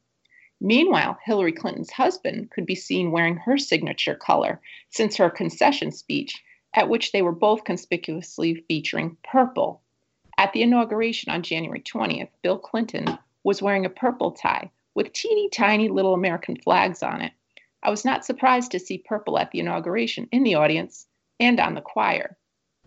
Meanwhile, 0.62 1.20
Hillary 1.24 1.52
Clinton's 1.52 1.92
husband 1.92 2.50
could 2.50 2.66
be 2.66 2.76
seen 2.76 3.12
wearing 3.12 3.38
her 3.38 3.58
signature 3.58 4.16
color 4.16 4.62
since 4.90 5.18
her 5.18 5.30
concession 5.30 5.92
speech, 5.92 6.42
at 6.76 6.90
which 6.90 7.12
they 7.12 7.22
were 7.22 7.32
both 7.32 7.64
conspicuously 7.64 8.64
featuring 8.68 9.18
purple. 9.24 9.82
At 10.38 10.52
the 10.52 10.62
inauguration 10.62 11.32
on 11.32 11.42
January 11.42 11.82
20th, 11.82 12.28
Bill 12.44 12.60
Clinton 12.60 13.18
was 13.44 13.62
wearing 13.62 13.86
a 13.86 13.90
purple 13.90 14.32
tie 14.32 14.70
with 14.94 15.14
teeny 15.14 15.50
tiny 15.50 15.88
little 15.88 16.14
American 16.14 16.58
flags 16.58 17.02
on 17.02 17.22
it. 17.22 17.32
I 17.82 17.90
was 17.90 18.04
not 18.04 18.26
surprised 18.26 18.72
to 18.72 18.80
see 18.80 18.98
purple 18.98 19.40
at 19.40 19.52
the 19.52 19.60
inauguration 19.60 20.28
in 20.32 20.44
the 20.44 20.56
audience 20.56 21.08
and 21.40 21.60
on 21.60 21.76
the 21.76 21.82
choir. 21.82 22.38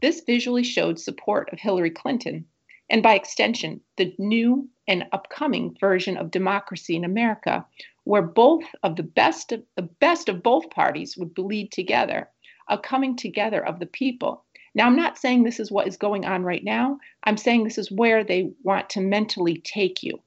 This 0.00 0.20
visually 0.20 0.64
showed 0.64 1.00
support 1.00 1.50
of 1.52 1.58
Hillary 1.58 1.90
Clinton 1.90 2.46
and 2.90 3.02
by 3.02 3.14
extension 3.14 3.80
the 3.96 4.14
new 4.18 4.68
and 4.86 5.06
upcoming 5.12 5.76
version 5.78 6.16
of 6.16 6.30
democracy 6.30 6.96
in 6.96 7.04
America 7.04 7.66
where 8.04 8.22
both 8.22 8.64
of 8.82 8.96
the 8.96 9.02
best 9.02 9.52
of 9.52 9.62
the 9.76 9.82
best 9.82 10.28
of 10.28 10.42
both 10.42 10.70
parties 10.70 11.16
would 11.16 11.34
bleed 11.34 11.70
together, 11.70 12.28
a 12.68 12.78
coming 12.78 13.16
together 13.16 13.64
of 13.64 13.78
the 13.78 13.86
people. 13.86 14.44
Now 14.74 14.86
I'm 14.86 14.96
not 14.96 15.18
saying 15.18 15.42
this 15.42 15.60
is 15.60 15.70
what 15.70 15.88
is 15.88 15.96
going 15.96 16.24
on 16.24 16.42
right 16.42 16.62
now. 16.62 16.98
I'm 17.24 17.36
saying 17.36 17.64
this 17.64 17.78
is 17.78 17.90
where 17.90 18.22
they 18.22 18.52
want 18.62 18.90
to 18.90 19.00
mentally 19.00 19.60
take 19.64 20.02
you 20.02 20.20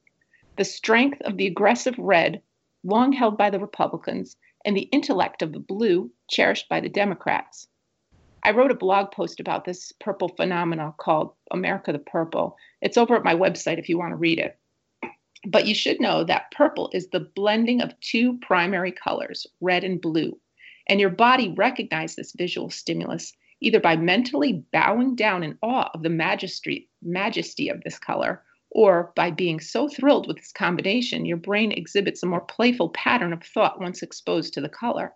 the 0.57 0.65
strength 0.65 1.21
of 1.21 1.37
the 1.37 1.47
aggressive 1.47 1.97
red, 1.97 2.41
long 2.83 3.13
held 3.13 3.37
by 3.37 3.49
the 3.49 3.59
Republicans, 3.59 4.35
and 4.65 4.75
the 4.75 4.89
intellect 4.91 5.41
of 5.41 5.53
the 5.53 5.59
blue, 5.59 6.11
cherished 6.29 6.67
by 6.69 6.79
the 6.79 6.89
Democrats. 6.89 7.67
I 8.43 8.51
wrote 8.51 8.71
a 8.71 8.75
blog 8.75 9.11
post 9.11 9.39
about 9.39 9.65
this 9.65 9.91
purple 9.93 10.27
phenomena 10.27 10.93
called 10.97 11.33
America 11.51 11.91
the 11.91 11.99
Purple. 11.99 12.57
It's 12.81 12.97
over 12.97 13.15
at 13.15 13.23
my 13.23 13.35
website 13.35 13.77
if 13.77 13.87
you 13.87 13.97
want 13.97 14.11
to 14.11 14.17
read 14.17 14.39
it. 14.39 14.57
But 15.47 15.67
you 15.67 15.73
should 15.73 15.99
know 15.99 16.23
that 16.23 16.51
purple 16.51 16.89
is 16.93 17.07
the 17.07 17.19
blending 17.19 17.81
of 17.81 17.99
two 17.99 18.37
primary 18.39 18.91
colors, 18.91 19.47
red 19.59 19.83
and 19.83 20.01
blue. 20.01 20.39
And 20.87 20.99
your 20.99 21.09
body 21.09 21.53
recognizes 21.55 22.15
this 22.15 22.31
visual 22.33 22.69
stimulus 22.69 23.33
either 23.61 23.79
by 23.79 23.95
mentally 23.95 24.63
bowing 24.73 25.15
down 25.15 25.43
in 25.43 25.57
awe 25.61 25.89
of 25.93 26.01
the 26.01 26.09
majesty, 26.09 26.89
majesty 27.01 27.69
of 27.69 27.83
this 27.83 27.99
color 27.99 28.43
or 28.71 29.11
by 29.15 29.29
being 29.29 29.59
so 29.59 29.87
thrilled 29.89 30.27
with 30.27 30.37
this 30.37 30.53
combination, 30.53 31.25
your 31.25 31.37
brain 31.37 31.71
exhibits 31.73 32.23
a 32.23 32.25
more 32.25 32.41
playful 32.41 32.89
pattern 32.89 33.33
of 33.33 33.43
thought 33.43 33.81
once 33.81 34.01
exposed 34.01 34.53
to 34.53 34.61
the 34.61 34.69
color. 34.69 35.13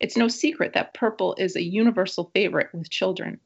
It's 0.00 0.16
no 0.16 0.26
secret 0.28 0.72
that 0.74 0.92
purple 0.92 1.34
is 1.38 1.54
a 1.54 1.62
universal 1.62 2.30
favorite 2.34 2.68
with 2.74 2.90
children. 2.90 3.38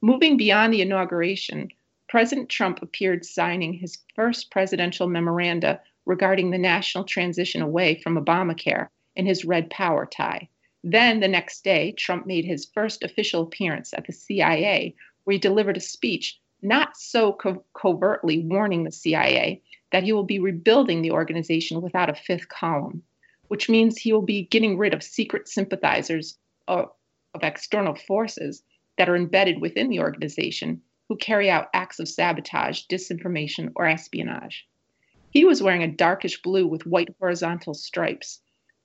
Moving 0.00 0.36
beyond 0.36 0.72
the 0.72 0.80
inauguration, 0.80 1.68
President 2.08 2.48
Trump 2.48 2.82
appeared 2.82 3.24
signing 3.24 3.72
his 3.72 3.98
first 4.14 4.50
presidential 4.52 5.08
memoranda 5.08 5.80
regarding 6.06 6.50
the 6.50 6.58
national 6.58 7.04
transition 7.04 7.62
away 7.62 8.00
from 8.00 8.16
Obamacare 8.16 8.88
in 9.16 9.26
his 9.26 9.44
red 9.44 9.70
power 9.70 10.06
tie. 10.06 10.48
Then, 10.86 11.20
the 11.20 11.28
next 11.28 11.64
day, 11.64 11.92
Trump 11.92 12.26
made 12.26 12.44
his 12.44 12.66
first 12.66 13.02
official 13.02 13.40
appearance 13.40 13.94
at 13.94 14.06
the 14.06 14.12
CIA, 14.12 14.94
where 15.24 15.32
he 15.32 15.38
delivered 15.38 15.78
a 15.78 15.80
speech 15.80 16.38
not 16.60 16.94
so 16.98 17.32
co- 17.32 17.64
covertly 17.72 18.40
warning 18.40 18.84
the 18.84 18.92
CIA 18.92 19.62
that 19.92 20.02
he 20.02 20.12
will 20.12 20.24
be 20.24 20.38
rebuilding 20.38 21.00
the 21.00 21.10
organization 21.10 21.80
without 21.80 22.10
a 22.10 22.14
fifth 22.14 22.50
column, 22.50 23.02
which 23.48 23.70
means 23.70 23.96
he 23.96 24.12
will 24.12 24.20
be 24.20 24.42
getting 24.42 24.76
rid 24.76 24.92
of 24.92 25.02
secret 25.02 25.48
sympathizers 25.48 26.38
of, 26.68 26.90
of 27.32 27.42
external 27.42 27.94
forces 27.94 28.62
that 28.98 29.08
are 29.08 29.16
embedded 29.16 29.62
within 29.62 29.88
the 29.88 30.00
organization 30.00 30.82
who 31.08 31.16
carry 31.16 31.48
out 31.48 31.70
acts 31.72 31.98
of 31.98 32.06
sabotage, 32.10 32.82
disinformation, 32.90 33.72
or 33.74 33.86
espionage. 33.86 34.68
He 35.30 35.46
was 35.46 35.62
wearing 35.62 35.82
a 35.82 35.88
darkish 35.88 36.42
blue 36.42 36.66
with 36.66 36.84
white 36.84 37.08
horizontal 37.18 37.72
stripes, 37.72 38.42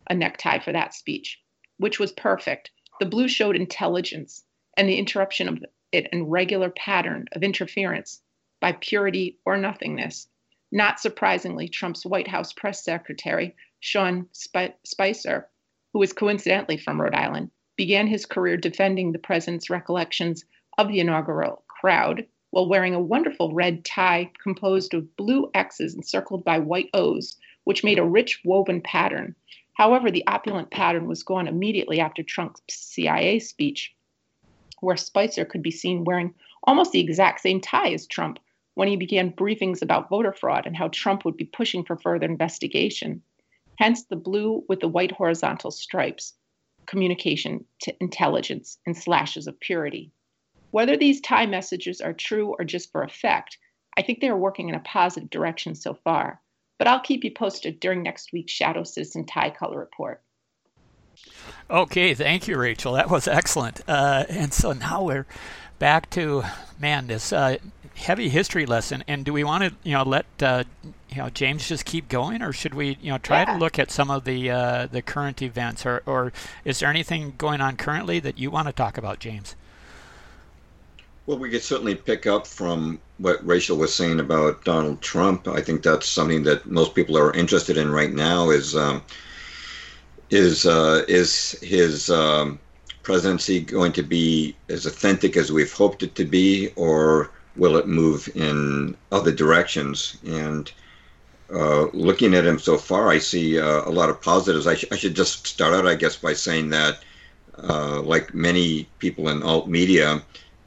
a 0.10 0.16
necktie 0.16 0.60
for 0.60 0.72
that 0.72 0.93
speech, 0.93 1.41
which 1.80 2.00
was 2.00 2.12
perfect. 2.12 2.70
The 3.00 3.08
blue 3.08 3.28
showed 3.28 3.56
intelligence 3.56 4.44
and 4.78 4.88
the 4.88 4.98
interruption 4.98 5.50
of 5.50 5.66
it 5.92 6.08
in 6.12 6.28
regular 6.28 6.70
pattern 6.70 7.26
of 7.32 7.42
interference 7.42 8.22
by 8.60 8.74
purity 8.74 9.40
or 9.46 9.58
nothingness. 9.58 10.28
Not 10.72 11.00
surprisingly, 11.00 11.68
Trump's 11.68 12.06
White 12.06 12.28
House 12.28 12.54
press 12.54 12.84
secretary, 12.84 13.56
Sean 13.80 14.28
Spicer, 14.34 15.50
who 15.94 16.00
was 16.00 16.14
coincidentally 16.14 16.78
from 16.78 17.02
Rhode 17.02 17.16
Island, 17.16 17.50
began 17.76 18.06
his 18.06 18.26
career 18.26 18.58
defending 18.58 19.12
the 19.12 19.20
president's 19.20 19.70
recollections 19.70 20.46
of 20.78 20.90
the 20.90 21.00
inaugural 21.00 21.64
crowd 21.68 22.28
while 22.52 22.68
wearing 22.68 22.94
a 22.94 23.00
wonderful 23.00 23.54
red 23.54 23.86
tie 23.86 24.30
composed 24.44 24.94
of 24.94 25.16
blue 25.16 25.50
X's 25.54 25.96
encircled 25.96 26.44
by 26.44 26.60
white 26.60 26.90
O's, 26.94 27.38
which 27.64 27.84
made 27.84 28.00
a 28.00 28.04
rich 28.04 28.42
woven 28.44 28.82
pattern. 28.82 29.36
However, 29.80 30.12
the 30.12 30.28
opulent 30.28 30.72
pattern 30.72 31.08
was 31.08 31.24
gone 31.24 31.48
immediately 31.48 32.02
after 32.02 32.22
Trump's 32.22 32.62
CIA 32.68 33.40
speech, 33.40 33.96
where 34.82 34.98
Spicer 34.98 35.46
could 35.46 35.62
be 35.62 35.72
seen 35.72 36.04
wearing 36.04 36.36
almost 36.64 36.92
the 36.92 37.00
exact 37.00 37.40
same 37.40 37.62
tie 37.62 37.94
as 37.94 38.06
Trump 38.06 38.40
when 38.74 38.90
he 38.90 38.98
began 38.98 39.32
briefings 39.32 39.82
about 39.82 40.10
voter 40.10 40.34
fraud 40.34 40.68
and 40.68 40.76
how 40.76 40.90
Trump 40.90 41.24
would 41.24 41.38
be 41.38 41.46
pushing 41.46 41.86
for 41.86 41.96
further 41.96 42.26
investigation. 42.26 43.24
Hence 43.78 44.04
the 44.04 44.18
blue 44.18 44.66
with 44.68 44.82
the 44.82 44.90
white 44.90 45.14
horizontal 45.14 45.72
stripes, 45.72 46.34
communication 46.86 47.64
to 47.84 47.96
intelligence 48.02 48.80
and 48.86 48.98
slashes 48.98 49.48
of 49.48 49.62
purity. 49.62 50.12
Whether 50.72 50.98
these 50.98 51.22
tie 51.22 51.46
messages 51.46 52.02
are 52.02 52.12
true 52.12 52.54
or 52.60 52.66
just 52.66 52.92
for 52.92 53.02
effect, 53.02 53.58
I 53.96 54.02
think 54.02 54.20
they 54.20 54.28
are 54.28 54.38
working 54.38 54.68
in 54.68 54.76
a 54.76 54.82
positive 54.82 55.30
direction 55.30 55.74
so 55.74 55.94
far. 55.94 56.42
But 56.80 56.88
I'll 56.88 57.02
keep 57.02 57.24
you 57.24 57.32
posted 57.32 57.80
during 57.80 58.02
next 58.02 58.34
week's 58.34 58.54
Shadow 58.54 58.84
Citizen 58.84 59.26
Tie 59.26 59.52
Color 59.52 59.78
Report. 59.78 60.22
Okay, 61.70 62.14
thank 62.14 62.48
you, 62.48 62.58
Rachel. 62.58 62.94
That 62.94 63.10
was 63.10 63.28
excellent. 63.28 63.82
Uh, 63.88 64.24
and 64.30 64.54
so 64.54 64.72
now 64.72 65.04
we're 65.04 65.28
back 65.78 66.10
to 66.12 66.44
man 66.80 67.08
this 67.08 67.32
uh, 67.34 67.58
heavy 67.96 68.30
history 68.30 68.66
lesson. 68.66 69.04
And 69.08 69.26
do 69.26 69.34
we 69.34 69.44
want 69.44 69.66
to 69.66 69.74
you 69.84 69.94
know 69.94 70.04
let 70.04 70.26
uh, 70.42 70.64
you 71.10 71.18
know 71.18 71.30
James 71.30 71.68
just 71.68 71.84
keep 71.86 72.08
going, 72.08 72.42
or 72.42 72.54
should 72.54 72.74
we 72.74 72.98
you 73.02 73.12
know 73.12 73.18
try 73.18 73.40
yeah. 73.40 73.54
to 73.54 73.58
look 73.58 73.78
at 73.78 73.92
some 73.92 74.10
of 74.10 74.24
the 74.24 74.50
uh, 74.50 74.88
the 74.88 75.02
current 75.02 75.42
events, 75.42 75.86
or 75.86 76.02
or 76.06 76.32
is 76.64 76.80
there 76.80 76.90
anything 76.90 77.34
going 77.38 77.60
on 77.60 77.76
currently 77.76 78.20
that 78.20 78.40
you 78.40 78.50
want 78.50 78.68
to 78.68 78.74
talk 78.74 78.98
about, 78.98 79.20
James? 79.20 79.56
Well, 81.26 81.38
we 81.38 81.50
could 81.50 81.62
certainly 81.62 81.96
pick 81.96 82.26
up 82.26 82.48
from 82.48 83.00
what 83.20 83.45
Rachel 83.45 83.78
was 83.78 83.93
saying 83.93 84.20
about 84.20 84.63
Donald 84.63 85.01
Trump. 85.01 85.47
I 85.47 85.61
think 85.61 85.84
that's 85.84 86.07
something 86.07 86.43
that 86.43 86.65
most 86.65 86.95
people 86.95 87.17
are 87.17 87.34
interested 87.34 87.78
in 87.78 87.91
right 87.91 88.13
now. 88.13 88.49
Is 88.49 88.76
um, 88.76 89.03
is 90.30 90.65
uh, 90.65 91.03
is 91.07 91.51
his 91.61 92.09
um, 92.09 92.59
presidency 93.03 93.59
going 93.61 93.91
to 93.93 94.03
be 94.03 94.55
as 94.70 94.86
authentic 94.86 95.38
as 95.38 95.51
we've 95.51 95.74
hoped 95.74 96.03
it 96.03 96.15
to 96.15 96.26
be, 96.26 96.72
or 96.76 97.32
will 97.55 97.76
it 97.78 97.88
move 97.88 98.30
in 98.36 98.95
other 99.11 99.32
directions? 99.32 100.17
And 100.26 100.72
uh, 101.53 101.88
looking 101.93 102.36
at 102.36 102.45
him 102.45 102.59
so 102.59 102.78
far, 102.78 103.09
I 103.09 103.17
see 103.17 103.59
uh, 103.59 103.84
a 103.86 103.91
lot 103.91 104.09
of 104.09 104.22
positives. 104.22 104.67
I, 104.67 104.76
sh- 104.76 104.86
I, 104.91 104.95
should 104.95 105.15
just 105.15 105.47
start 105.47 105.74
out, 105.74 105.88
I 105.88 105.95
guess, 105.95 106.15
by 106.15 106.34
saying 106.34 106.70
that, 106.70 106.99
uh, 107.57 108.01
like 108.01 108.34
many 108.34 108.88
people 108.99 109.30
in 109.30 109.41
alt 109.41 109.67
media, 109.67 110.22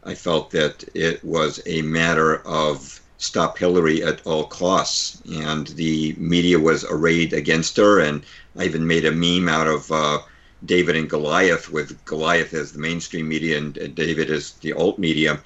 I 0.05 0.15
felt 0.15 0.51
that 0.51 0.85
it 0.95 1.25
was 1.25 1.61
a 1.67 1.83
matter 1.83 2.37
of 2.47 3.01
stop 3.19 3.57
Hillary 3.57 4.03
at 4.03 4.21
all 4.27 4.45
costs, 4.45 5.23
and 5.33 5.69
the 5.69 6.15
media 6.19 6.59
was 6.59 6.85
arrayed 6.85 7.33
against 7.33 7.77
her. 7.77 8.01
And 8.01 8.25
I 8.59 8.65
even 8.65 8.87
made 8.87 9.05
a 9.05 9.13
meme 9.13 9.49
out 9.49 9.69
of 9.69 9.91
uh, 9.93 10.19
David 10.65 10.97
and 10.97 11.09
Goliath, 11.09 11.71
with 11.71 12.05
Goliath 12.05 12.53
as 12.53 12.73
the 12.73 12.81
mainstream 12.81 13.29
media 13.29 13.59
and 13.59 13.95
David 13.95 14.31
as 14.31 14.53
the 14.55 14.73
alt 14.73 14.99
media. 14.99 15.41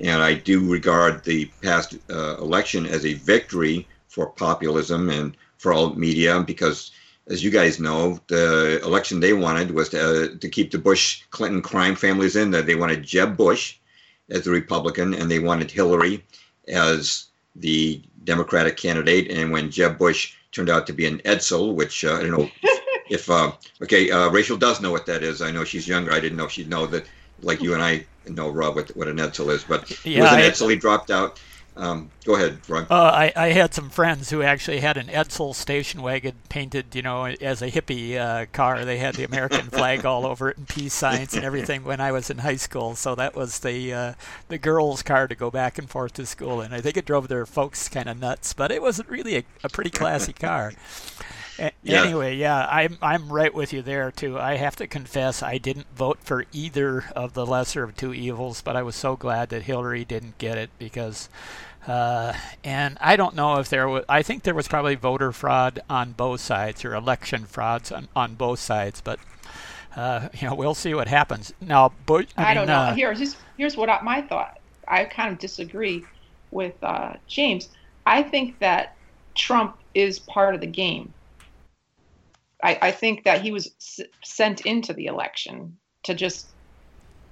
And 0.00 0.22
I 0.22 0.34
do 0.34 0.68
regard 0.68 1.22
the 1.22 1.44
past 1.62 1.96
uh, 2.10 2.36
election 2.38 2.86
as 2.86 3.06
a 3.06 3.14
victory 3.14 3.86
for 4.08 4.26
populism 4.30 5.08
and 5.10 5.36
for 5.58 5.72
alt 5.72 5.96
media 5.96 6.40
because 6.40 6.90
as 7.28 7.44
you 7.44 7.50
guys 7.50 7.78
know, 7.78 8.18
the 8.26 8.80
election 8.84 9.20
they 9.20 9.32
wanted 9.32 9.70
was 9.70 9.88
to, 9.90 10.00
uh, 10.00 10.28
to 10.40 10.48
keep 10.48 10.70
the 10.72 10.78
Bush 10.78 11.22
Clinton 11.30 11.62
crime 11.62 11.94
families 11.94 12.34
in. 12.34 12.50
That 12.50 12.66
they 12.66 12.74
wanted 12.74 13.04
Jeb 13.04 13.36
Bush, 13.36 13.76
as 14.30 14.44
the 14.44 14.50
Republican, 14.50 15.14
and 15.14 15.30
they 15.30 15.38
wanted 15.38 15.70
Hillary 15.70 16.24
as 16.68 17.26
the 17.56 18.02
Democratic 18.24 18.76
candidate. 18.76 19.30
And 19.30 19.50
when 19.50 19.70
Jeb 19.70 19.98
Bush 19.98 20.34
turned 20.52 20.70
out 20.70 20.86
to 20.86 20.92
be 20.92 21.06
an 21.06 21.18
Edsel, 21.20 21.74
which 21.74 22.04
uh, 22.04 22.14
I 22.14 22.22
don't 22.22 22.30
know 22.32 22.50
if, 23.10 23.30
uh, 23.30 23.52
okay, 23.82 24.10
uh, 24.10 24.30
Rachel 24.30 24.56
does 24.56 24.80
know 24.80 24.90
what 24.90 25.06
that 25.06 25.22
is. 25.22 25.42
I 25.42 25.50
know 25.50 25.64
she's 25.64 25.88
younger. 25.88 26.12
I 26.12 26.20
didn't 26.20 26.38
know 26.38 26.48
she'd 26.48 26.68
know 26.68 26.86
that, 26.86 27.06
like 27.42 27.62
you 27.62 27.74
and 27.74 27.82
I 27.82 28.06
know, 28.28 28.50
Rob, 28.50 28.76
what, 28.76 28.88
what 28.96 29.08
an 29.08 29.16
Edsel 29.16 29.52
is. 29.52 29.64
But 29.64 29.90
yeah, 29.90 29.96
he 29.96 30.20
was 30.20 30.32
an 30.32 30.38
I, 30.38 30.48
Edsel. 30.48 30.70
He 30.70 30.76
dropped 30.76 31.10
out. 31.10 31.40
Um, 31.80 32.10
go 32.24 32.34
ahead, 32.34 32.58
Ron. 32.68 32.86
Uh, 32.90 32.94
I, 32.94 33.32
I 33.34 33.46
had 33.52 33.72
some 33.72 33.88
friends 33.88 34.28
who 34.28 34.42
actually 34.42 34.80
had 34.80 34.98
an 34.98 35.06
Edsel 35.06 35.54
station 35.54 36.02
wagon 36.02 36.34
painted, 36.50 36.94
you 36.94 37.00
know, 37.00 37.24
as 37.24 37.62
a 37.62 37.70
hippie 37.70 38.18
uh, 38.18 38.44
car. 38.52 38.84
They 38.84 38.98
had 38.98 39.14
the 39.14 39.24
American 39.24 39.70
flag 39.70 40.04
all 40.04 40.26
over 40.26 40.50
it 40.50 40.58
and 40.58 40.68
peace 40.68 40.92
signs 40.92 41.32
and 41.32 41.42
everything 41.42 41.82
when 41.82 41.98
I 41.98 42.12
was 42.12 42.28
in 42.28 42.38
high 42.38 42.56
school. 42.56 42.96
So 42.96 43.14
that 43.14 43.34
was 43.34 43.60
the 43.60 43.94
uh, 43.94 44.14
the 44.48 44.58
girls' 44.58 45.02
car 45.02 45.26
to 45.26 45.34
go 45.34 45.50
back 45.50 45.78
and 45.78 45.88
forth 45.88 46.12
to 46.14 46.26
school 46.26 46.60
and 46.60 46.74
I 46.74 46.82
think 46.82 46.98
it 46.98 47.06
drove 47.06 47.28
their 47.28 47.46
folks 47.46 47.88
kind 47.88 48.10
of 48.10 48.20
nuts, 48.20 48.52
but 48.52 48.70
it 48.70 48.82
was 48.82 49.00
really 49.08 49.38
a, 49.38 49.44
a 49.64 49.70
pretty 49.70 49.90
classy 49.90 50.34
car. 50.34 50.74
yeah. 51.82 52.04
Anyway, 52.04 52.36
yeah, 52.36 52.66
I'm 52.70 52.98
I'm 53.00 53.32
right 53.32 53.52
with 53.52 53.72
you 53.72 53.80
there 53.80 54.10
too. 54.10 54.38
I 54.38 54.56
have 54.56 54.76
to 54.76 54.86
confess 54.86 55.42
I 55.42 55.58
didn't 55.58 55.86
vote 55.94 56.18
for 56.22 56.44
either 56.52 57.04
of 57.16 57.32
the 57.34 57.46
lesser 57.46 57.82
of 57.82 57.96
two 57.96 58.12
evils, 58.12 58.60
but 58.60 58.76
I 58.76 58.82
was 58.82 58.96
so 58.96 59.16
glad 59.16 59.48
that 59.50 59.62
Hillary 59.62 60.04
didn't 60.04 60.38
get 60.38 60.58
it 60.58 60.70
because 60.78 61.28
uh, 61.86 62.34
and 62.62 62.98
I 63.00 63.16
don't 63.16 63.34
know 63.34 63.58
if 63.58 63.68
there 63.68 63.88
was, 63.88 64.04
I 64.08 64.22
think 64.22 64.42
there 64.42 64.54
was 64.54 64.68
probably 64.68 64.94
voter 64.94 65.32
fraud 65.32 65.80
on 65.88 66.12
both 66.12 66.40
sides 66.40 66.84
or 66.84 66.94
election 66.94 67.44
frauds 67.46 67.90
on, 67.90 68.08
on 68.14 68.34
both 68.34 68.58
sides, 68.58 69.00
but 69.00 69.18
uh, 69.96 70.28
you 70.34 70.48
know, 70.48 70.54
we'll 70.54 70.74
see 70.74 70.94
what 70.94 71.08
happens. 71.08 71.52
Now, 71.60 71.92
Bush, 72.06 72.26
I, 72.36 72.42
I 72.42 72.46
mean, 72.48 72.54
don't 72.54 72.66
know. 72.66 72.74
Uh, 72.74 72.94
here's 72.94 73.36
here's 73.56 73.76
what 73.76 73.88
I, 73.88 74.00
my 74.02 74.22
thought. 74.22 74.58
I 74.86 75.04
kind 75.04 75.32
of 75.32 75.38
disagree 75.38 76.04
with 76.50 76.74
uh, 76.82 77.14
James. 77.26 77.68
I 78.06 78.22
think 78.22 78.58
that 78.60 78.96
Trump 79.34 79.76
is 79.94 80.18
part 80.18 80.54
of 80.54 80.60
the 80.60 80.66
game. 80.66 81.14
I, 82.62 82.78
I 82.82 82.90
think 82.90 83.24
that 83.24 83.40
he 83.40 83.52
was 83.52 83.68
s- 83.80 84.06
sent 84.22 84.62
into 84.62 84.92
the 84.92 85.06
election 85.06 85.78
to 86.04 86.14
just. 86.14 86.54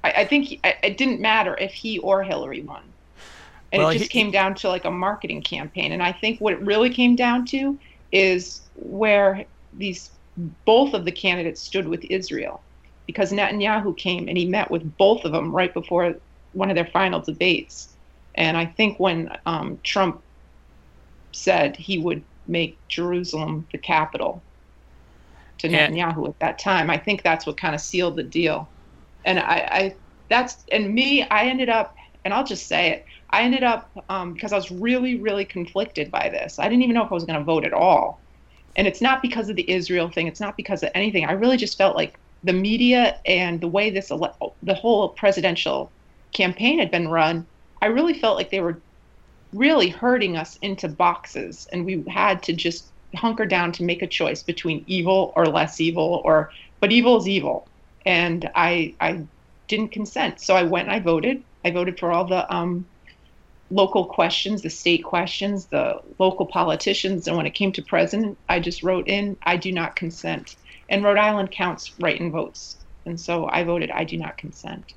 I, 0.02 0.12
I 0.12 0.24
think 0.24 0.46
he, 0.46 0.60
it 0.64 0.96
didn't 0.96 1.20
matter 1.20 1.56
if 1.58 1.72
he 1.72 1.98
or 1.98 2.22
Hillary 2.22 2.62
won 2.62 2.94
and 3.72 3.82
well, 3.82 3.90
it 3.90 3.98
just 3.98 4.12
he, 4.12 4.18
came 4.20 4.30
down 4.30 4.54
to 4.54 4.68
like 4.68 4.84
a 4.84 4.90
marketing 4.90 5.42
campaign. 5.42 5.92
And 5.92 6.02
i 6.02 6.12
think 6.12 6.40
what 6.40 6.52
it 6.52 6.60
really 6.60 6.90
came 6.90 7.16
down 7.16 7.44
to 7.46 7.78
is 8.12 8.62
where 8.76 9.44
these 9.74 10.10
both 10.64 10.94
of 10.94 11.04
the 11.04 11.12
candidates 11.12 11.60
stood 11.60 11.88
with 11.88 12.04
israel. 12.04 12.62
Because 13.06 13.32
netanyahu 13.32 13.96
came 13.96 14.28
and 14.28 14.36
he 14.36 14.46
met 14.46 14.70
with 14.70 14.96
both 14.96 15.24
of 15.24 15.32
them 15.32 15.54
right 15.54 15.72
before 15.72 16.14
one 16.52 16.70
of 16.70 16.76
their 16.76 16.86
final 16.86 17.20
debates. 17.20 17.94
And 18.34 18.56
i 18.56 18.64
think 18.64 18.98
when 18.98 19.36
um, 19.46 19.78
trump 19.82 20.22
said 21.32 21.76
he 21.76 21.98
would 21.98 22.22
make 22.46 22.78
jerusalem 22.88 23.66
the 23.72 23.78
capital 23.78 24.42
to 25.58 25.68
netanyahu 25.68 26.28
at 26.28 26.38
that 26.38 26.58
time 26.58 26.88
i 26.88 26.96
think 26.96 27.22
that's 27.22 27.46
what 27.46 27.56
kind 27.56 27.74
of 27.74 27.80
sealed 27.80 28.16
the 28.16 28.22
deal. 28.22 28.68
And 29.24 29.38
I, 29.38 29.68
I 29.70 29.94
that's 30.30 30.64
and 30.72 30.94
me 30.94 31.22
i 31.24 31.44
ended 31.44 31.68
up 31.68 31.97
and 32.24 32.34
i'll 32.34 32.44
just 32.44 32.68
say 32.68 32.90
it 32.90 33.06
I 33.30 33.42
ended 33.42 33.62
up 33.62 33.92
um, 34.08 34.32
because 34.32 34.52
I 34.52 34.56
was 34.56 34.70
really, 34.70 35.20
really 35.20 35.44
conflicted 35.44 36.10
by 36.10 36.28
this. 36.30 36.58
I 36.58 36.64
didn't 36.68 36.82
even 36.82 36.94
know 36.94 37.04
if 37.04 37.10
I 37.10 37.14
was 37.14 37.24
going 37.24 37.38
to 37.38 37.44
vote 37.44 37.64
at 37.64 37.72
all. 37.74 38.22
And 38.76 38.86
it's 38.86 39.02
not 39.02 39.22
because 39.22 39.48
of 39.48 39.56
the 39.56 39.70
Israel 39.70 40.10
thing. 40.10 40.26
It's 40.28 40.40
not 40.40 40.56
because 40.56 40.82
of 40.82 40.90
anything. 40.94 41.24
I 41.24 41.32
really 41.32 41.56
just 41.56 41.76
felt 41.76 41.96
like 41.96 42.18
the 42.42 42.52
media 42.52 43.18
and 43.26 43.60
the 43.60 43.68
way 43.68 43.90
this 43.90 44.10
ele- 44.10 44.56
the 44.62 44.74
whole 44.74 45.10
presidential 45.10 45.92
campaign 46.34 46.78
had 46.78 46.90
been 46.90 47.08
run. 47.08 47.46
I 47.82 47.86
really 47.86 48.14
felt 48.14 48.36
like 48.36 48.50
they 48.50 48.60
were 48.60 48.82
really 49.52 49.88
hurting 49.88 50.36
us 50.36 50.56
into 50.62 50.88
boxes, 50.88 51.66
and 51.72 51.84
we 51.84 52.04
had 52.08 52.42
to 52.44 52.52
just 52.52 52.92
hunker 53.16 53.46
down 53.46 53.72
to 53.72 53.82
make 53.84 54.02
a 54.02 54.06
choice 54.06 54.42
between 54.42 54.84
evil 54.86 55.32
or 55.36 55.46
less 55.46 55.80
evil, 55.80 56.22
or 56.24 56.50
but 56.80 56.92
evil 56.92 57.16
is 57.18 57.28
evil. 57.28 57.68
And 58.06 58.48
I 58.54 58.96
I 59.00 59.26
didn't 59.68 59.92
consent, 59.92 60.40
so 60.40 60.54
I 60.54 60.62
went 60.62 60.88
and 60.88 60.96
I 60.96 61.00
voted. 61.00 61.42
I 61.64 61.70
voted 61.70 61.98
for 61.98 62.12
all 62.12 62.26
the 62.26 62.52
um, 62.54 62.86
local 63.70 64.06
questions, 64.06 64.62
the 64.62 64.70
state 64.70 65.04
questions, 65.04 65.66
the 65.66 66.00
local 66.18 66.46
politicians. 66.46 67.26
And 67.26 67.36
when 67.36 67.46
it 67.46 67.54
came 67.54 67.72
to 67.72 67.82
president, 67.82 68.38
I 68.48 68.60
just 68.60 68.82
wrote 68.82 69.08
in, 69.08 69.36
I 69.44 69.56
do 69.56 69.72
not 69.72 69.96
consent. 69.96 70.56
And 70.88 71.04
Rhode 71.04 71.18
Island 71.18 71.50
counts 71.50 71.92
write 72.00 72.20
in 72.20 72.32
votes. 72.32 72.84
And 73.04 73.20
so 73.20 73.48
I 73.50 73.64
voted, 73.64 73.90
I 73.90 74.04
do 74.04 74.16
not 74.16 74.38
consent. 74.38 74.92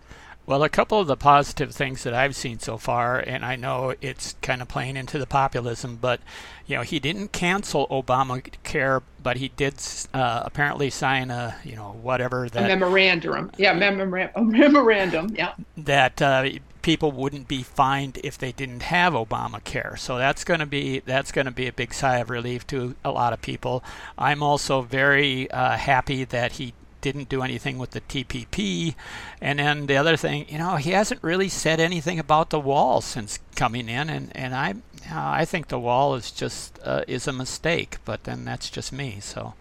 Well, 0.45 0.63
a 0.63 0.69
couple 0.69 0.99
of 0.99 1.07
the 1.07 1.15
positive 1.15 1.71
things 1.71 2.03
that 2.03 2.13
I've 2.13 2.35
seen 2.35 2.59
so 2.59 2.77
far, 2.77 3.19
and 3.19 3.45
I 3.45 3.55
know 3.55 3.93
it's 4.01 4.35
kind 4.41 4.61
of 4.61 4.67
playing 4.67 4.97
into 4.97 5.17
the 5.17 5.27
populism, 5.27 5.97
but 6.01 6.19
you 6.65 6.75
know, 6.75 6.81
he 6.81 6.99
didn't 6.99 7.31
cancel 7.31 7.87
Obamacare, 7.87 9.01
but 9.21 9.37
he 9.37 9.49
did 9.49 9.75
uh, 10.13 10.41
apparently 10.43 10.89
sign 10.89 11.29
a, 11.29 11.55
you 11.63 11.75
know, 11.75 11.97
whatever 12.01 12.49
that 12.49 12.63
a 12.63 12.67
memorandum. 12.67 13.51
Yeah, 13.57 13.73
memorandum. 13.73 14.31
A 14.35 14.43
memorandum. 14.43 15.35
Yeah. 15.35 15.53
That 15.77 16.21
uh, 16.21 16.49
people 16.81 17.11
wouldn't 17.11 17.47
be 17.47 17.63
fined 17.63 18.19
if 18.23 18.37
they 18.37 18.51
didn't 18.51 18.83
have 18.83 19.13
Obamacare. 19.13 19.97
So 19.97 20.17
that's 20.17 20.43
going 20.43 20.59
to 20.59 20.65
be 20.65 20.99
that's 20.99 21.31
going 21.31 21.45
to 21.45 21.51
be 21.51 21.67
a 21.67 21.73
big 21.73 21.93
sigh 21.93 22.17
of 22.17 22.29
relief 22.29 22.65
to 22.67 22.95
a 23.03 23.11
lot 23.11 23.33
of 23.33 23.41
people. 23.41 23.83
I'm 24.17 24.41
also 24.41 24.81
very 24.81 25.49
uh, 25.51 25.77
happy 25.77 26.23
that 26.25 26.53
he 26.53 26.73
didn't 27.01 27.29
do 27.29 27.41
anything 27.41 27.77
with 27.77 27.91
the 27.91 28.01
TPP. 28.01 28.95
And 29.41 29.59
then 29.59 29.87
the 29.87 29.97
other 29.97 30.15
thing, 30.15 30.45
you 30.49 30.57
know, 30.57 30.75
he 30.75 30.91
hasn't 30.91 31.23
really 31.23 31.49
said 31.49 31.79
anything 31.79 32.19
about 32.19 32.49
the 32.49 32.59
wall 32.59 33.01
since 33.01 33.39
coming 33.55 33.89
in, 33.89 34.09
and 34.09 34.31
and 34.35 34.55
I 34.55 34.75
I 35.11 35.45
think 35.45 35.67
the 35.67 35.79
wall 35.79 36.15
is 36.15 36.31
just 36.31 36.79
uh, 36.83 37.03
is 37.07 37.27
a 37.27 37.33
mistake. 37.33 37.97
But 38.05 38.23
then 38.23 38.45
that's 38.45 38.69
just 38.69 38.93
me. 38.93 39.19
So. 39.19 39.53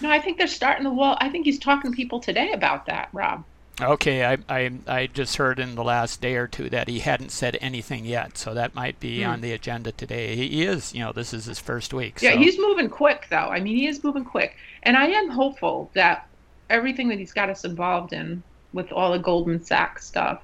No, 0.00 0.10
I 0.10 0.18
think 0.18 0.36
they're 0.36 0.48
starting 0.48 0.82
the 0.82 0.90
wall. 0.90 1.16
I 1.20 1.28
think 1.28 1.44
he's 1.44 1.60
talking 1.60 1.92
to 1.92 1.96
people 1.96 2.18
today 2.18 2.52
about 2.52 2.86
that, 2.86 3.08
Rob. 3.12 3.44
Okay, 3.80 4.24
I, 4.24 4.38
I 4.48 4.70
I 4.86 5.06
just 5.06 5.36
heard 5.36 5.58
in 5.58 5.76
the 5.76 5.84
last 5.84 6.20
day 6.20 6.36
or 6.36 6.46
two 6.46 6.68
that 6.70 6.88
he 6.88 6.98
hadn't 6.98 7.30
said 7.30 7.56
anything 7.60 8.04
yet, 8.04 8.36
so 8.36 8.52
that 8.52 8.74
might 8.74 9.00
be 9.00 9.20
mm. 9.20 9.28
on 9.28 9.40
the 9.40 9.52
agenda 9.52 9.92
today. 9.92 10.36
He 10.36 10.62
is, 10.62 10.94
you 10.94 11.00
know, 11.00 11.12
this 11.12 11.32
is 11.32 11.46
his 11.46 11.58
first 11.58 11.94
week. 11.94 12.20
Yeah, 12.20 12.32
so. 12.32 12.38
he's 12.38 12.58
moving 12.58 12.90
quick, 12.90 13.26
though. 13.30 13.36
I 13.36 13.60
mean, 13.60 13.76
he 13.76 13.86
is 13.86 14.04
moving 14.04 14.24
quick, 14.24 14.56
and 14.82 14.96
I 14.96 15.06
am 15.06 15.30
hopeful 15.30 15.90
that 15.94 16.28
everything 16.72 17.08
that 17.08 17.18
he's 17.18 17.32
got 17.32 17.48
us 17.48 17.64
involved 17.64 18.12
in 18.12 18.42
with 18.72 18.90
all 18.90 19.12
the 19.12 19.18
Goldman 19.18 19.62
Sachs 19.62 20.06
stuff. 20.06 20.42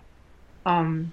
Um, 0.66 1.12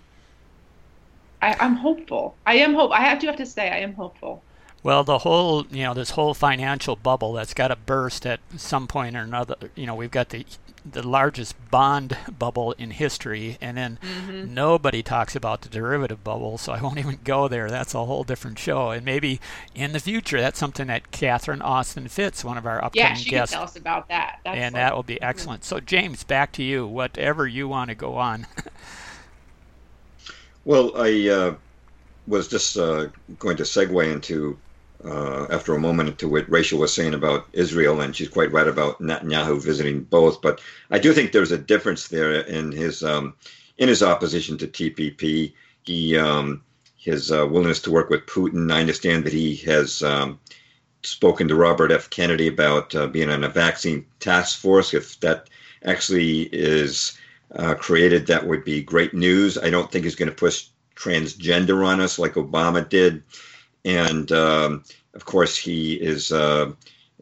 I, 1.41 1.55
I'm 1.59 1.75
hopeful. 1.75 2.35
I 2.45 2.55
am 2.55 2.73
hope. 2.73 2.91
I 2.91 3.01
have 3.01 3.21
have 3.23 3.37
to 3.37 3.45
say 3.45 3.69
I 3.71 3.77
am 3.77 3.93
hopeful. 3.93 4.43
Well, 4.83 5.03
the 5.03 5.19
whole, 5.19 5.65
you 5.71 5.83
know, 5.83 5.95
this 5.95 6.11
whole 6.11 6.35
financial 6.35 6.95
bubble 6.95 7.33
that's 7.33 7.55
got 7.55 7.69
to 7.69 7.75
burst 7.75 8.25
at 8.25 8.39
some 8.55 8.85
point 8.87 9.15
or 9.15 9.21
another. 9.21 9.55
You 9.73 9.87
know, 9.87 9.95
we've 9.95 10.11
got 10.11 10.29
the 10.29 10.45
the 10.89 11.05
largest 11.05 11.55
bond 11.71 12.17
bubble 12.39 12.73
in 12.73 12.91
history, 12.91 13.57
and 13.59 13.75
then 13.75 13.99
mm-hmm. 14.01 14.53
nobody 14.53 15.01
talks 15.01 15.35
about 15.35 15.61
the 15.61 15.69
derivative 15.69 16.23
bubble, 16.23 16.57
so 16.57 16.73
I 16.73 16.81
won't 16.81 16.97
even 16.99 17.19
go 17.23 17.47
there. 17.47 17.69
That's 17.69 17.93
a 17.93 18.05
whole 18.05 18.23
different 18.23 18.59
show, 18.59 18.91
and 18.91 19.03
maybe 19.03 19.39
in 19.73 19.91
the 19.91 19.99
future, 19.99 20.39
that's 20.39 20.59
something 20.59 20.87
that 20.87 21.11
Catherine 21.11 21.61
Austin 21.61 22.07
Fitts, 22.07 22.43
one 22.43 22.57
of 22.57 22.65
our 22.65 22.83
upcoming 22.83 23.11
yeah, 23.11 23.13
she 23.15 23.29
guests, 23.29 23.53
can 23.53 23.59
tell 23.59 23.67
us 23.67 23.75
about 23.75 24.07
that, 24.09 24.39
that's 24.43 24.57
and 24.57 24.73
like, 24.73 24.81
that 24.81 24.95
will 24.95 25.03
be 25.03 25.21
excellent. 25.21 25.61
Mm-hmm. 25.61 25.75
So, 25.75 25.79
James, 25.79 26.23
back 26.23 26.51
to 26.53 26.63
you. 26.63 26.85
Whatever 26.85 27.47
you 27.47 27.67
want 27.67 27.89
to 27.89 27.95
go 27.95 28.15
on. 28.15 28.45
well, 30.65 30.91
I 30.95 31.29
uh, 31.29 31.55
was 32.27 32.47
just 32.47 32.77
uh, 32.77 33.07
going 33.39 33.57
to 33.57 33.63
segue 33.63 34.11
into 34.11 34.57
uh, 35.05 35.45
after 35.51 35.73
a 35.73 35.79
moment 35.79 36.17
to 36.19 36.27
what 36.27 36.49
Rachel 36.49 36.79
was 36.79 36.93
saying 36.93 37.13
about 37.13 37.47
Israel, 37.53 38.01
and 38.01 38.15
she's 38.15 38.29
quite 38.29 38.51
right 38.51 38.67
about 38.67 38.99
Netanyahu 38.99 39.61
visiting 39.61 40.03
both. 40.03 40.41
But 40.41 40.61
I 40.89 40.99
do 40.99 41.13
think 41.13 41.31
there's 41.31 41.51
a 41.51 41.57
difference 41.57 42.07
there 42.07 42.33
in 42.33 42.71
his 42.71 43.03
um, 43.03 43.35
in 43.77 43.87
his 43.87 44.01
opposition 44.01 44.57
to 44.57 44.67
TPP. 44.67 45.53
He 45.83 46.17
um, 46.17 46.63
his 46.97 47.31
uh, 47.31 47.45
willingness 47.47 47.81
to 47.83 47.91
work 47.91 48.09
with 48.09 48.25
Putin. 48.25 48.71
I 48.71 48.79
understand 48.79 49.25
that 49.25 49.33
he 49.33 49.55
has 49.57 50.01
um, 50.01 50.39
spoken 51.03 51.47
to 51.47 51.55
Robert 51.55 51.91
F. 51.91 52.09
Kennedy 52.09 52.47
about 52.47 52.95
uh, 52.95 53.07
being 53.07 53.29
on 53.29 53.43
a 53.43 53.49
vaccine 53.49 54.05
task 54.19 54.59
force. 54.59 54.93
If 54.93 55.19
that 55.19 55.49
actually 55.83 56.49
is 56.51 57.17
uh, 57.55 57.75
created, 57.75 58.25
that 58.27 58.47
would 58.47 58.63
be 58.63 58.81
great 58.81 59.13
news. 59.13 59.57
I 59.57 59.69
don't 59.69 59.91
think 59.91 60.03
he's 60.05 60.15
going 60.15 60.29
to 60.29 60.35
push 60.35 60.67
transgender 60.95 61.85
on 61.85 61.99
us 61.99 62.17
like 62.17 62.33
Obama 62.33 62.87
did 62.87 63.21
and 63.85 64.31
um, 64.31 64.83
of 65.13 65.23
course 65.23 65.55
he 65.55 65.93
is 65.93 66.31
uh, 66.31 66.71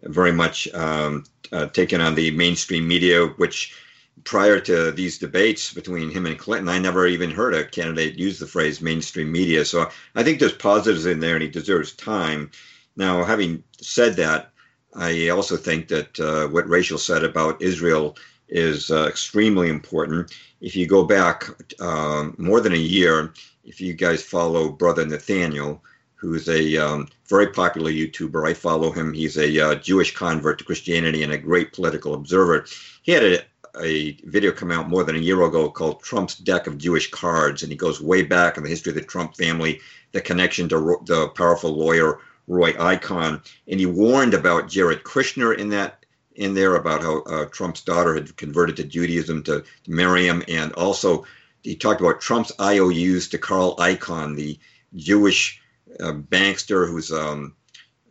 very 0.03 0.31
much 0.31 0.67
um, 0.73 1.25
uh, 1.51 1.67
taken 1.67 2.01
on 2.01 2.15
the 2.15 2.31
mainstream 2.31 2.87
media, 2.87 3.27
which 3.37 3.75
prior 4.23 4.59
to 4.59 4.91
these 4.91 5.17
debates 5.17 5.73
between 5.73 6.09
him 6.09 6.25
and 6.25 6.39
Clinton, 6.39 6.69
I 6.69 6.79
never 6.79 7.05
even 7.07 7.29
heard 7.29 7.53
a 7.53 7.65
candidate 7.65 8.17
use 8.17 8.39
the 8.39 8.47
phrase 8.47 8.81
mainstream 8.81 9.31
media. 9.31 9.65
So 9.65 9.89
I 10.15 10.23
think 10.23 10.39
there's 10.39 10.53
positives 10.53 11.05
in 11.05 11.19
there, 11.19 11.35
and 11.35 11.43
he 11.43 11.49
deserves 11.49 11.93
time. 11.93 12.49
Now, 12.95 13.23
having 13.23 13.63
said 13.81 14.15
that, 14.15 14.51
I 14.95 15.29
also 15.29 15.57
think 15.57 15.87
that 15.89 16.19
uh, 16.19 16.47
what 16.47 16.69
Rachel 16.69 16.97
said 16.97 17.23
about 17.23 17.61
Israel 17.61 18.15
is 18.47 18.91
uh, 18.91 19.07
extremely 19.07 19.69
important. 19.69 20.31
If 20.61 20.75
you 20.75 20.85
go 20.87 21.03
back 21.03 21.45
um, 21.81 22.35
more 22.37 22.61
than 22.61 22.73
a 22.73 22.77
year, 22.77 23.33
if 23.65 23.81
you 23.81 23.93
guys 23.93 24.23
follow 24.23 24.69
Brother 24.69 25.05
Nathaniel, 25.05 25.81
who's 26.23 26.47
a 26.47 26.77
um, 26.77 27.09
very 27.27 27.47
popular 27.47 27.91
YouTuber. 27.91 28.47
I 28.47 28.53
follow 28.53 28.91
him. 28.91 29.13
He's 29.13 29.37
a 29.37 29.59
uh, 29.59 29.75
Jewish 29.75 30.15
convert 30.15 30.57
to 30.59 30.63
Christianity 30.63 31.21
and 31.21 31.33
a 31.33 31.37
great 31.37 31.73
political 31.73 32.13
observer. 32.13 32.65
He 33.01 33.11
had 33.11 33.23
a, 33.23 33.39
a 33.81 34.13
video 34.23 34.53
come 34.53 34.71
out 34.71 34.87
more 34.87 35.03
than 35.03 35.17
a 35.17 35.19
year 35.19 35.41
ago 35.43 35.69
called 35.69 36.01
Trump's 36.01 36.35
Deck 36.35 36.65
of 36.65 36.77
Jewish 36.77 37.11
Cards, 37.11 37.61
and 37.61 37.71
he 37.71 37.77
goes 37.77 37.99
way 37.99 38.23
back 38.23 38.55
in 38.55 38.63
the 38.63 38.69
history 38.69 38.91
of 38.91 38.95
the 38.95 39.01
Trump 39.01 39.35
family, 39.35 39.81
the 40.13 40.21
connection 40.21 40.69
to 40.69 40.97
the 41.05 41.27
powerful 41.35 41.75
lawyer 41.75 42.19
Roy 42.47 42.71
Cohn, 42.97 43.41
and 43.67 43.79
he 43.79 43.85
warned 43.85 44.33
about 44.33 44.69
Jared 44.69 45.03
Kushner 45.03 45.57
in 45.57 45.69
that 45.69 46.05
in 46.35 46.53
there 46.53 46.75
about 46.75 47.01
how 47.01 47.21
uh, 47.23 47.45
Trump's 47.45 47.81
daughter 47.81 48.15
had 48.15 48.35
converted 48.37 48.77
to 48.77 48.83
Judaism 48.83 49.43
to, 49.43 49.63
marry 49.87 50.25
him, 50.25 50.41
and 50.47 50.71
also 50.73 51.25
he 51.63 51.75
talked 51.75 52.01
about 52.01 52.21
Trump's 52.21 52.51
IOUs 52.59 53.27
to 53.29 53.37
Carl 53.37 53.75
Icahn, 53.77 54.35
the 54.35 54.57
Jewish 54.95 55.61
a 55.99 56.13
bankster 56.13 56.87
who's 56.87 57.11
um, 57.11 57.55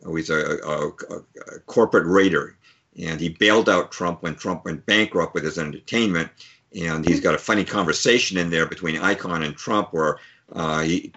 who's 0.03 0.29
a, 0.29 0.59
a, 0.65 0.87
a, 0.87 1.59
corporate 1.65 2.05
raider, 2.05 2.57
and 3.01 3.19
he 3.19 3.29
bailed 3.29 3.69
out 3.69 3.91
Trump 3.91 4.23
when 4.23 4.35
Trump 4.35 4.65
went 4.65 4.85
bankrupt 4.85 5.33
with 5.33 5.43
his 5.43 5.57
entertainment. 5.57 6.29
And 6.75 7.07
he's 7.07 7.19
got 7.19 7.35
a 7.35 7.39
funny 7.39 7.63
conversation 7.63 8.37
in 8.37 8.49
there 8.49 8.65
between 8.65 8.95
Icahn 8.95 9.45
and 9.45 9.55
Trump, 9.55 9.93
where 9.93 10.17
uh, 10.51 10.81
he 10.81 11.13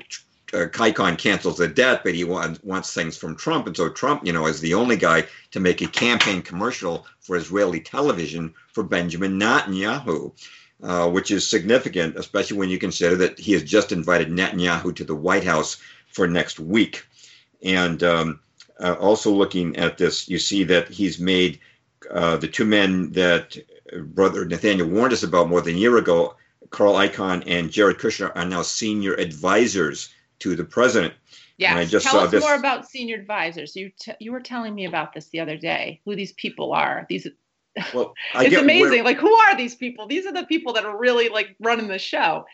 uh, 0.53 0.67
Icahn 0.67 1.19
cancels 1.19 1.57
the 1.57 1.67
debt, 1.67 2.03
but 2.05 2.15
he 2.15 2.25
wants, 2.25 2.63
wants 2.63 2.93
things 2.93 3.17
from 3.17 3.37
Trump, 3.37 3.67
and 3.67 3.77
so 3.77 3.89
Trump, 3.89 4.27
you 4.27 4.33
know, 4.33 4.47
is 4.47 4.61
the 4.61 4.75
only 4.75 4.97
guy 4.97 5.25
to 5.53 5.61
make 5.61 5.81
a 5.81 5.89
campaign 5.89 6.43
commercial 6.43 7.07
for 7.21 7.37
Israeli 7.37 7.81
television 7.81 8.55
for 8.73 8.85
Benjamin 8.85 9.41
Netanyahu. 9.41 10.33
Uh, 10.83 11.09
which 11.09 11.31
is 11.31 11.49
significant, 11.49 12.17
especially 12.19 12.59
when 12.59 12.69
you 12.69 12.77
consider 12.77 13.17
that 13.17 13.39
he 13.39 13.53
has 13.53 13.63
just 13.63 13.93
invited 13.93 14.29
Netanyahu 14.29 14.95
to 14.95 15.05
the 15.05 15.15
White 15.15 15.43
House 15.43 15.79
for 16.17 16.27
next 16.27 16.59
week. 16.59 17.07
And 17.63 18.03
um, 18.03 18.41
uh, 18.81 18.95
also 18.95 19.31
looking 19.31 19.77
at 19.77 19.99
this, 19.99 20.29
you 20.29 20.39
see 20.39 20.65
that 20.65 20.89
he's 20.89 21.21
made 21.21 21.61
uh, 22.11 22.39
the 22.39 22.49
two 22.49 22.65
men 22.65 23.13
that 23.13 23.57
Brother 24.15 24.47
Nathaniel 24.47 24.89
warned 24.89 25.13
us 25.13 25.23
about 25.23 25.51
more 25.51 25.61
than 25.61 25.75
a 25.75 25.79
year 25.79 25.99
ago, 25.99 26.35
Carl 26.71 26.95
Icahn 26.95 27.43
and 27.47 27.71
Jared 27.71 27.99
Kushner, 27.99 28.33
are 28.35 28.47
now 28.47 28.63
senior 28.63 29.15
advisors 29.15 30.09
to 30.39 30.57
the 30.57 30.65
president. 30.65 31.13
Yeah, 31.59 31.83
tell 31.85 32.21
us 32.21 32.31
this. 32.31 32.43
more 32.43 32.55
about 32.55 32.89
senior 32.89 33.17
advisors. 33.17 33.77
You 33.77 33.91
t- 33.99 34.13
you 34.21 34.33
were 34.33 34.41
telling 34.41 34.75
me 34.75 34.85
about 34.85 35.15
this 35.15 35.29
the 35.29 35.41
other 35.41 35.57
day. 35.57 36.03
Who 36.05 36.15
these 36.15 36.33
people 36.33 36.75
are? 36.75 37.07
These 37.09 37.29
well, 37.95 38.15
it's 38.35 38.55
amazing. 38.55 38.91
Where, 38.91 39.05
like, 39.05 39.19
who 39.19 39.33
are 39.33 39.57
these 39.57 39.75
people? 39.75 40.07
These 40.07 40.27
are 40.27 40.33
the 40.33 40.45
people 40.45 40.75
that 40.75 40.85
are 40.85 40.99
really 40.99 41.31
like 41.31 41.57
running 41.61 41.89
the 41.89 41.99
show. 41.99 42.45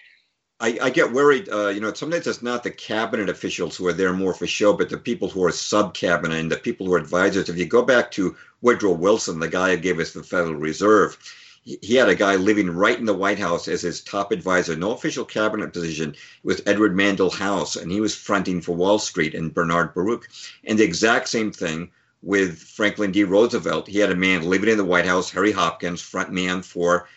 I, 0.63 0.79
I 0.81 0.91
get 0.91 1.13
worried. 1.13 1.49
Uh, 1.49 1.69
you 1.71 1.81
know, 1.81 1.93
sometimes 1.93 2.29
it's 2.29 2.41
not 2.41 2.63
the 2.63 2.71
cabinet 2.71 3.29
officials 3.29 3.77
who 3.77 3.89
are 3.89 3.93
there 3.93 4.13
more 4.13 4.33
for 4.33 4.47
show, 4.47 4.73
but 4.73 4.89
the 4.89 4.97
people 4.97 5.29
who 5.29 5.45
are 5.45 5.51
sub 5.51 5.93
cabinet 5.93 6.39
and 6.39 6.53
the 6.53 6.57
people 6.57 6.87
who 6.87 6.95
are 6.95 6.99
advisors. 6.99 7.49
If 7.49 7.59
you 7.59 7.67
go 7.67 7.83
back 7.83 8.13
to 8.13 8.37
Woodrow 8.61 8.93
Wilson, 8.93 9.41
the 9.41 9.49
guy 9.49 9.75
who 9.75 9.83
gave 9.83 9.99
us 9.99 10.13
the 10.13 10.23
Federal 10.23 10.55
Reserve, 10.55 11.19
he, 11.65 11.97
had 11.97 12.09
a 12.09 12.15
guy 12.15 12.37
living 12.37 12.71
right 12.71 12.97
in 12.97 13.07
the 13.07 13.15
White 13.15 13.41
House 13.41 13.67
as 13.67 13.83
his 13.83 14.03
top 14.03 14.31
advisor, 14.31 14.77
no 14.77 14.93
official 14.93 15.25
cabinet 15.25 15.73
position. 15.73 16.11
It 16.11 16.17
was 16.45 16.63
Edward 16.65 16.95
Mandell 16.95 17.33
House, 17.33 17.75
and 17.75 17.91
he 17.91 18.01
was 18.01 18.15
fronting 18.15 18.61
for 18.61 18.77
Wall 18.77 19.01
Street 19.01 19.35
and 19.35 19.53
Bernard 19.53 19.95
Baruch. 19.95 20.29
And 20.65 20.79
the 20.79 20.85
exact 20.85 21.29
same 21.29 21.51
thing 21.51 21.91
with 22.23 22.59
Franklin 22.59 23.11
D. 23.11 23.25
Roosevelt. 23.25 23.89
He 23.89 23.99
had 23.99 24.13
a 24.13 24.17
man 24.17 24.43
living 24.43 24.71
in 24.71 24.79
the 24.79 24.85
White 24.85 25.07
House, 25.07 25.31
Harry 25.31 25.51
Hopkins, 25.51 26.01
front 26.01 26.31
man 26.31 26.63
for 26.63 27.09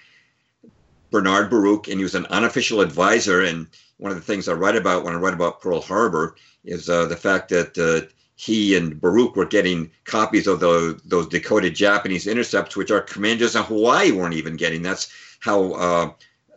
Bernard 1.11 1.49
Baruch, 1.49 1.87
and 1.87 1.97
he 1.97 2.03
was 2.03 2.15
an 2.15 2.25
unofficial 2.27 2.81
advisor. 2.81 3.41
And 3.41 3.67
one 3.97 4.11
of 4.11 4.17
the 4.17 4.23
things 4.23 4.47
I 4.47 4.53
write 4.53 4.75
about 4.75 5.03
when 5.03 5.13
I 5.13 5.17
write 5.17 5.33
about 5.33 5.61
Pearl 5.61 5.81
Harbor 5.81 6.35
is 6.63 6.89
uh, 6.89 7.05
the 7.05 7.15
fact 7.15 7.49
that 7.49 7.77
uh, 7.77 8.07
he 8.35 8.75
and 8.75 8.99
Baruch 8.99 9.35
were 9.35 9.45
getting 9.45 9.91
copies 10.03 10.47
of 10.47 10.59
the, 10.59 10.99
those 11.05 11.27
decoded 11.27 11.75
Japanese 11.75 12.27
intercepts, 12.27 12.75
which 12.75 12.91
our 12.91 13.01
commanders 13.01 13.55
in 13.55 13.63
Hawaii 13.63 14.11
weren't 14.11 14.33
even 14.35 14.57
getting. 14.57 14.81
That's 14.81 15.11
how 15.39 15.73
uh, 15.73 16.11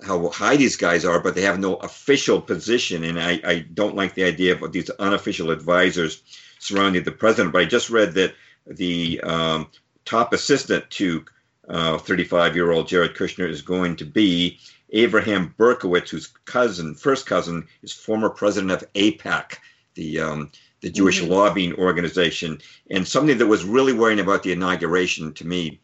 how 0.05 0.29
high 0.29 0.57
these 0.57 0.77
guys 0.77 1.05
are, 1.05 1.21
but 1.21 1.35
they 1.35 1.43
have 1.43 1.59
no 1.59 1.75
official 1.77 2.41
position. 2.41 3.05
And 3.05 3.21
I, 3.21 3.41
I 3.45 3.59
don't 3.75 3.97
like 3.97 4.15
the 4.15 4.25
idea 4.25 4.57
of 4.57 4.73
these 4.73 4.91
unofficial 4.91 5.51
advisors 5.51 6.23
surrounding 6.59 7.03
the 7.05 7.13
president. 7.13 7.53
But 7.53 7.63
I 7.63 7.65
just 7.65 7.91
read 7.91 8.15
that 8.15 8.35
the 8.67 9.21
um, 9.23 9.69
top 10.05 10.33
assistant 10.33 10.89
to 10.91 11.25
35 11.69 12.57
year 12.57 12.73
old 12.73 12.89
Jared 12.89 13.15
Kushner 13.15 13.49
is 13.49 13.63
going 13.63 13.97
to 13.97 14.05
be 14.05 14.59
Abraham 14.91 15.55
Berkowitz, 15.59 16.11
whose 16.11 16.29
cousin, 16.45 16.95
first 16.95 17.27
cousin, 17.27 17.67
is 17.83 17.93
former 17.93 18.31
president 18.31 18.73
of 18.73 18.93
AIPAC, 18.95 19.57
the 19.95 20.21
um, 20.21 20.51
the 20.81 20.91
Jewish 20.91 21.21
mm-hmm. 21.21 21.33
lobbying 21.33 21.75
organization, 21.75 22.61
and 22.91 23.07
something 23.07 23.39
that 23.39 23.47
was 23.47 23.65
really 23.65 23.93
worrying 23.93 24.21
about 24.21 24.43
the 24.43 24.53
inauguration 24.53 25.33
to 25.35 25.47
me, 25.47 25.81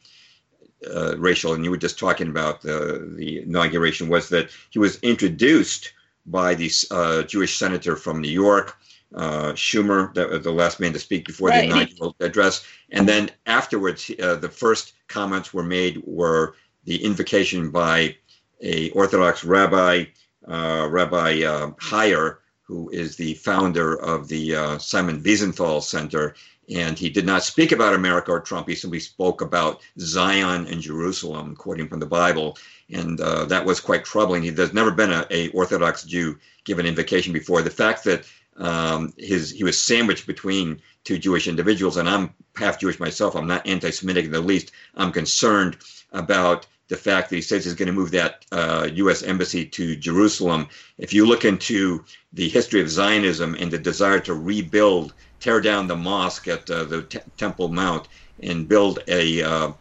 uh, 0.89 1.17
Rachel, 1.19 1.53
and 1.53 1.65
you 1.65 1.71
were 1.71 1.77
just 1.77 1.99
talking 1.99 2.29
about 2.29 2.63
the 2.63 3.13
the 3.17 3.43
inauguration 3.43 4.09
was 4.09 4.29
that 4.31 4.51
he 4.71 4.79
was 4.79 4.99
introduced 5.01 5.93
by 6.27 6.55
the 6.55 6.71
uh, 6.91 7.23
Jewish 7.25 7.59
senator 7.59 7.97
from 7.97 8.21
New 8.21 8.31
York, 8.31 8.79
uh, 9.15 9.53
Schumer, 9.53 10.13
the, 10.15 10.39
the, 10.39 10.51
last 10.51 10.81
man 10.81 10.93
to 10.93 10.99
speak 10.99 11.27
before 11.27 11.49
right. 11.49 11.69
the 11.69 11.77
inaugural 11.81 12.17
address, 12.21 12.65
and 12.91 13.09
then 13.09 13.31
afterwards, 13.47 14.11
uh, 14.23 14.37
the 14.37 14.49
first 14.49 14.95
comments 15.09 15.55
were 15.55 15.63
made 15.63 16.03
were 16.05 16.57
the 16.85 17.03
invocation 17.03 17.71
by 17.71 18.17
a 18.61 18.91
Orthodox 18.91 19.45
rabbi, 19.45 20.05
uh, 20.49 20.89
Rabbi 20.91 21.43
uh, 21.43 21.71
Hier, 21.81 22.41
who 22.63 22.89
is 22.91 23.17
the 23.17 23.35
founder 23.35 24.01
of 24.01 24.29
the 24.29 24.55
uh, 24.55 24.79
Simon 24.79 25.23
Wiesenthal 25.23 25.83
Center. 25.83 26.35
And 26.75 26.99
he 26.99 27.11
did 27.11 27.27
not 27.27 27.45
speak 27.45 27.73
about 27.73 27.95
America 27.95 28.31
or 28.31 28.41
Trump. 28.41 28.69
He 28.69 28.75
simply 28.75 29.01
spoke 29.01 29.43
about 29.43 29.83
Zion 29.99 30.67
and 30.67 30.81
Jerusalem, 30.81 31.55
quoting 31.57 31.89
from 31.89 32.01
the 32.01 32.07
Bible. 32.07 32.57
And 32.91 33.21
uh, 33.21 33.45
that 33.47 33.67
was 33.67 33.81
quite 33.81 34.07
troubling. 34.07 34.43
He, 34.43 34.51
there's 34.51 34.73
never 34.73 34.91
been 34.91 35.13
a, 35.13 35.27
a, 35.31 35.49
Orthodox 35.49 36.05
Jew 36.05 36.39
given 36.65 36.87
invocation 36.87 37.35
before. 37.35 37.61
The 37.61 37.69
fact 37.69 38.05
that 38.05 38.25
um, 38.57 39.13
his 39.19 39.51
he 39.51 39.65
was 39.65 39.81
sandwiched 39.81 40.27
between 40.27 40.81
two 41.05 41.19
Jewish 41.19 41.49
individuals, 41.49 41.97
and 41.97 42.09
I'm 42.09 42.35
half 42.57 42.81
Jewish 42.81 43.01
myself. 43.01 43.35
I'm 43.35 43.47
not 43.47 43.67
anti-Semitic 43.67 44.27
in 44.27 44.33
the 44.33 44.41
least. 44.41 44.73
I'm 44.95 45.13
concerned 45.13 45.79
about 46.13 46.67
the 46.89 46.97
fact 46.97 47.31
that 47.31 47.37
he 47.37 47.43
says 47.43 47.65
he's 47.65 47.75
going 47.75 47.87
to 47.87 47.93
move 47.93 48.11
that 48.11 48.45
uh, 48.53 48.89
U.S. 48.95 49.23
embassy 49.23 49.65
to 49.65 49.97
Jerusalem. 49.97 50.69
If 50.99 51.13
you 51.13 51.27
look 51.27 51.45
into 51.45 52.05
the 52.33 52.49
history 52.49 52.81
of 52.81 52.91
Zionism 52.91 53.57
and 53.59 53.71
the 53.71 53.79
desire 53.79 54.21
to 54.21 54.35
rebuild, 54.35 55.15
tear 55.41 55.61
down 55.61 55.87
the 55.87 55.97
mosque 55.97 56.47
at 56.49 56.69
uh, 56.71 56.85
the 56.85 57.03
Temple 57.37 57.69
Mount 57.69 58.09
and 58.43 58.69
build 58.69 59.01
a 59.09 59.43
uh, 59.43 59.73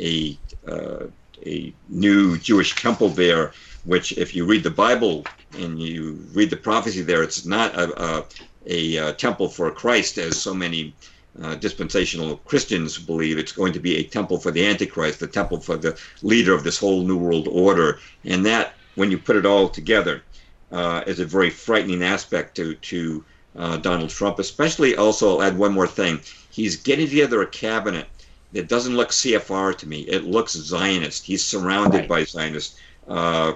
a 0.00 0.38
uh, 0.66 1.06
a 1.46 1.74
new 1.88 2.36
Jewish 2.38 2.74
temple 2.74 3.08
there, 3.10 3.52
which, 3.88 4.12
if 4.18 4.36
you 4.36 4.44
read 4.44 4.62
the 4.62 4.70
Bible 4.70 5.24
and 5.56 5.80
you 5.80 6.22
read 6.34 6.50
the 6.50 6.56
prophecy 6.56 7.00
there, 7.00 7.22
it's 7.22 7.46
not 7.46 7.74
a, 7.74 7.86
a, 8.04 8.24
a, 8.66 8.96
a 8.96 9.12
temple 9.14 9.48
for 9.48 9.70
Christ, 9.70 10.18
as 10.18 10.38
so 10.38 10.52
many 10.52 10.94
uh, 11.42 11.54
dispensational 11.54 12.36
Christians 12.44 12.98
believe 12.98 13.38
it's 13.38 13.52
going 13.52 13.72
to 13.72 13.80
be 13.80 13.96
a 13.96 14.02
temple 14.02 14.38
for 14.38 14.50
the 14.50 14.66
Antichrist, 14.66 15.20
the 15.20 15.26
temple 15.26 15.58
for 15.58 15.78
the 15.78 15.98
leader 16.22 16.52
of 16.52 16.64
this 16.64 16.78
whole 16.78 17.02
New 17.02 17.16
World 17.16 17.48
Order. 17.50 17.98
And 18.24 18.44
that, 18.44 18.74
when 18.96 19.10
you 19.10 19.16
put 19.16 19.36
it 19.36 19.46
all 19.46 19.70
together, 19.70 20.22
uh, 20.70 21.02
is 21.06 21.18
a 21.18 21.24
very 21.24 21.48
frightening 21.48 22.02
aspect 22.02 22.56
to, 22.56 22.74
to 22.74 23.24
uh, 23.56 23.78
Donald 23.78 24.10
Trump, 24.10 24.38
especially 24.38 24.96
also, 24.96 25.30
I'll 25.30 25.42
add 25.42 25.56
one 25.56 25.72
more 25.72 25.86
thing. 25.86 26.20
He's 26.50 26.76
getting 26.76 27.08
together 27.08 27.40
a 27.40 27.46
cabinet 27.46 28.06
that 28.52 28.68
doesn't 28.68 28.96
look 28.96 29.10
CFR 29.10 29.78
to 29.78 29.88
me. 29.88 30.00
It 30.00 30.24
looks 30.24 30.52
Zionist. 30.52 31.24
He's 31.24 31.42
surrounded 31.42 32.00
right. 32.00 32.08
by 32.08 32.24
Zionists. 32.24 32.78
Uh, 33.08 33.12
uh, 33.12 33.54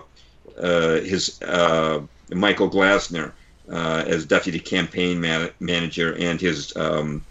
his 0.56 1.40
uh, 1.42 2.00
Michael 2.30 2.70
Glassner 2.70 3.32
as 3.68 4.24
deputy 4.24 4.58
campaign 4.58 5.20
man- 5.20 5.50
manager 5.60 6.14
and 6.18 6.40
his 6.40 6.74
um, 6.76 7.24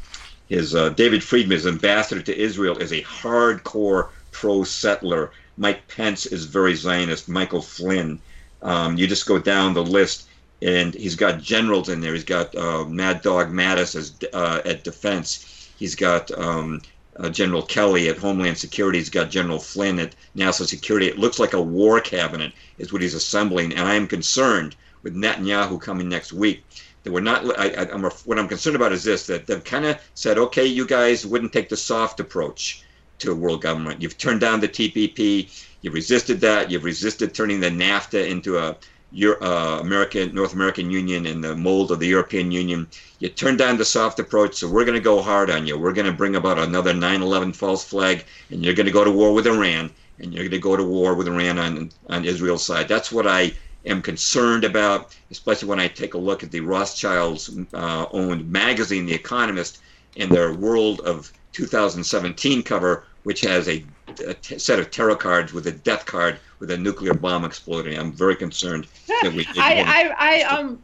is 0.51 0.76
uh, 0.76 0.89
David 0.89 1.24
Friedman, 1.24 1.55
is 1.57 1.66
ambassador 1.66 2.22
to 2.22 2.38
Israel, 2.38 2.78
is 2.78 2.91
a 2.91 3.01
hardcore 3.03 4.09
pro-settler. 4.32 5.32
Mike 5.57 5.88
Pence 5.88 6.26
is 6.26 6.45
very 6.45 6.76
Zionist. 6.76 7.30
Michael 7.30 7.62
Flynn. 7.62 8.20
Um, 8.62 8.97
you 8.97 9.07
just 9.07 9.26
go 9.26 9.39
down 9.39 9.74
the 9.74 9.84
list, 9.84 10.28
and 10.62 10.93
he's 10.93 11.16
got 11.16 11.41
generals 11.41 11.88
in 11.88 12.01
there. 12.01 12.14
He's 12.14 12.26
got 12.26 12.53
uh, 12.55 12.84
Mad 12.84 13.22
Dog 13.22 13.49
Mattis 13.51 13.95
as, 13.95 14.20
uh, 14.34 14.62
at 14.66 14.84
Defense. 14.84 15.72
He's 15.78 15.95
got 15.95 16.30
um, 16.38 16.82
uh, 17.18 17.30
General 17.30 17.64
Kelly 17.64 18.09
at 18.09 18.18
Homeland 18.18 18.57
Security. 18.57 18.99
He's 18.99 19.09
got 19.09 19.30
General 19.30 19.59
Flynn 19.59 19.99
at 19.99 20.16
National 20.36 20.68
Security. 20.68 21.07
It 21.07 21.20
looks 21.20 21.39
like 21.39 21.53
a 21.53 21.62
war 21.62 21.99
cabinet 21.99 22.53
is 22.78 22.91
what 22.93 23.01
he's 23.01 23.14
assembling, 23.14 23.74
and 23.74 23.82
I 23.82 23.95
am 23.95 24.07
concerned 24.07 24.76
with 25.03 25.16
Netanyahu 25.16 25.82
coming 25.82 26.07
next 26.07 26.34
week 26.34 26.64
that 27.03 27.12
we're 27.12 27.22
not. 27.22 27.59
I, 27.59 27.68
am 27.91 28.03
what 28.03 28.39
I'm 28.39 28.47
concerned 28.47 28.76
about 28.76 28.91
is 28.91 29.03
this: 29.03 29.26
that 29.28 29.47
they've 29.47 29.64
kind 29.64 29.86
of 29.86 29.99
said, 30.14 30.38
okay, 30.38 30.66
you 30.66 30.86
guys 30.86 31.26
wouldn't 31.26 31.53
take 31.53 31.70
the 31.70 31.78
soft 31.78 32.20
approach 32.20 32.84
to 33.20 33.36
world 33.36 33.62
government. 33.62 34.01
You've 34.01 34.18
turned 34.18 34.41
down 34.41 34.59
the 34.59 34.68
TPP. 34.68 35.68
You've 35.82 35.93
resisted 35.93 36.39
that. 36.41 36.70
You've 36.70 36.84
resisted 36.84 37.34
turning 37.34 37.59
the 37.59 37.70
NAFTA 37.70 38.30
into 38.30 38.57
a 38.57 38.76
your 39.12 39.43
uh, 39.43 39.80
American 39.80 40.34
North 40.34 40.53
American 40.53 40.89
Union 40.89 41.26
in 41.26 41.41
the 41.41 41.55
mold 41.55 41.91
of 41.91 41.99
the 41.99 42.07
European 42.07 42.51
Union. 42.51 42.88
You 43.20 43.30
turned 43.30 43.57
down 43.57 43.78
the 43.78 43.86
soft 43.86 44.20
approach, 44.20 44.55
so 44.55 44.70
we're 44.70 44.86
going 44.86 44.97
to 44.97 45.03
go 45.03 45.22
hard 45.22 45.49
on 45.49 45.68
you. 45.68 45.78
We're 45.78 45.93
going 45.93 46.07
to 46.07 46.14
bring 46.14 46.36
about 46.36 46.57
another 46.57 46.93
9/11 46.93 47.55
false 47.55 47.84
flag, 47.84 48.24
and 48.49 48.64
you're 48.64 48.74
going 48.74 48.86
to 48.86 48.91
go 48.91 49.03
to 49.03 49.12
war 49.12 49.34
with 49.34 49.47
Iran, 49.47 49.91
and 50.20 50.34
you're 50.34 50.43
going 50.43 50.51
to 50.51 50.59
go 50.59 50.78
to 50.78 50.84
war 50.84 51.14
with 51.14 51.28
Iran 51.28 51.59
on 51.59 51.91
on 52.09 52.26
Israel's 52.26 52.66
side. 52.66 52.88
That's 52.88 53.12
what 53.12 53.28
I 53.28 53.53
am 53.86 54.01
concerned 54.01 54.64
about, 54.64 55.16
especially 55.32 55.68
when 55.68 55.80
I 55.80 55.88
take 55.88 56.14
a 56.14 56.18
look 56.18 56.43
at 56.43 56.51
the 56.51 56.62
Rothschilds 56.62 57.49
uh, 57.74 58.05
owned 58.12 58.49
magazine, 58.51 59.05
The 59.05 59.14
Economist, 59.14 59.80
and 60.18 60.32
their 60.32 60.53
World 60.53 61.01
of 61.01 61.32
2017 61.53 62.64
cover, 62.64 63.05
which 63.24 63.41
has 63.41 63.67
a, 63.67 63.84
a 64.26 64.34
t- 64.36 64.57
set 64.57 64.80
of 64.80 64.91
tarot 64.91 65.17
cards 65.17 65.53
with 65.53 65.67
a 65.67 65.72
death 65.72 66.05
card 66.05 66.39
with 66.59 66.72
a 66.72 66.78
nuclear 66.78 67.13
bomb 67.13 67.45
exploding. 67.45 67.97
I'm 67.97 68.11
very 68.11 68.36
concerned 68.36 68.88
that 69.22 69.34
we. 69.34 69.45
I, 69.57 70.13
I, 70.17 70.39
I, 70.39 70.41
um, 70.43 70.82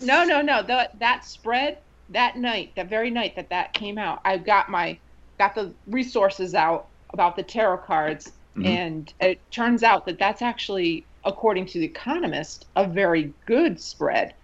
no, 0.00 0.24
no, 0.24 0.42
no. 0.42 0.62
The, 0.62 0.90
that 0.98 1.24
spread 1.24 1.78
that 2.10 2.36
night, 2.36 2.72
that 2.76 2.88
very 2.88 3.10
night 3.10 3.36
that 3.36 3.48
that 3.50 3.72
came 3.72 3.98
out, 3.98 4.20
I 4.24 4.38
got 4.38 4.70
my, 4.70 4.98
got 5.38 5.54
the 5.54 5.72
resources 5.86 6.54
out 6.54 6.88
about 7.10 7.36
the 7.36 7.42
tarot 7.42 7.78
cards, 7.78 8.32
mm-hmm. 8.56 8.66
and 8.66 9.14
it 9.20 9.40
turns 9.50 9.82
out 9.82 10.06
that 10.06 10.18
that's 10.18 10.42
actually 10.42 11.04
according 11.24 11.66
to 11.66 11.78
the 11.78 11.86
Economist, 11.86 12.66
a 12.76 12.86
very 12.86 13.32
good 13.46 13.80
spread 13.80 14.34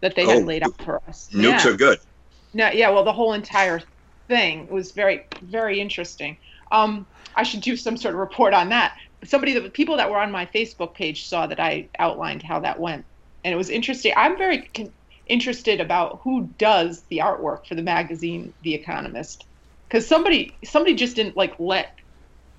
that 0.00 0.14
they 0.14 0.24
oh, 0.24 0.30
had 0.30 0.44
laid 0.44 0.62
out 0.62 0.80
for 0.82 1.00
us. 1.08 1.28
Nukes 1.32 1.64
yeah. 1.64 1.68
are 1.68 1.76
good. 1.76 1.98
No, 2.54 2.70
yeah. 2.70 2.90
Well, 2.90 3.04
the 3.04 3.12
whole 3.12 3.32
entire 3.32 3.80
thing 4.28 4.64
It 4.64 4.72
was 4.72 4.92
very, 4.92 5.24
very 5.42 5.80
interesting. 5.80 6.38
Um, 6.72 7.06
I 7.36 7.42
should 7.44 7.62
do 7.62 7.76
some 7.76 7.96
sort 7.96 8.14
of 8.14 8.20
report 8.20 8.54
on 8.54 8.70
that. 8.70 8.94
Somebody, 9.24 9.54
the 9.58 9.70
people 9.70 9.96
that 9.96 10.10
were 10.10 10.18
on 10.18 10.32
my 10.32 10.46
Facebook 10.46 10.94
page 10.94 11.28
saw 11.28 11.46
that 11.46 11.60
I 11.60 11.90
outlined 11.98 12.42
how 12.42 12.60
that 12.60 12.80
went, 12.80 13.06
and 13.44 13.52
it 13.52 13.56
was 13.56 13.70
interesting. 13.70 14.12
I'm 14.16 14.38
very 14.38 14.68
con- 14.74 14.92
interested 15.26 15.80
about 15.80 16.20
who 16.24 16.54
does 16.58 17.04
the 17.10 17.18
artwork 17.18 17.66
for 17.68 17.74
the 17.74 17.82
magazine, 17.82 18.54
The 18.62 18.74
Economist, 18.74 19.46
because 19.88 20.06
somebody, 20.06 20.58
somebody 20.64 20.94
just 20.94 21.16
didn't 21.16 21.36
like 21.36 21.54
let 21.58 21.88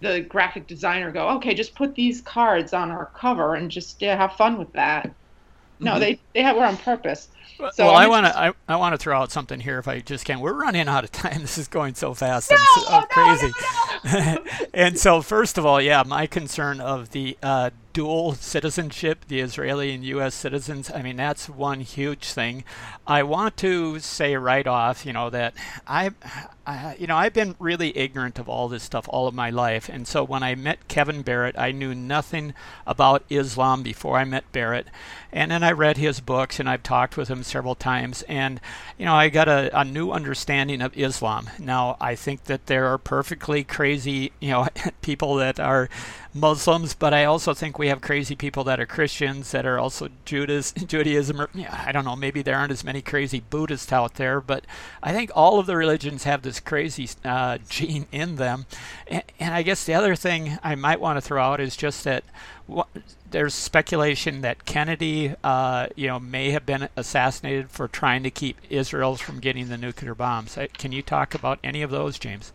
the 0.01 0.21
graphic 0.21 0.67
designer 0.67 1.11
go, 1.11 1.29
okay, 1.37 1.53
just 1.53 1.75
put 1.75 1.95
these 1.95 2.21
cards 2.21 2.73
on 2.73 2.91
our 2.91 3.11
cover 3.19 3.55
and 3.55 3.71
just 3.71 4.01
yeah, 4.01 4.15
have 4.15 4.33
fun 4.33 4.57
with 4.57 4.71
that. 4.73 5.13
No, 5.79 5.91
mm-hmm. 5.91 5.99
they 5.99 6.19
they 6.33 6.43
were 6.53 6.65
on 6.65 6.77
purpose. 6.77 7.29
So 7.73 7.85
well, 7.85 7.95
I 7.95 8.07
want 8.07 8.25
to 8.25 8.37
I, 8.37 8.53
I 8.69 8.75
want 8.77 8.93
to 8.93 8.97
throw 8.97 9.19
out 9.19 9.31
something 9.31 9.59
here 9.59 9.79
if 9.79 9.87
I 9.87 9.99
just 9.99 10.23
can. 10.23 10.39
We're 10.39 10.53
running 10.53 10.87
out 10.87 11.03
of 11.03 11.11
time. 11.11 11.41
This 11.41 11.57
is 11.57 11.67
going 11.67 11.95
so 11.95 12.13
fast. 12.13 12.51
No, 12.51 12.57
I'm 12.57 12.83
so, 12.83 12.99
no, 12.99 13.05
crazy. 13.07 13.53
No, 14.05 14.67
and 14.73 14.97
so, 14.97 15.21
first 15.21 15.57
of 15.57 15.65
all, 15.65 15.81
yeah, 15.81 16.03
my 16.05 16.25
concern 16.25 16.79
of 16.79 17.11
the 17.11 17.37
uh, 17.43 17.71
dual 17.93 18.33
citizenship, 18.33 19.25
the 19.27 19.39
Israeli 19.39 19.91
and 19.93 20.03
U.S. 20.05 20.35
citizens. 20.35 20.91
I 20.93 21.01
mean, 21.01 21.17
that's 21.17 21.49
one 21.49 21.81
huge 21.81 22.25
thing. 22.25 22.63
I 23.07 23.23
want 23.23 23.57
to 23.57 23.99
say 23.99 24.35
right 24.35 24.67
off, 24.67 25.05
you 25.05 25.13
know, 25.13 25.29
that 25.29 25.53
I, 25.87 26.11
I, 26.65 26.95
you 26.99 27.07
know, 27.07 27.15
I've 27.15 27.33
been 27.33 27.55
really 27.57 27.97
ignorant 27.97 28.37
of 28.37 28.47
all 28.47 28.67
this 28.67 28.83
stuff 28.83 29.05
all 29.09 29.27
of 29.27 29.33
my 29.33 29.49
life, 29.49 29.89
and 29.89 30.07
so 30.07 30.23
when 30.23 30.43
I 30.43 30.55
met 30.55 30.87
Kevin 30.87 31.23
Barrett, 31.23 31.57
I 31.57 31.71
knew 31.71 31.95
nothing 31.95 32.53
about 32.85 33.23
Islam 33.29 33.81
before 33.81 34.17
I 34.17 34.25
met 34.25 34.51
Barrett, 34.51 34.87
and 35.31 35.49
then 35.51 35.63
I 35.63 35.71
read 35.71 35.97
his 35.97 36.19
books 36.19 36.59
and 36.59 36.69
I've 36.69 36.83
talked 36.83 37.17
with 37.17 37.27
him 37.27 37.43
several 37.43 37.75
times, 37.75 38.23
and 38.23 38.61
you 38.97 39.05
know, 39.05 39.15
I 39.15 39.29
got 39.29 39.47
a, 39.47 39.77
a 39.77 39.83
new 39.83 40.11
understanding 40.11 40.81
of 40.81 40.95
Islam. 40.97 41.49
Now, 41.57 41.97
I 41.99 42.15
think 42.15 42.43
that 42.45 42.67
there 42.67 42.85
are 42.87 42.97
perfectly 42.97 43.63
crazy, 43.63 44.31
you 44.39 44.51
know, 44.51 44.67
people 45.01 45.35
that 45.35 45.59
are 45.59 45.89
Muslims, 46.33 46.93
but 46.93 47.13
I 47.13 47.25
also 47.25 47.53
think 47.53 47.79
we 47.79 47.87
have 47.87 48.01
crazy 48.01 48.35
people 48.35 48.63
that 48.65 48.79
are 48.79 48.85
Christians 48.85 49.51
that 49.51 49.65
are 49.65 49.79
also 49.79 50.09
Judas, 50.25 50.71
Judaism. 50.87 51.41
Or, 51.41 51.49
yeah, 51.53 51.83
I 51.85 51.91
don't 51.91 52.05
know. 52.05 52.15
Maybe 52.15 52.41
there 52.41 52.55
aren't 52.55 52.71
as 52.71 52.83
many 52.83 53.01
crazy 53.01 53.39
Buddhists 53.39 53.91
out 53.91 54.15
there, 54.15 54.39
but 54.39 54.65
I 55.01 55.11
think 55.11 55.31
all 55.33 55.59
of 55.59 55.65
the 55.65 55.75
religions 55.75 56.23
have 56.23 56.43
this 56.43 56.59
crazy 56.59 57.09
uh, 57.25 57.57
gene 57.67 58.05
in 58.11 58.35
them. 58.35 58.67
And, 59.07 59.23
and, 59.39 59.53
I 59.53 59.63
guess 59.63 59.83
the 59.83 59.95
other 59.95 60.15
thing 60.15 60.59
I 60.63 60.75
might 60.75 61.01
want 61.01 61.17
to 61.17 61.21
throw 61.21 61.41
out 61.41 61.59
is 61.59 61.75
just 61.75 62.03
that 62.03 62.23
there's 63.31 63.53
speculation 63.55 64.41
that 64.41 64.65
Kennedy, 64.65 65.33
uh, 65.43 65.87
you 65.95 66.07
know, 66.07 66.19
may 66.19 66.51
have 66.51 66.65
been 66.65 66.89
assassinated 66.95 67.71
for 67.71 67.87
trying 67.87 68.21
to 68.23 68.31
keep 68.31 68.57
Israel 68.69 69.15
from 69.15 69.39
getting 69.39 69.69
the 69.69 69.77
nuclear 69.77 70.13
bombs. 70.13 70.57
Can 70.77 70.91
you 70.91 71.01
talk 71.01 71.33
about 71.33 71.57
any 71.63 71.81
of 71.81 71.89
those, 71.89 72.19
James? 72.19 72.53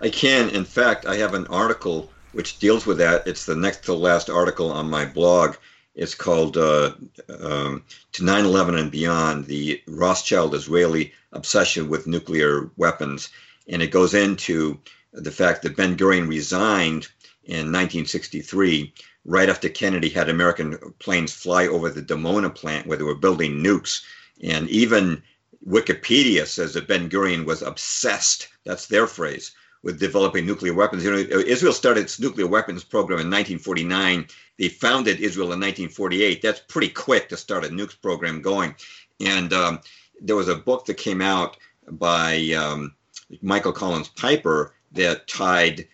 I 0.00 0.10
can. 0.10 0.50
In 0.50 0.66
fact, 0.66 1.06
I 1.06 1.16
have 1.16 1.32
an 1.32 1.46
article 1.46 2.10
which 2.36 2.58
deals 2.58 2.84
with 2.84 2.98
that. 2.98 3.26
It's 3.26 3.46
the 3.46 3.56
next 3.56 3.84
to 3.84 3.94
last 3.94 4.28
article 4.28 4.70
on 4.70 4.90
my 4.90 5.06
blog. 5.06 5.56
It's 5.94 6.14
called 6.14 6.58
uh, 6.58 6.92
um, 7.40 7.82
To 8.12 8.24
9 8.24 8.44
11 8.44 8.76
and 8.76 8.90
Beyond 8.90 9.46
The 9.46 9.80
Rothschild 9.86 10.54
Israeli 10.54 11.14
Obsession 11.32 11.88
with 11.88 12.06
Nuclear 12.06 12.70
Weapons. 12.76 13.30
And 13.68 13.80
it 13.80 13.90
goes 13.90 14.12
into 14.12 14.78
the 15.14 15.30
fact 15.30 15.62
that 15.62 15.78
Ben 15.78 15.96
Gurion 15.96 16.28
resigned 16.28 17.08
in 17.44 17.72
1963 17.72 18.92
right 19.24 19.48
after 19.48 19.70
Kennedy 19.70 20.10
had 20.10 20.28
American 20.28 20.76
planes 20.98 21.32
fly 21.32 21.66
over 21.66 21.88
the 21.88 22.02
Dimona 22.02 22.54
plant 22.54 22.86
where 22.86 22.98
they 22.98 23.04
were 23.04 23.14
building 23.14 23.64
nukes. 23.64 24.02
And 24.42 24.68
even 24.68 25.22
Wikipedia 25.66 26.46
says 26.46 26.74
that 26.74 26.86
Ben 26.86 27.08
Gurion 27.08 27.46
was 27.46 27.62
obsessed, 27.62 28.48
that's 28.64 28.88
their 28.88 29.06
phrase, 29.06 29.52
with 29.86 30.00
developing 30.00 30.44
nuclear 30.44 30.74
weapons. 30.74 31.04
You 31.04 31.12
know, 31.12 31.38
Israel 31.38 31.72
started 31.72 32.00
its 32.00 32.18
nuclear 32.18 32.48
weapons 32.48 32.82
program 32.82 33.20
in 33.20 33.30
1949. 33.30 34.26
They 34.58 34.68
founded 34.68 35.20
Israel 35.20 35.52
in 35.52 35.60
1948. 35.60 36.42
That's 36.42 36.58
pretty 36.58 36.88
quick 36.88 37.28
to 37.28 37.36
start 37.36 37.64
a 37.64 37.68
nukes 37.68 37.98
program 38.02 38.42
going. 38.42 38.74
And 39.20 39.52
um, 39.52 39.80
there 40.20 40.34
was 40.34 40.48
a 40.48 40.56
book 40.56 40.86
that 40.86 40.94
came 40.94 41.22
out 41.22 41.56
by 41.88 42.50
um, 42.58 42.96
Michael 43.42 43.70
Collins 43.70 44.08
Piper 44.08 44.74
that 44.90 45.28
tied 45.28 45.86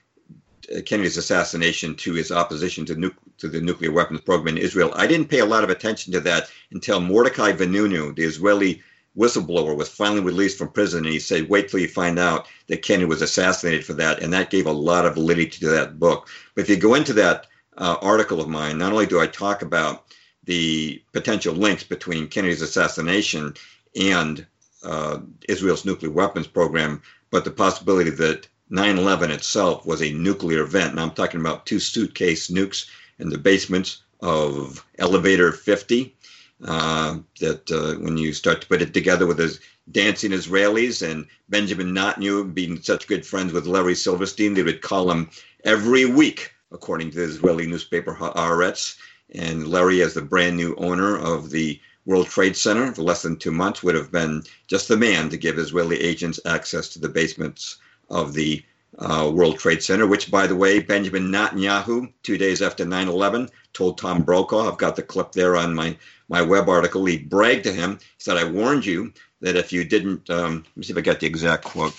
Kennedy's 0.86 1.18
assassination 1.18 1.94
to 1.96 2.14
his 2.14 2.32
opposition 2.32 2.86
to, 2.86 2.94
nu- 2.94 3.14
to 3.36 3.46
the 3.46 3.60
nuclear 3.60 3.92
weapons 3.92 4.22
program 4.22 4.56
in 4.56 4.62
Israel. 4.62 4.90
I 4.96 5.06
didn't 5.06 5.28
pay 5.28 5.40
a 5.40 5.44
lot 5.44 5.64
of 5.64 5.70
attention 5.70 6.14
to 6.14 6.20
that 6.20 6.48
until 6.70 6.98
Mordecai 6.98 7.52
Vanunu, 7.52 8.16
the 8.16 8.24
Israeli 8.24 8.80
whistleblower, 9.16 9.76
was 9.76 9.88
finally 9.88 10.20
released 10.20 10.58
from 10.58 10.68
prison, 10.68 11.04
and 11.04 11.12
he 11.12 11.18
said, 11.18 11.48
"Wait 11.48 11.68
till 11.68 11.80
you 11.80 11.88
find 11.88 12.18
out 12.18 12.46
that 12.68 12.82
Kennedy 12.82 13.06
was 13.06 13.22
assassinated 13.22 13.84
for 13.84 13.94
that," 13.94 14.22
and 14.22 14.32
that 14.32 14.50
gave 14.50 14.66
a 14.66 14.72
lot 14.72 15.06
of 15.06 15.14
validity 15.14 15.58
to 15.60 15.68
that 15.68 15.98
book. 15.98 16.28
But 16.54 16.62
if 16.62 16.70
you 16.70 16.76
go 16.76 16.94
into 16.94 17.12
that 17.14 17.46
uh, 17.76 17.96
article 18.00 18.40
of 18.40 18.48
mine, 18.48 18.78
not 18.78 18.92
only 18.92 19.06
do 19.06 19.20
I 19.20 19.26
talk 19.26 19.62
about 19.62 20.04
the 20.44 21.02
potential 21.12 21.54
links 21.54 21.84
between 21.84 22.28
Kennedy's 22.28 22.62
assassination 22.62 23.54
and 24.00 24.46
uh, 24.82 25.18
Israel's 25.48 25.84
nuclear 25.84 26.10
weapons 26.10 26.46
program, 26.46 27.00
but 27.30 27.44
the 27.44 27.50
possibility 27.50 28.10
that 28.10 28.48
9 28.70 28.98
11 28.98 29.30
itself 29.30 29.86
was 29.86 30.02
a 30.02 30.12
nuclear 30.12 30.62
event. 30.62 30.94
Now 30.94 31.02
I'm 31.02 31.10
talking 31.12 31.40
about 31.40 31.66
two 31.66 31.78
suitcase 31.78 32.50
nukes 32.50 32.86
in 33.18 33.28
the 33.28 33.38
basements 33.38 34.02
of 34.20 34.84
Elevator 34.98 35.52
50. 35.52 36.16
Uh, 36.64 37.18
that 37.40 37.68
uh, 37.72 38.00
when 38.02 38.16
you 38.16 38.32
start 38.32 38.60
to 38.60 38.68
put 38.68 38.80
it 38.80 38.94
together 38.94 39.26
with 39.26 39.38
his 39.38 39.58
dancing 39.90 40.30
Israelis 40.30 41.02
and 41.02 41.26
Benjamin 41.48 41.92
Netanyahu 41.92 42.54
being 42.54 42.80
such 42.80 43.08
good 43.08 43.26
friends 43.26 43.52
with 43.52 43.66
Larry 43.66 43.96
Silverstein, 43.96 44.54
they 44.54 44.62
would 44.62 44.80
call 44.80 45.10
him 45.10 45.28
every 45.64 46.04
week, 46.04 46.52
according 46.70 47.10
to 47.10 47.16
the 47.16 47.24
Israeli 47.24 47.66
newspaper 47.66 48.14
Haaretz. 48.14 48.96
And 49.34 49.66
Larry, 49.68 50.02
as 50.02 50.14
the 50.14 50.22
brand 50.22 50.56
new 50.56 50.76
owner 50.76 51.18
of 51.18 51.50
the 51.50 51.80
World 52.04 52.28
Trade 52.28 52.56
Center 52.56 52.92
for 52.92 53.02
less 53.02 53.22
than 53.22 53.36
two 53.36 53.52
months, 53.52 53.82
would 53.82 53.94
have 53.94 54.12
been 54.12 54.42
just 54.68 54.86
the 54.86 54.96
man 54.96 55.30
to 55.30 55.36
give 55.36 55.58
Israeli 55.58 56.00
agents 56.00 56.38
access 56.46 56.88
to 56.90 57.00
the 57.00 57.08
basements 57.08 57.78
of 58.08 58.34
the 58.34 58.62
uh, 58.98 59.30
World 59.32 59.58
Trade 59.58 59.82
Center, 59.82 60.06
which, 60.06 60.30
by 60.30 60.46
the 60.46 60.56
way, 60.56 60.80
Benjamin 60.80 61.30
Netanyahu, 61.30 62.12
two 62.22 62.36
days 62.36 62.60
after 62.62 62.84
9 62.84 63.08
11, 63.08 63.48
told 63.72 63.98
Tom 63.98 64.22
Brokaw, 64.22 64.68
I've 64.68 64.78
got 64.78 64.96
the 64.96 65.02
clip 65.02 65.32
there 65.32 65.56
on 65.56 65.74
my, 65.74 65.96
my 66.28 66.42
web 66.42 66.68
article, 66.68 67.04
he 67.04 67.18
bragged 67.18 67.64
to 67.64 67.72
him, 67.72 67.98
he 67.98 68.06
said, 68.18 68.36
I 68.36 68.44
warned 68.44 68.86
you 68.86 69.12
that 69.40 69.56
if 69.56 69.72
you 69.72 69.84
didn't, 69.84 70.28
um, 70.30 70.64
let 70.64 70.76
me 70.76 70.82
see 70.84 70.92
if 70.92 70.98
I 70.98 71.02
got 71.02 71.20
the 71.20 71.26
exact 71.26 71.64
quote 71.64 71.94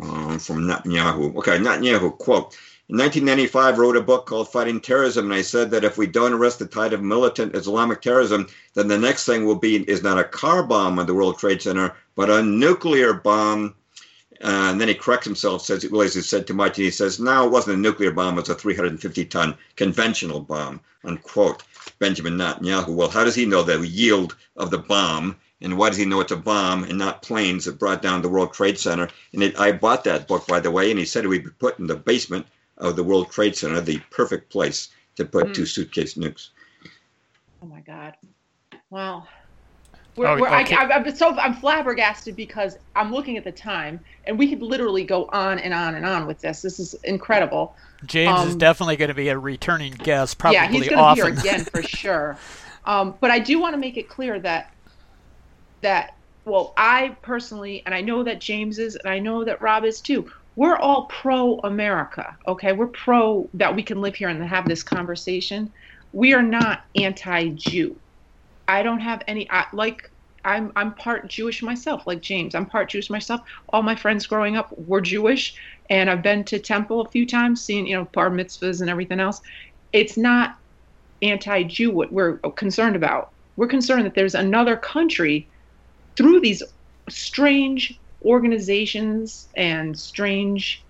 um, 0.00 0.38
from 0.38 0.66
Netanyahu. 0.66 1.36
Okay, 1.36 1.58
Netanyahu, 1.58 2.16
quote, 2.18 2.56
in 2.90 2.96
1995, 2.96 3.78
wrote 3.78 3.96
a 3.96 4.00
book 4.00 4.26
called 4.26 4.50
Fighting 4.50 4.80
Terrorism, 4.80 5.26
and 5.26 5.34
I 5.34 5.42
said 5.42 5.70
that 5.70 5.84
if 5.84 5.96
we 5.96 6.08
don't 6.08 6.32
arrest 6.32 6.58
the 6.58 6.66
tide 6.66 6.92
of 6.92 7.00
militant 7.00 7.54
Islamic 7.54 8.02
terrorism, 8.02 8.48
then 8.74 8.88
the 8.88 8.98
next 8.98 9.26
thing 9.26 9.46
will 9.46 9.54
be 9.54 9.88
is 9.88 10.02
not 10.02 10.18
a 10.18 10.24
car 10.24 10.64
bomb 10.64 10.98
on 10.98 11.06
the 11.06 11.14
World 11.14 11.38
Trade 11.38 11.62
Center, 11.62 11.94
but 12.16 12.30
a 12.30 12.42
nuclear 12.42 13.14
bomb 13.14 13.76
uh, 14.42 14.68
and 14.70 14.80
then 14.80 14.88
he 14.88 14.94
corrects 14.94 15.26
himself, 15.26 15.62
says 15.62 15.82
he 15.82 15.88
realizes 15.88 16.14
he 16.14 16.22
said 16.22 16.48
much, 16.50 16.78
and 16.78 16.84
he 16.84 16.90
says, 16.90 17.20
no, 17.20 17.46
it 17.46 17.50
wasn't 17.50 17.76
a 17.76 17.80
nuclear 17.80 18.10
bomb, 18.10 18.38
it 18.38 18.42
was 18.42 18.48
a 18.48 18.54
350 18.54 19.24
ton 19.26 19.54
conventional 19.76 20.40
bomb, 20.40 20.80
unquote. 21.04 21.62
Benjamin 21.98 22.38
Netanyahu, 22.38 22.94
well, 22.94 23.10
how 23.10 23.24
does 23.24 23.34
he 23.34 23.44
know 23.44 23.62
the 23.62 23.86
yield 23.86 24.36
of 24.56 24.70
the 24.70 24.78
bomb? 24.78 25.36
And 25.62 25.76
why 25.76 25.90
does 25.90 25.98
he 25.98 26.06
know 26.06 26.20
it's 26.20 26.32
a 26.32 26.36
bomb 26.36 26.84
and 26.84 26.96
not 26.96 27.20
planes 27.20 27.66
that 27.66 27.78
brought 27.78 28.00
down 28.00 28.22
the 28.22 28.30
World 28.30 28.54
Trade 28.54 28.78
Center? 28.78 29.08
And 29.34 29.42
it, 29.42 29.58
I 29.58 29.72
bought 29.72 30.04
that 30.04 30.26
book, 30.26 30.46
by 30.46 30.60
the 30.60 30.70
way, 30.70 30.90
and 30.90 30.98
he 30.98 31.04
said 31.04 31.24
it 31.24 31.28
would 31.28 31.44
be 31.44 31.50
put 31.50 31.78
in 31.78 31.86
the 31.86 31.96
basement 31.96 32.46
of 32.78 32.96
the 32.96 33.04
World 33.04 33.30
Trade 33.30 33.54
Center, 33.54 33.80
the 33.82 33.98
perfect 34.10 34.50
place 34.50 34.88
to 35.16 35.26
put 35.26 35.48
mm. 35.48 35.54
two 35.54 35.66
suitcase 35.66 36.14
nukes. 36.14 36.48
Oh 37.62 37.66
my 37.66 37.80
God. 37.80 38.16
Wow. 38.88 39.28
We're, 40.20 40.28
oh, 40.28 40.60
okay. 40.60 40.76
I, 40.76 40.98
am 40.98 41.16
so 41.16 41.34
I'm 41.38 41.54
flabbergasted 41.54 42.36
because 42.36 42.76
I'm 42.94 43.10
looking 43.10 43.38
at 43.38 43.44
the 43.44 43.52
time, 43.52 43.98
and 44.26 44.38
we 44.38 44.50
could 44.50 44.60
literally 44.60 45.02
go 45.02 45.30
on 45.32 45.58
and 45.58 45.72
on 45.72 45.94
and 45.94 46.04
on 46.04 46.26
with 46.26 46.42
this. 46.42 46.60
This 46.60 46.78
is 46.78 46.92
incredible. 47.04 47.74
James 48.04 48.38
um, 48.38 48.48
is 48.48 48.56
definitely 48.56 48.96
going 48.96 49.08
to 49.08 49.14
be 49.14 49.28
a 49.28 49.38
returning 49.38 49.94
guest, 49.94 50.36
probably 50.36 50.56
yeah, 50.56 50.68
he's 50.68 50.90
going 50.90 50.98
to 50.98 51.14
be 51.14 51.26
here 51.26 51.38
again 51.40 51.64
for 51.64 51.82
sure. 51.82 52.36
Um, 52.84 53.14
but 53.18 53.30
I 53.30 53.38
do 53.38 53.58
want 53.58 53.72
to 53.72 53.78
make 53.78 53.96
it 53.96 54.10
clear 54.10 54.38
that 54.40 54.74
that 55.80 56.14
well, 56.44 56.74
I 56.76 57.16
personally, 57.22 57.82
and 57.86 57.94
I 57.94 58.02
know 58.02 58.22
that 58.22 58.42
James 58.42 58.78
is, 58.78 58.96
and 58.96 59.08
I 59.08 59.20
know 59.20 59.42
that 59.44 59.62
Rob 59.62 59.86
is 59.86 60.02
too. 60.02 60.30
We're 60.54 60.76
all 60.76 61.04
pro 61.04 61.60
America, 61.60 62.36
okay? 62.46 62.72
We're 62.72 62.88
pro 62.88 63.48
that 63.54 63.74
we 63.74 63.82
can 63.82 64.02
live 64.02 64.14
here 64.14 64.28
and 64.28 64.44
have 64.44 64.68
this 64.68 64.82
conversation. 64.82 65.72
We 66.12 66.34
are 66.34 66.42
not 66.42 66.84
anti 66.94 67.48
Jew. 67.48 67.96
I 68.70 68.82
don't 68.82 69.00
have 69.00 69.22
any 69.26 69.50
I, 69.50 69.66
like 69.72 70.09
I'm 70.44 70.72
I'm 70.76 70.94
part 70.94 71.28
Jewish 71.28 71.62
myself, 71.62 72.06
like 72.06 72.20
James. 72.20 72.54
I'm 72.54 72.66
part 72.66 72.90
Jewish 72.90 73.10
myself. 73.10 73.40
All 73.70 73.82
my 73.82 73.94
friends 73.94 74.26
growing 74.26 74.56
up 74.56 74.72
were 74.78 75.00
Jewish, 75.00 75.54
and 75.90 76.08
I've 76.08 76.22
been 76.22 76.44
to 76.44 76.58
temple 76.58 77.00
a 77.00 77.08
few 77.08 77.26
times, 77.26 77.62
seeing 77.62 77.86
you 77.86 77.96
know 77.96 78.04
bar 78.12 78.30
mitzvahs 78.30 78.80
and 78.80 78.88
everything 78.88 79.20
else. 79.20 79.40
It's 79.92 80.16
not 80.16 80.56
anti-Jew 81.22 81.90
what 81.90 82.12
we're 82.12 82.38
concerned 82.56 82.96
about. 82.96 83.32
We're 83.56 83.66
concerned 83.66 84.06
that 84.06 84.14
there's 84.14 84.34
another 84.34 84.76
country 84.76 85.46
through 86.16 86.40
these 86.40 86.62
strange 87.08 87.98
organizations 88.24 89.48
and 89.56 89.98
strange 89.98 90.82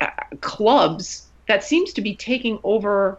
uh, 0.00 0.08
clubs 0.40 1.26
that 1.48 1.64
seems 1.64 1.92
to 1.94 2.00
be 2.00 2.14
taking 2.14 2.58
over 2.62 3.18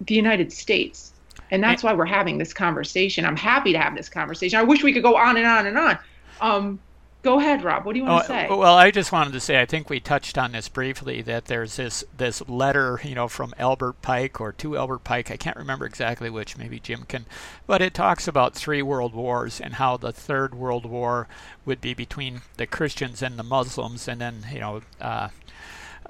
the 0.00 0.14
United 0.14 0.52
States 0.52 1.12
and 1.50 1.62
that's 1.62 1.82
why 1.82 1.92
we're 1.92 2.04
having 2.04 2.38
this 2.38 2.52
conversation. 2.52 3.24
I'm 3.24 3.36
happy 3.36 3.72
to 3.72 3.78
have 3.78 3.96
this 3.96 4.08
conversation. 4.08 4.58
I 4.58 4.62
wish 4.62 4.82
we 4.82 4.92
could 4.92 5.02
go 5.02 5.16
on 5.16 5.36
and 5.36 5.46
on 5.46 5.66
and 5.66 5.78
on. 5.78 5.98
Um, 6.40 6.80
go 7.22 7.38
ahead, 7.38 7.62
Rob. 7.64 7.84
What 7.84 7.92
do 7.92 7.98
you 7.98 8.04
want 8.04 8.24
oh, 8.24 8.26
to 8.26 8.26
say? 8.26 8.46
Well, 8.48 8.76
I 8.76 8.90
just 8.90 9.12
wanted 9.12 9.32
to 9.32 9.40
say 9.40 9.60
I 9.60 9.66
think 9.66 9.90
we 9.90 10.00
touched 10.00 10.38
on 10.38 10.52
this 10.52 10.68
briefly 10.68 11.22
that 11.22 11.46
there's 11.46 11.76
this 11.76 12.04
this 12.16 12.46
letter, 12.48 13.00
you 13.04 13.14
know, 13.14 13.28
from 13.28 13.54
Albert 13.58 14.00
Pike 14.02 14.40
or 14.40 14.52
to 14.52 14.76
Albert 14.76 15.04
Pike. 15.04 15.30
I 15.30 15.36
can't 15.36 15.56
remember 15.56 15.86
exactly 15.86 16.30
which. 16.30 16.56
Maybe 16.56 16.78
Jim 16.80 17.04
can, 17.08 17.26
but 17.66 17.82
it 17.82 17.94
talks 17.94 18.28
about 18.28 18.54
three 18.54 18.82
world 18.82 19.14
wars 19.14 19.60
and 19.60 19.74
how 19.74 19.96
the 19.96 20.12
third 20.12 20.54
world 20.54 20.86
war 20.86 21.28
would 21.64 21.80
be 21.80 21.94
between 21.94 22.42
the 22.56 22.66
Christians 22.66 23.22
and 23.22 23.38
the 23.38 23.42
Muslims, 23.42 24.08
and 24.08 24.20
then 24.20 24.46
you 24.52 24.60
know. 24.60 24.82
Uh, 25.00 25.28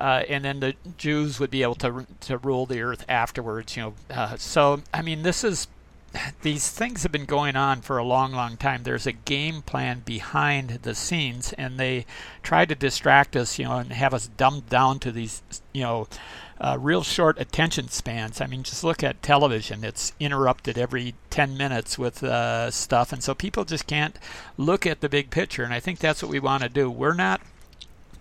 uh, 0.01 0.25
and 0.29 0.45
then 0.45 0.61
the 0.61 0.75
Jews 0.97 1.39
would 1.39 1.51
be 1.51 1.63
able 1.63 1.75
to 1.77 2.07
to 2.21 2.39
rule 2.39 2.67
the 2.67 2.81
earth 2.81 3.05
afterwards. 3.09 3.77
You 3.77 3.83
know, 3.83 3.95
uh, 4.11 4.37
so 4.37 4.83
I 4.95 5.03
mean, 5.03 5.23
this 5.23 5.45
is 5.45 5.69
these 6.43 6.71
things 6.71 7.03
have 7.03 7.13
been 7.13 7.27
going 7.27 7.55
on 7.55 7.83
for 7.83 7.99
a 7.99 8.05
long, 8.05 8.33
long 8.33 8.57
time. 8.57 8.83
There's 8.83 9.07
a 9.07 9.13
game 9.13 9.63
plan 9.63 10.01
behind 10.01 10.71
the 10.83 10.95
scenes, 10.95 11.53
and 11.55 11.79
they 11.79 12.07
try 12.43 12.65
to 12.65 12.75
distract 12.75 13.37
us, 13.37 13.59
you 13.59 13.67
know, 13.67 13.77
and 13.77 13.93
have 13.93 14.15
us 14.15 14.29
dumbed 14.29 14.69
down 14.69 14.99
to 15.01 15.13
these, 15.13 15.43
you 15.73 15.83
know, 15.83 16.09
uh, 16.61 16.77
real 16.79 17.03
short 17.03 17.39
attention 17.39 17.89
spans. 17.89 18.41
I 18.41 18.47
mean, 18.47 18.63
just 18.63 18.85
look 18.85 19.03
at 19.03 19.23
television; 19.23 19.85
it's 19.85 20.13
interrupted 20.19 20.79
every 20.79 21.15
10 21.31 21.57
minutes 21.57 21.99
with 21.99 22.23
uh, 22.23 22.71
stuff, 22.71 23.13
and 23.13 23.23
so 23.23 23.35
people 23.35 23.65
just 23.65 23.87
can't 23.87 24.19
look 24.57 24.87
at 24.87 25.01
the 25.01 25.09
big 25.09 25.31
picture. 25.31 25.63
And 25.65 25.73
I 25.75 25.81
think 25.81 25.99
that's 25.99 26.23
what 26.23 26.31
we 26.31 26.41
want 26.41 26.63
to 26.63 26.69
do. 26.69 26.91
We're 26.91 27.15
not 27.15 27.41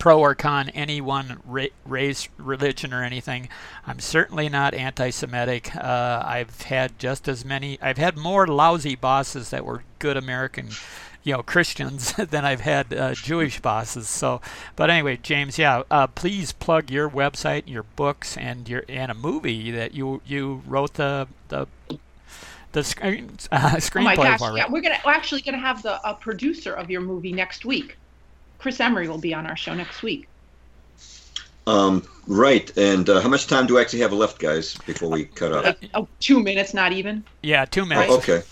pro 0.00 0.18
or 0.18 0.34
con 0.34 0.70
any 0.70 1.00
one 1.00 1.40
ra- 1.44 1.66
race, 1.86 2.28
religion, 2.38 2.92
or 2.92 3.04
anything. 3.04 3.48
I'm 3.86 4.00
certainly 4.00 4.48
not 4.48 4.74
anti-Semitic. 4.74 5.76
Uh, 5.76 6.22
I've 6.24 6.62
had 6.62 6.98
just 6.98 7.28
as 7.28 7.44
many. 7.44 7.78
I've 7.80 7.98
had 7.98 8.16
more 8.16 8.48
lousy 8.48 8.96
bosses 8.96 9.50
that 9.50 9.64
were 9.64 9.84
good 10.00 10.16
American, 10.16 10.70
you 11.22 11.34
know, 11.34 11.42
Christians 11.44 12.12
than 12.30 12.44
I've 12.44 12.62
had 12.62 12.92
uh, 12.92 13.14
Jewish 13.14 13.60
bosses. 13.60 14.08
So, 14.08 14.40
but 14.74 14.90
anyway, 14.90 15.18
James, 15.22 15.58
yeah, 15.58 15.82
uh, 15.90 16.08
please 16.08 16.52
plug 16.52 16.90
your 16.90 17.08
website, 17.08 17.64
your 17.66 17.84
books, 17.84 18.36
and 18.36 18.68
your 18.68 18.84
and 18.88 19.12
a 19.12 19.14
movie 19.14 19.70
that 19.70 19.94
you 19.94 20.22
you 20.24 20.62
wrote 20.66 20.94
the 20.94 21.28
the 21.48 21.68
the 22.72 22.82
screen 22.82 23.30
uh, 23.52 23.76
screenplay 23.76 24.00
oh 24.00 24.04
my 24.04 24.16
gosh. 24.16 24.40
Yeah, 24.56 24.66
we're 24.70 24.80
gonna 24.80 24.98
we're 25.04 25.12
actually 25.12 25.42
gonna 25.42 25.58
have 25.58 25.82
the 25.82 26.00
a 26.08 26.14
producer 26.14 26.72
of 26.72 26.90
your 26.90 27.02
movie 27.02 27.32
next 27.32 27.66
week. 27.66 27.98
Chris 28.60 28.78
Emery 28.78 29.08
will 29.08 29.18
be 29.18 29.34
on 29.34 29.46
our 29.46 29.56
show 29.56 29.74
next 29.74 30.02
week. 30.02 30.28
Um, 31.66 32.06
right. 32.26 32.70
And 32.76 33.08
uh, 33.08 33.20
how 33.20 33.28
much 33.28 33.46
time 33.46 33.66
do 33.66 33.78
I 33.78 33.80
actually 33.80 34.00
have 34.00 34.12
left, 34.12 34.38
guys, 34.38 34.76
before 34.86 35.08
we 35.08 35.24
cut 35.24 35.52
off? 35.52 35.64
Like, 35.64 35.90
oh, 35.94 36.06
two 36.20 36.40
minutes, 36.42 36.74
not 36.74 36.92
even. 36.92 37.24
Yeah, 37.42 37.64
two 37.64 37.86
minutes. 37.86 38.10
Oh, 38.10 38.18
okay. 38.18 38.42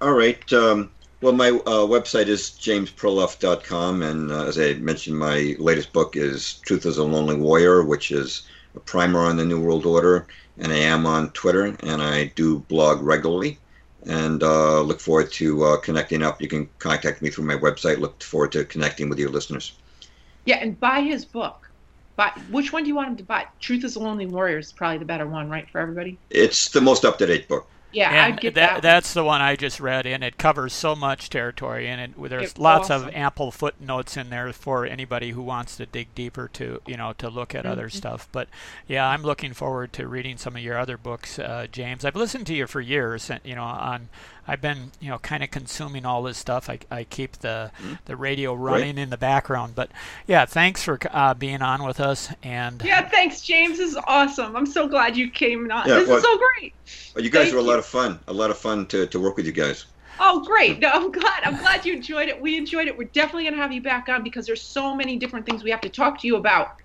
All 0.00 0.12
right. 0.12 0.52
Um, 0.52 0.90
well, 1.20 1.32
my 1.32 1.50
uh, 1.50 1.86
website 1.86 2.26
is 2.26 2.50
jamesperloff.com, 2.60 4.02
and 4.02 4.30
uh, 4.30 4.44
as 4.44 4.58
I 4.58 4.74
mentioned, 4.74 5.18
my 5.18 5.56
latest 5.58 5.92
book 5.92 6.16
is 6.16 6.54
Truth 6.66 6.84
is 6.84 6.98
a 6.98 7.04
Lonely 7.04 7.36
Warrior, 7.36 7.84
which 7.84 8.10
is 8.10 8.42
a 8.74 8.80
primer 8.80 9.20
on 9.20 9.36
the 9.36 9.44
New 9.44 9.60
World 9.60 9.86
Order. 9.86 10.26
And 10.58 10.72
I 10.72 10.76
am 10.76 11.06
on 11.06 11.30
Twitter, 11.30 11.76
and 11.80 12.02
I 12.02 12.26
do 12.36 12.60
blog 12.68 13.02
regularly. 13.02 13.58
And 14.06 14.42
uh, 14.42 14.82
look 14.82 15.00
forward 15.00 15.32
to 15.32 15.64
uh, 15.64 15.76
connecting 15.78 16.22
up. 16.22 16.42
You 16.42 16.48
can 16.48 16.68
contact 16.78 17.22
me 17.22 17.30
through 17.30 17.44
my 17.44 17.56
website. 17.56 17.98
Look 17.98 18.22
forward 18.22 18.52
to 18.52 18.64
connecting 18.64 19.08
with 19.08 19.18
your 19.18 19.30
listeners. 19.30 19.78
Yeah, 20.44 20.56
and 20.56 20.78
buy 20.78 21.00
his 21.00 21.24
book. 21.24 21.70
Buy, 22.16 22.30
which 22.50 22.72
one 22.72 22.84
do 22.84 22.88
you 22.88 22.94
want 22.94 23.08
him 23.08 23.16
to 23.16 23.24
buy? 23.24 23.46
Truth 23.60 23.84
is 23.84 23.96
a 23.96 24.00
Lonely 24.00 24.26
Warrior 24.26 24.58
is 24.58 24.72
probably 24.72 24.98
the 24.98 25.04
better 25.04 25.26
one, 25.26 25.48
right, 25.48 25.68
for 25.70 25.80
everybody? 25.80 26.18
It's 26.30 26.70
the 26.70 26.80
most 26.80 27.04
up 27.04 27.18
to 27.18 27.26
date 27.26 27.48
book. 27.48 27.66
Yeah, 27.94 28.10
and 28.10 28.34
I'd 28.34 28.40
get 28.40 28.54
that, 28.54 28.74
that. 28.74 28.82
that's 28.82 29.14
the 29.14 29.24
one 29.24 29.40
I 29.40 29.56
just 29.56 29.80
read, 29.80 30.06
and 30.06 30.22
it 30.24 30.36
covers 30.38 30.72
so 30.72 30.94
much 30.94 31.30
territory, 31.30 31.88
and 31.88 32.00
it, 32.00 32.30
there's 32.30 32.50
It's 32.50 32.58
lots 32.58 32.90
of 32.90 33.08
ample 33.14 33.50
footnotes 33.50 34.16
in 34.16 34.30
there 34.30 34.52
for 34.52 34.84
anybody 34.84 35.30
who 35.30 35.42
wants 35.42 35.76
to 35.76 35.86
dig 35.86 36.14
deeper 36.14 36.48
to, 36.54 36.80
you 36.86 36.96
know, 36.96 37.12
to 37.18 37.28
look 37.30 37.54
at 37.54 37.64
other 37.66 37.88
Mhm. 37.88 37.92
stuff. 37.92 38.28
But 38.32 38.48
yeah, 38.88 39.06
I'm 39.08 39.22
looking 39.22 39.52
forward 39.54 39.92
to 39.94 40.06
reading 40.08 40.36
some 40.36 40.56
of 40.56 40.62
your 40.62 40.78
other 40.78 40.96
books, 40.96 41.38
uh, 41.38 41.66
James. 41.70 42.04
I've 42.04 42.16
listened 42.16 42.46
to 42.48 42.54
you 42.54 42.66
for 42.66 42.80
years, 42.80 43.30
and 43.30 43.40
you 43.44 43.54
know, 43.54 43.62
on 43.64 44.08
I've 44.46 44.60
been, 44.60 44.90
you 45.00 45.08
know, 45.10 45.18
kind 45.18 45.42
of 45.42 45.50
consuming 45.50 46.04
all 46.04 46.22
this 46.22 46.36
stuff. 46.38 46.68
I, 46.70 46.78
I 46.90 47.04
keep 47.04 47.32
the 47.38 47.70
Mm-hmm. 47.80 47.94
the 48.04 48.16
radio 48.16 48.54
running 48.54 48.98
in 48.98 49.10
the 49.10 49.16
background, 49.16 49.74
but 49.74 49.90
yeah, 50.26 50.44
thanks 50.44 50.82
for 50.82 50.98
uh, 51.10 51.34
being 51.34 51.62
on 51.62 51.82
with 51.84 51.98
us, 52.00 52.28
and 52.42 52.82
Yeah, 52.84 53.08
thanks, 53.08 53.40
James. 53.40 53.78
This 53.78 53.90
is 53.92 53.98
awesome. 54.06 54.54
I'm 54.56 54.66
so 54.66 54.86
glad 54.86 55.16
you 55.16 55.30
came 55.30 55.70
on. 55.70 55.88
Yeah, 55.88 55.96
this 55.96 56.08
well- 56.08 56.18
is 56.18 56.22
so 56.24 56.38
great. 56.38 56.74
Well, 57.14 57.24
you 57.24 57.30
guys 57.30 57.44
Thank 57.44 57.54
were 57.54 57.60
a 57.60 57.62
lot 57.62 57.72
you. 57.74 57.78
of 57.78 57.86
fun. 57.86 58.18
A 58.28 58.32
lot 58.32 58.50
of 58.50 58.58
fun 58.58 58.86
to, 58.86 59.06
to 59.06 59.20
work 59.20 59.36
with 59.36 59.46
you 59.46 59.52
guys. 59.52 59.86
Oh, 60.20 60.44
great. 60.44 60.78
No, 60.78 60.90
I'm 60.92 61.10
glad. 61.10 61.42
I'm 61.44 61.56
glad 61.56 61.84
you 61.86 61.92
enjoyed 61.92 62.28
it. 62.28 62.40
We 62.40 62.56
enjoyed 62.56 62.86
it. 62.86 62.96
We're 62.96 63.08
definitely 63.08 63.44
going 63.44 63.54
to 63.54 63.60
have 63.60 63.72
you 63.72 63.80
back 63.82 64.08
on 64.08 64.22
because 64.22 64.46
there's 64.46 64.62
so 64.62 64.94
many 64.94 65.16
different 65.16 65.44
things 65.46 65.64
we 65.64 65.70
have 65.70 65.80
to 65.80 65.88
talk 65.88 66.20
to 66.20 66.26
you 66.26 66.36
about. 66.36 66.76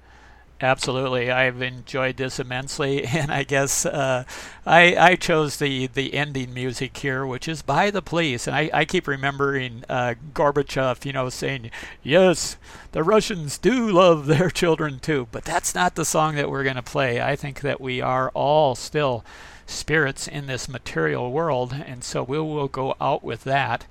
Absolutely, 0.62 1.32
I've 1.32 1.62
enjoyed 1.62 2.18
this 2.18 2.38
immensely, 2.40 3.04
and 3.06 3.32
I 3.32 3.44
guess 3.44 3.86
uh, 3.86 4.26
I 4.66 4.96
I 4.96 5.16
chose 5.16 5.58
the 5.58 5.88
the 5.88 6.14
ending 6.14 6.54
music 6.54 6.98
here, 6.98 7.26
which 7.26 7.48
is 7.48 7.62
by 7.62 7.92
the 7.92 8.02
police, 8.02 8.46
and 8.46 8.56
I, 8.56 8.70
I 8.74 8.84
keep 8.86 9.08
remembering 9.08 9.84
uh, 9.88 10.16
Gorbachev, 10.34 11.06
you 11.06 11.14
know, 11.14 11.30
saying, 11.30 11.72
"Yes, 12.04 12.58
the 12.92 13.04
Russians 13.04 13.58
do 13.58 13.90
love 13.90 14.26
their 14.28 14.50
children 14.62 15.00
too," 15.00 15.28
but 15.32 15.46
that's 15.46 15.74
not 15.74 15.96
the 15.96 16.06
song 16.06 16.36
that 16.36 16.50
we're 16.50 16.64
going 16.66 16.76
to 16.76 16.82
play. 16.84 17.22
I 17.22 17.36
think 17.38 17.62
that 17.62 17.80
we 17.80 18.02
are 18.02 18.30
all 18.34 18.76
still 18.76 19.24
spirits 19.66 20.28
in 20.28 20.48
this 20.48 20.68
material 20.68 21.32
world, 21.32 21.74
and 21.74 22.04
so 22.04 22.22
we 22.24 22.38
will 22.40 22.68
go 22.68 22.96
out 23.00 23.24
with 23.24 23.44
that. 23.46 23.86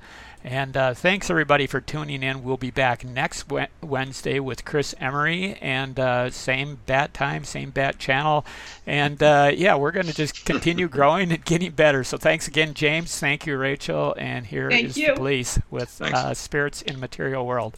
And 0.45 0.77
uh, 0.77 0.95
thanks 0.95 1.31
everybody 1.31 1.67
for 1.67 1.81
tuning 1.81 2.23
in. 2.23 2.43
We'll 2.43 2.57
be 2.57 2.71
back 2.71 3.05
next 3.05 3.47
Wednesday 3.83 4.41
with 4.41 4.65
Chris 4.65 4.95
Emery, 5.01 5.59
and 5.61 5.99
uh, 5.99 6.31
same 6.31 6.79
bat 6.87 7.13
time, 7.13 7.45
same 7.45 7.71
bat 7.71 7.99
channel, 7.99 8.47
and 8.87 9.23
uh, 9.23 9.51
yeah, 9.55 9.75
we're 9.75 9.91
going 9.91 10.07
to 10.07 10.15
just 10.15 10.45
continue 10.45 10.89
growing 10.99 11.33
and 11.33 11.45
getting 11.45 11.73
better. 11.73 12.05
So 12.05 12.17
thanks 12.17 12.47
again, 12.49 12.75
James. 12.75 13.19
Thank 13.19 13.47
you, 13.47 13.57
Rachel. 13.59 14.15
And 14.19 14.47
here 14.47 14.69
is 14.69 14.75
Thank 14.75 14.95
the 14.95 15.01
you. 15.01 15.15
police 15.15 15.59
with 15.71 16.01
uh, 16.01 16.35
Spirits 16.35 16.83
in 16.83 17.01
Material 17.01 17.45
World. 17.45 17.77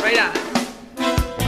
Right 0.00 0.18
on. 0.18 1.41